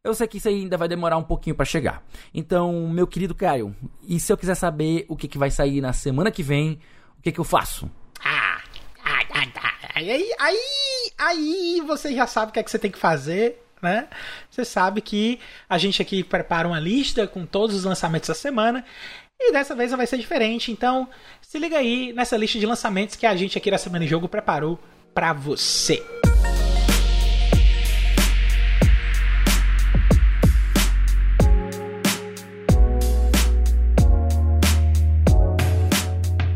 Eu 0.02 0.12
sei 0.12 0.26
que 0.26 0.38
isso 0.38 0.48
aí 0.48 0.62
ainda 0.62 0.76
vai 0.76 0.88
demorar 0.88 1.16
um 1.16 1.22
pouquinho 1.22 1.54
para 1.54 1.64
chegar. 1.64 2.02
Então, 2.34 2.88
meu 2.88 3.06
querido 3.06 3.34
Caio, 3.34 3.74
e 4.02 4.18
se 4.18 4.32
eu 4.32 4.36
quiser 4.36 4.56
saber 4.56 5.06
o 5.08 5.16
que, 5.16 5.28
que 5.28 5.38
vai 5.38 5.52
sair 5.52 5.80
na 5.80 5.92
semana 5.92 6.32
que 6.32 6.42
vem, 6.42 6.80
o 7.18 7.22
que, 7.22 7.30
que 7.30 7.38
eu 7.38 7.44
faço? 7.44 7.88
Ah, 8.24 8.60
aí, 9.94 10.10
aí, 10.10 10.30
aí, 10.40 11.12
aí 11.16 11.80
você 11.86 12.12
já 12.12 12.26
sabe 12.26 12.50
o 12.50 12.52
que 12.52 12.58
é 12.58 12.62
que 12.64 12.70
você 12.70 12.78
tem 12.78 12.90
que 12.90 12.98
fazer 12.98 13.62
né? 13.82 14.08
Você 14.50 14.64
sabe 14.64 15.00
que 15.00 15.38
a 15.68 15.78
gente 15.78 16.00
aqui 16.00 16.24
prepara 16.24 16.66
uma 16.66 16.80
lista 16.80 17.26
com 17.26 17.44
todos 17.44 17.76
os 17.76 17.84
lançamentos 17.84 18.28
da 18.28 18.34
semana 18.34 18.84
e 19.38 19.52
dessa 19.52 19.74
vez 19.74 19.90
vai 19.90 20.06
ser 20.06 20.18
diferente. 20.18 20.72
Então, 20.72 21.08
se 21.42 21.58
liga 21.58 21.76
aí 21.76 22.12
nessa 22.12 22.36
lista 22.36 22.58
de 22.58 22.66
lançamentos 22.66 23.16
que 23.16 23.26
a 23.26 23.36
gente 23.36 23.58
aqui 23.58 23.70
da 23.70 23.78
Semana 23.78 24.04
em 24.04 24.08
Jogo 24.08 24.28
preparou 24.28 24.78
para 25.14 25.32
você. 25.32 26.02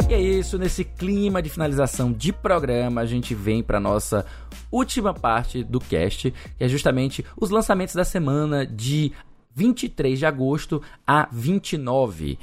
E 0.08 0.14
é 0.14 0.20
isso, 0.20 0.58
nesse 0.58 0.84
clima 0.84 1.40
de 1.40 1.48
finalização 1.48 2.12
de 2.12 2.32
programa, 2.32 3.02
a 3.02 3.06
gente 3.06 3.34
vem 3.34 3.62
para 3.62 3.78
nossa 3.78 4.26
última 4.72 5.14
parte 5.14 5.62
do 5.62 5.78
cast, 5.78 6.32
que 6.58 6.64
é 6.64 6.68
justamente 6.68 7.24
os 7.40 7.50
lançamentos 7.50 7.94
da 7.94 8.04
semana 8.04 8.66
de 8.66 9.12
23 9.54 10.18
de 10.18 10.26
agosto 10.26 10.82
a 11.06 11.28
29. 11.30 12.38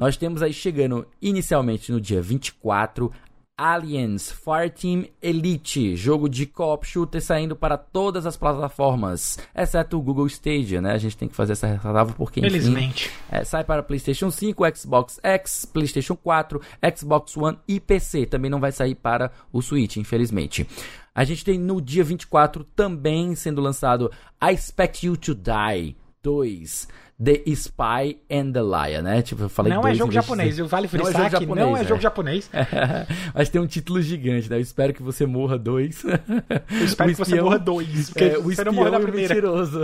Nós 0.00 0.16
temos 0.16 0.40
aí 0.40 0.50
chegando 0.50 1.06
inicialmente 1.20 1.92
no 1.92 2.00
dia 2.00 2.22
24 2.22 3.12
Aliens 3.54 4.32
Fireteam 4.32 5.04
Elite, 5.20 5.94
jogo 5.94 6.26
de 6.26 6.46
co-op 6.46 6.86
shooter 6.86 7.20
saindo 7.20 7.54
para 7.54 7.76
todas 7.76 8.24
as 8.24 8.34
plataformas, 8.34 9.38
exceto 9.54 9.98
o 9.98 10.00
Google 10.00 10.26
Stadia, 10.26 10.80
né? 10.80 10.92
A 10.92 10.96
gente 10.96 11.18
tem 11.18 11.28
que 11.28 11.36
fazer 11.36 11.52
essa 11.52 11.66
ressalva 11.66 12.14
porque, 12.14 12.40
enfim, 12.40 12.48
Felizmente. 12.48 13.10
É, 13.30 13.44
sai 13.44 13.62
para 13.62 13.82
PlayStation 13.82 14.30
5, 14.30 14.64
Xbox 14.74 15.20
X, 15.22 15.66
PlayStation 15.66 16.16
4, 16.16 16.62
Xbox 16.96 17.36
One 17.36 17.58
e 17.68 17.78
PC. 17.78 18.24
Também 18.24 18.50
não 18.50 18.58
vai 18.58 18.72
sair 18.72 18.94
para 18.94 19.30
o 19.52 19.60
Switch, 19.60 19.98
infelizmente. 19.98 20.66
A 21.14 21.24
gente 21.24 21.44
tem 21.44 21.58
no 21.58 21.78
dia 21.78 22.02
24 22.02 22.64
também 22.74 23.34
sendo 23.34 23.60
lançado 23.60 24.10
I 24.42 24.54
Expect 24.54 25.04
You 25.04 25.18
to 25.18 25.34
Die 25.34 25.94
2. 26.22 26.88
The 27.22 27.42
Spy 27.54 28.16
and 28.30 28.52
the 28.52 28.62
Liar, 28.62 29.02
né? 29.02 29.20
Tipo, 29.20 29.42
eu 29.42 29.48
falei 29.50 29.74
Não 29.74 29.86
é 29.86 29.94
jogo 29.94 30.10
japonês, 30.10 30.58
o 30.58 30.66
vale 30.66 30.88
frisar 30.88 31.12
não 31.12 31.20
é 31.20 31.28
jogo 31.28 31.40
japonês, 31.44 31.66
não 31.66 31.76
é, 31.76 31.80
é 31.80 31.84
jogo 31.84 32.00
japonês. 32.00 32.50
Mas 33.34 33.50
tem 33.50 33.60
um 33.60 33.66
título 33.66 34.00
gigante, 34.00 34.48
né? 34.48 34.56
Eu 34.56 34.60
espero 34.62 34.94
que 34.94 35.02
você 35.02 35.26
morra 35.26 35.58
dois. 35.58 36.02
Eu 36.02 36.84
espero 36.86 37.10
que 37.12 37.18
você 37.18 37.38
morra 37.38 37.58
dois, 37.58 38.08
porque 38.08 38.24
é, 38.24 38.38
o 38.38 38.44
você 38.44 38.64
não 38.64 38.72
morreu 38.72 38.92
na 38.92 39.00
primeira. 39.00 39.34
mentiroso. 39.34 39.80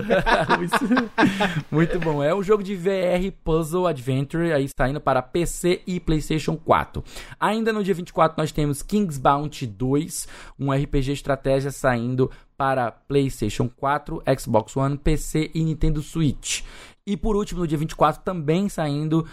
Muito 1.70 2.00
bom. 2.00 2.22
É 2.22 2.34
um 2.34 2.42
jogo 2.42 2.62
de 2.62 2.74
VR 2.74 3.30
Puzzle 3.44 3.86
Adventure, 3.86 4.50
aí 4.54 4.64
está 4.64 4.88
indo 4.88 5.00
para 5.00 5.20
PC 5.20 5.82
e 5.86 6.00
PlayStation 6.00 6.56
4. 6.56 7.04
Ainda 7.38 7.70
no 7.70 7.84
dia 7.84 7.92
24 7.92 8.40
nós 8.40 8.50
temos 8.50 8.82
King's 8.82 9.18
Bounty 9.18 9.66
2, 9.66 10.26
um 10.58 10.72
RPG 10.72 11.12
estratégia 11.12 11.70
saindo 11.70 12.30
para 12.56 12.90
PlayStation 12.90 13.68
4, 13.68 14.22
Xbox 14.38 14.76
One, 14.76 14.96
PC 14.96 15.50
e 15.54 15.62
Nintendo 15.62 16.02
Switch. 16.02 16.62
E 17.06 17.16
por 17.16 17.36
último, 17.36 17.60
no 17.60 17.66
dia 17.66 17.78
24, 17.78 18.22
também 18.22 18.68
saindo 18.68 19.26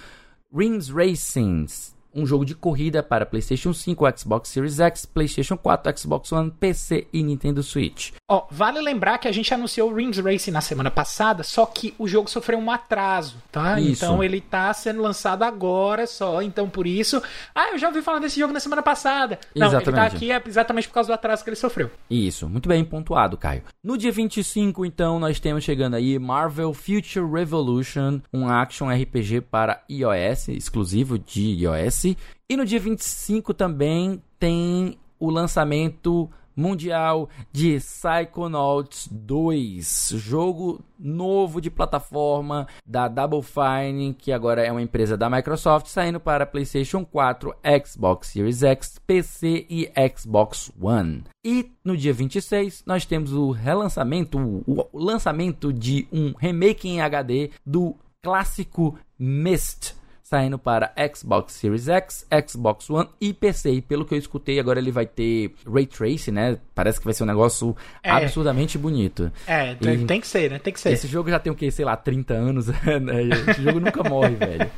Rings 0.54 0.90
Racing, 0.90 1.66
um 2.14 2.26
jogo 2.26 2.46
de 2.46 2.56
corrida 2.56 3.02
para 3.02 3.26
PlayStation 3.26 3.74
5, 3.74 4.20
Xbox 4.20 4.50
Series 4.50 4.80
X, 4.80 5.06
PlayStation 5.06 5.58
4, 5.58 5.98
Xbox 5.98 6.32
One, 6.32 6.52
PC 6.52 7.08
e 7.12 7.24
Nintendo 7.24 7.64
Switch. 7.64 8.12
Ó, 8.30 8.38
oh, 8.38 8.48
vale 8.50 8.82
lembrar 8.82 9.18
que 9.18 9.28
a 9.28 9.32
gente 9.32 9.54
anunciou 9.54 9.92
o 9.92 9.96
Rings 9.96 10.18
Racing 10.18 10.52
na 10.52 10.62
semana 10.62 10.92
passada, 10.92 11.44
só 11.44 11.66
que 11.66 11.94
o 11.98 12.08
jogo 12.08 12.30
sofreu 12.30 12.60
um 12.60 12.70
atraso, 12.70 13.38
tá? 13.52 13.80
Isso. 13.80 14.06
Então 14.06 14.24
ele 14.24 14.42
tá 14.42 14.74
sendo 14.74 15.02
lançado 15.02 15.44
agora 15.44 16.06
só, 16.06 16.42
então 16.42 16.70
por 16.70 16.86
isso. 16.86 17.22
Ah, 17.54 17.72
eu 17.72 17.78
já 17.78 17.88
ouvi 17.88 18.02
falar 18.02 18.20
desse 18.20 18.40
jogo 18.40 18.54
na 18.54 18.60
semana 18.60 18.82
passada. 18.82 19.40
Não, 19.56 19.68
exatamente. 19.68 19.88
ele 19.88 19.96
tá 19.96 20.06
aqui 20.06 20.32
é 20.32 20.44
exatamente 20.46 20.88
por 20.88 20.94
causa 20.96 21.08
do 21.08 21.14
atraso 21.14 21.44
que 21.44 21.50
ele 21.50 21.56
sofreu. 21.56 21.90
Isso, 22.10 22.48
muito 22.48 22.70
bem 22.70 22.84
pontuado, 22.84 23.38
Caio. 23.38 23.64
No 23.84 23.98
dia 23.98 24.12
25, 24.12 24.86
então, 24.86 25.20
nós 25.20 25.40
temos 25.40 25.64
chegando 25.64 25.96
aí 25.96 26.18
Marvel 26.20 26.74
Future 26.74 27.26
Revolution, 27.32 28.20
um 28.34 28.48
action 28.48 28.90
RPG 28.90 29.42
para 29.42 29.84
iOS, 29.90 30.50
exclusivo 30.50 31.18
de 31.18 31.64
iOS. 31.64 32.03
E 32.06 32.58
no 32.58 32.66
dia 32.66 32.80
25 32.80 33.54
também 33.54 34.22
tem 34.40 34.98
o 35.20 35.30
lançamento 35.30 36.30
mundial 36.56 37.30
de 37.52 37.80
Psychonauts 37.80 39.08
2, 39.12 40.14
jogo 40.16 40.84
novo 41.00 41.60
de 41.60 41.70
plataforma 41.70 42.68
da 42.86 43.08
Double 43.08 43.42
Fine, 43.42 44.14
que 44.14 44.32
agora 44.32 44.64
é 44.64 44.72
uma 44.72 44.82
empresa 44.82 45.18
da 45.18 45.30
Microsoft, 45.30 45.88
saindo 45.88 46.20
para 46.20 46.46
PlayStation 46.46 47.04
4, 47.06 47.56
Xbox 47.86 48.28
Series 48.28 48.64
X, 48.64 49.00
PC 49.06 49.66
e 49.70 49.92
Xbox 50.16 50.72
One. 50.80 51.24
E 51.46 51.72
no 51.84 51.98
dia 51.98 52.14
26 52.14 52.84
nós 52.86 53.06
temos 53.06 53.34
o 53.34 53.52
relançamento, 53.52 54.64
o 54.68 54.88
lançamento 54.94 55.74
de 55.74 56.08
um 56.12 56.34
remake 56.38 56.88
em 56.88 57.02
HD 57.02 57.52
do 57.66 57.96
clássico 58.22 58.98
Myst 59.20 59.96
saindo 60.24 60.58
para 60.58 60.94
Xbox 61.14 61.54
Series 61.54 61.90
X, 61.90 62.26
Xbox 62.48 62.90
One 62.90 63.10
e 63.20 63.34
PC. 63.34 63.72
E 63.72 63.82
pelo 63.82 64.06
que 64.06 64.16
eu 64.16 64.18
escutei, 64.18 64.58
agora 64.58 64.80
ele 64.80 64.90
vai 64.90 65.06
ter 65.06 65.54
Ray 65.72 65.86
Tracing, 65.86 66.32
né? 66.32 66.58
Parece 66.74 66.98
que 66.98 67.06
vai 67.06 67.14
ser 67.14 67.24
um 67.24 67.28
negócio 67.28 67.76
é. 68.02 68.10
absurdamente 68.10 68.78
bonito. 68.78 69.30
É, 69.46 69.74
e 69.74 70.06
tem 70.06 70.22
que 70.22 70.28
ser, 70.28 70.50
né? 70.50 70.60
Tem 70.60 70.72
que 70.72 70.80
ser. 70.80 70.94
Esse 70.94 71.08
jogo 71.08 71.30
já 71.30 71.40
tem 71.40 71.52
o 71.52 71.56
que, 71.56 71.70
sei 71.70 71.84
lá, 71.84 71.98
30 71.98 72.34
anos. 72.34 72.68
Né? 73.04 73.24
Esse 73.50 73.62
jogo 73.64 73.80
nunca 73.80 74.08
morre, 74.08 74.36
velho. 74.36 74.70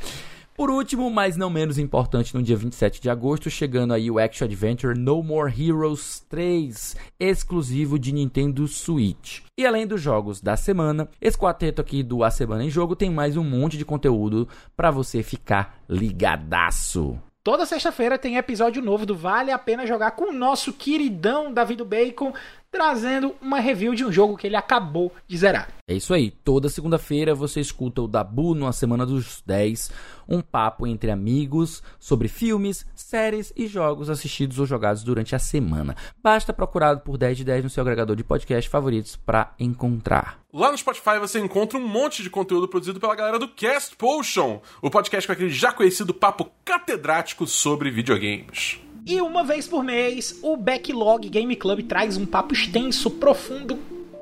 Por 0.56 0.70
último, 0.70 1.10
mas 1.12 1.36
não 1.36 1.49
menos 1.49 1.78
importante, 1.78 2.34
no 2.34 2.41
dia 2.41 2.56
27 2.56 3.01
de 3.01 3.10
agosto, 3.10 3.49
chegando 3.49 3.93
aí 3.93 4.10
o 4.10 4.18
Action 4.18 4.45
Adventure 4.45 4.97
No 4.97 5.22
More 5.22 5.51
Heroes 5.51 6.26
3, 6.30 6.95
exclusivo 7.20 7.99
de 7.99 8.14
Nintendo 8.14 8.66
Switch. 8.66 9.41
E 9.58 9.66
além 9.66 9.86
dos 9.86 10.01
jogos 10.01 10.39
da 10.39 10.56
semana, 10.56 11.10
esse 11.20 11.38
quarteto 11.38 11.82
aqui 11.82 12.01
do 12.01 12.24
A 12.24 12.32
Semana 12.32 12.64
em 12.64 12.70
Jogo 12.70 12.95
tem 12.95 13.10
mais 13.10 13.36
um 13.36 13.43
monte 13.43 13.78
de 13.78 13.84
conteúdo 13.84 14.47
para 14.78 14.91
você 14.91 15.22
ficar 15.22 15.78
ligadaço. 15.89 17.20
Toda 17.43 17.66
sexta-feira 17.66 18.18
tem 18.18 18.38
episódio 18.38 18.82
novo 18.82 19.06
do 19.06 19.16
Vale 19.16 19.51
a 19.51 19.60
Pena 19.60 19.86
Jogar 19.86 20.12
com 20.12 20.30
o 20.30 20.34
nosso 20.34 20.74
queridão 20.74 21.53
David 21.53 21.84
Bacon, 21.84 22.34
trazendo 22.72 23.36
uma 23.41 23.59
review 23.59 23.95
de 23.95 24.05
um 24.05 24.11
jogo 24.11 24.38
que 24.38 24.47
ele 24.47 24.55
acabou 24.55 25.11
de 25.28 25.38
zerar. 25.38 25.70
É 25.88 25.93
isso 25.93 26.13
aí, 26.13 26.32
toda 26.32 26.68
segunda-feira 26.68 27.36
você 27.36 27.61
escuta 27.61 28.01
o 28.01 28.07
Dabu 28.07 28.55
na 28.55 28.72
Semana 28.72 29.05
dos 29.05 29.41
10, 29.45 29.91
um 30.28 30.41
papo 30.41 30.88
entre 30.88 31.11
amigos 31.11 31.84
sobre 31.99 32.28
filmes, 32.28 32.86
séries 32.95 33.53
e 33.55 33.68
jogos 33.68 34.09
assistidos 34.09 34.59
ou 34.59 34.66
jogados 34.66 35.03
durante 35.03 35.36
a 35.36 35.39
semana. 35.39 35.95
Basta 36.22 36.51
procurar 36.51 36.97
por 36.97 37.18
10 37.18 37.38
de 37.38 37.43
10 37.43 37.63
no 37.63 37.70
seu 37.70 37.82
agregador 37.82 38.16
de 38.16 38.24
podcast 38.24 38.70
favoritos 38.70 39.16
para 39.16 39.53
encontrar. 39.59 40.39
Lá 40.51 40.72
no 40.72 40.78
Spotify 40.78 41.20
você 41.20 41.39
encontra 41.39 41.78
um 41.78 41.88
monte 41.88 42.24
de 42.24 42.30
conteúdo 42.30 42.68
produzido 42.68 42.99
pela 42.99 43.16
galera 43.16 43.38
do 43.38 43.47
Cast 43.47 43.95
Potion, 43.95 44.61
o 44.82 44.89
podcast 44.89 45.28
com 45.28 45.34
aquele 45.34 45.49
já 45.49 45.72
conhecido 45.72 46.13
papo 46.13 46.49
catedrático 46.63 47.45
sobre 47.45 47.91
videogames. 47.91 48.80
E 49.08 49.22
uma 49.22 49.43
vez 49.43 49.68
por 49.68 49.84
mês, 49.84 50.39
o 50.41 50.58
Backlog 50.58 51.30
Game 51.30 51.56
Club 51.56 51.84
traz 51.84 52.18
um 52.18 52.26
papo 52.26 52.56
extenso, 52.56 53.12
profundo, 53.12 53.78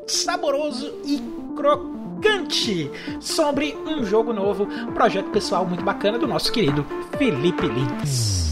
saboroso 0.06 0.94
e 1.06 1.22
crocante 1.56 2.92
sobre 3.22 3.74
um 3.88 4.04
jogo 4.04 4.34
novo, 4.34 4.68
projeto 4.94 5.30
pessoal 5.30 5.66
muito 5.66 5.86
bacana 5.86 6.20
do 6.20 6.28
nosso 6.28 6.52
querido 6.52 6.86
Felipe 7.18 7.66
Lins. 7.66 8.43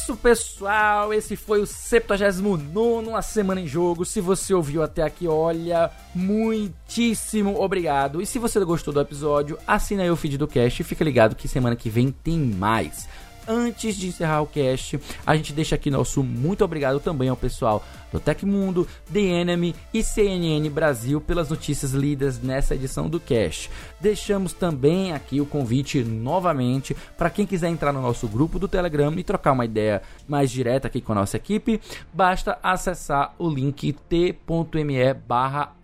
Isso, 0.00 0.16
pessoal. 0.16 1.12
Esse 1.12 1.36
foi 1.36 1.60
o 1.60 1.66
79 1.66 3.10
A 3.14 3.20
Semana 3.20 3.60
em 3.60 3.66
Jogo. 3.66 4.06
Se 4.06 4.18
você 4.20 4.54
ouviu 4.54 4.82
até 4.82 5.02
aqui, 5.02 5.28
olha, 5.28 5.90
muitíssimo 6.14 7.60
obrigado. 7.60 8.22
E 8.22 8.26
se 8.26 8.38
você 8.38 8.58
gostou 8.64 8.94
do 8.94 9.00
episódio, 9.00 9.58
assina 9.66 10.02
aí 10.02 10.10
o 10.10 10.16
feed 10.16 10.38
do 10.38 10.48
cast 10.48 10.80
e 10.80 10.84
fica 10.84 11.04
ligado 11.04 11.36
que 11.36 11.46
semana 11.46 11.76
que 11.76 11.90
vem 11.90 12.10
tem 12.10 12.38
mais 12.38 13.06
antes 13.48 13.96
de 13.96 14.06
encerrar 14.06 14.42
o 14.42 14.46
cast, 14.46 15.00
a 15.26 15.34
gente 15.34 15.52
deixa 15.52 15.74
aqui 15.74 15.90
nosso 15.90 16.22
muito 16.22 16.64
obrigado 16.64 17.00
também 17.00 17.28
ao 17.28 17.36
pessoal 17.36 17.84
do 18.12 18.20
Tecmundo, 18.20 18.86
The 19.12 19.20
Enemy 19.20 19.74
e 19.92 20.02
CNN 20.02 20.68
Brasil 20.70 21.20
pelas 21.20 21.48
notícias 21.48 21.92
lidas 21.92 22.40
nessa 22.40 22.74
edição 22.74 23.08
do 23.08 23.20
cast. 23.20 23.70
Deixamos 24.00 24.52
também 24.52 25.12
aqui 25.12 25.40
o 25.40 25.46
convite 25.46 26.02
novamente 26.02 26.96
para 27.16 27.30
quem 27.30 27.46
quiser 27.46 27.68
entrar 27.68 27.92
no 27.92 28.02
nosso 28.02 28.28
grupo 28.28 28.58
do 28.58 28.68
Telegram 28.68 29.12
e 29.16 29.24
trocar 29.24 29.52
uma 29.52 29.64
ideia 29.64 30.02
mais 30.28 30.50
direta 30.50 30.88
aqui 30.88 31.00
com 31.00 31.12
a 31.12 31.16
nossa 31.16 31.36
equipe, 31.36 31.80
basta 32.12 32.58
acessar 32.62 33.34
o 33.38 33.48
link 33.48 33.92
t.me 34.08 35.14
barra 35.26 35.74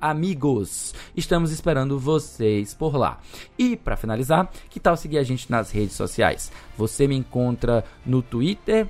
amigos. 0.00 0.94
Estamos 1.16 1.50
esperando 1.52 1.98
vocês 1.98 2.74
por 2.74 2.96
lá. 2.96 3.18
E 3.58 3.76
para 3.76 3.96
finalizar, 3.96 4.50
que 4.70 4.80
tal 4.80 4.96
seguir 4.96 5.18
a 5.18 5.22
gente 5.22 5.50
nas 5.50 5.70
redes 5.70 5.94
sociais? 5.94 6.50
Você 6.76 7.06
me 7.06 7.16
encontra 7.16 7.84
no 8.04 8.22
Twitter, 8.22 8.86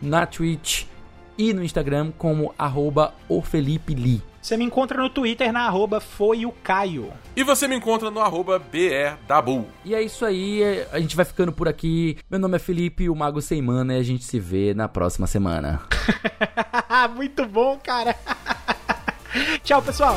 na 0.00 0.26
Twitch 0.26 0.84
e 1.38 1.52
no 1.52 1.62
Instagram 1.62 2.12
como 2.16 2.54
arroba 2.58 3.14
o 3.28 3.42
Felipe 3.42 3.94
Lee. 3.94 4.22
Você 4.40 4.56
me 4.56 4.64
encontra 4.64 5.02
no 5.02 5.10
Twitter 5.10 5.52
na 5.52 5.66
arroba 5.66 6.00
foi 6.00 6.46
o 6.46 6.52
Caio. 6.52 7.12
E 7.34 7.42
você 7.42 7.66
me 7.66 7.74
encontra 7.74 8.12
no 8.12 8.20
arroba 8.20 8.60
BRDabu. 8.60 9.66
E 9.84 9.92
é 9.92 10.00
isso 10.00 10.24
aí, 10.24 10.62
a 10.92 11.00
gente 11.00 11.16
vai 11.16 11.24
ficando 11.24 11.50
por 11.50 11.66
aqui. 11.66 12.16
Meu 12.30 12.38
nome 12.38 12.54
é 12.54 12.60
Felipe, 12.60 13.08
o 13.08 13.14
Mago 13.16 13.42
Sem 13.42 13.60
Mana, 13.60 13.94
e 13.94 13.98
a 13.98 14.04
gente 14.04 14.24
se 14.24 14.38
vê 14.38 14.72
na 14.72 14.86
próxima 14.88 15.26
semana. 15.26 15.82
Muito 17.16 17.44
bom, 17.44 17.76
cara. 17.82 18.14
Tchau, 19.64 19.82
pessoal. 19.82 20.16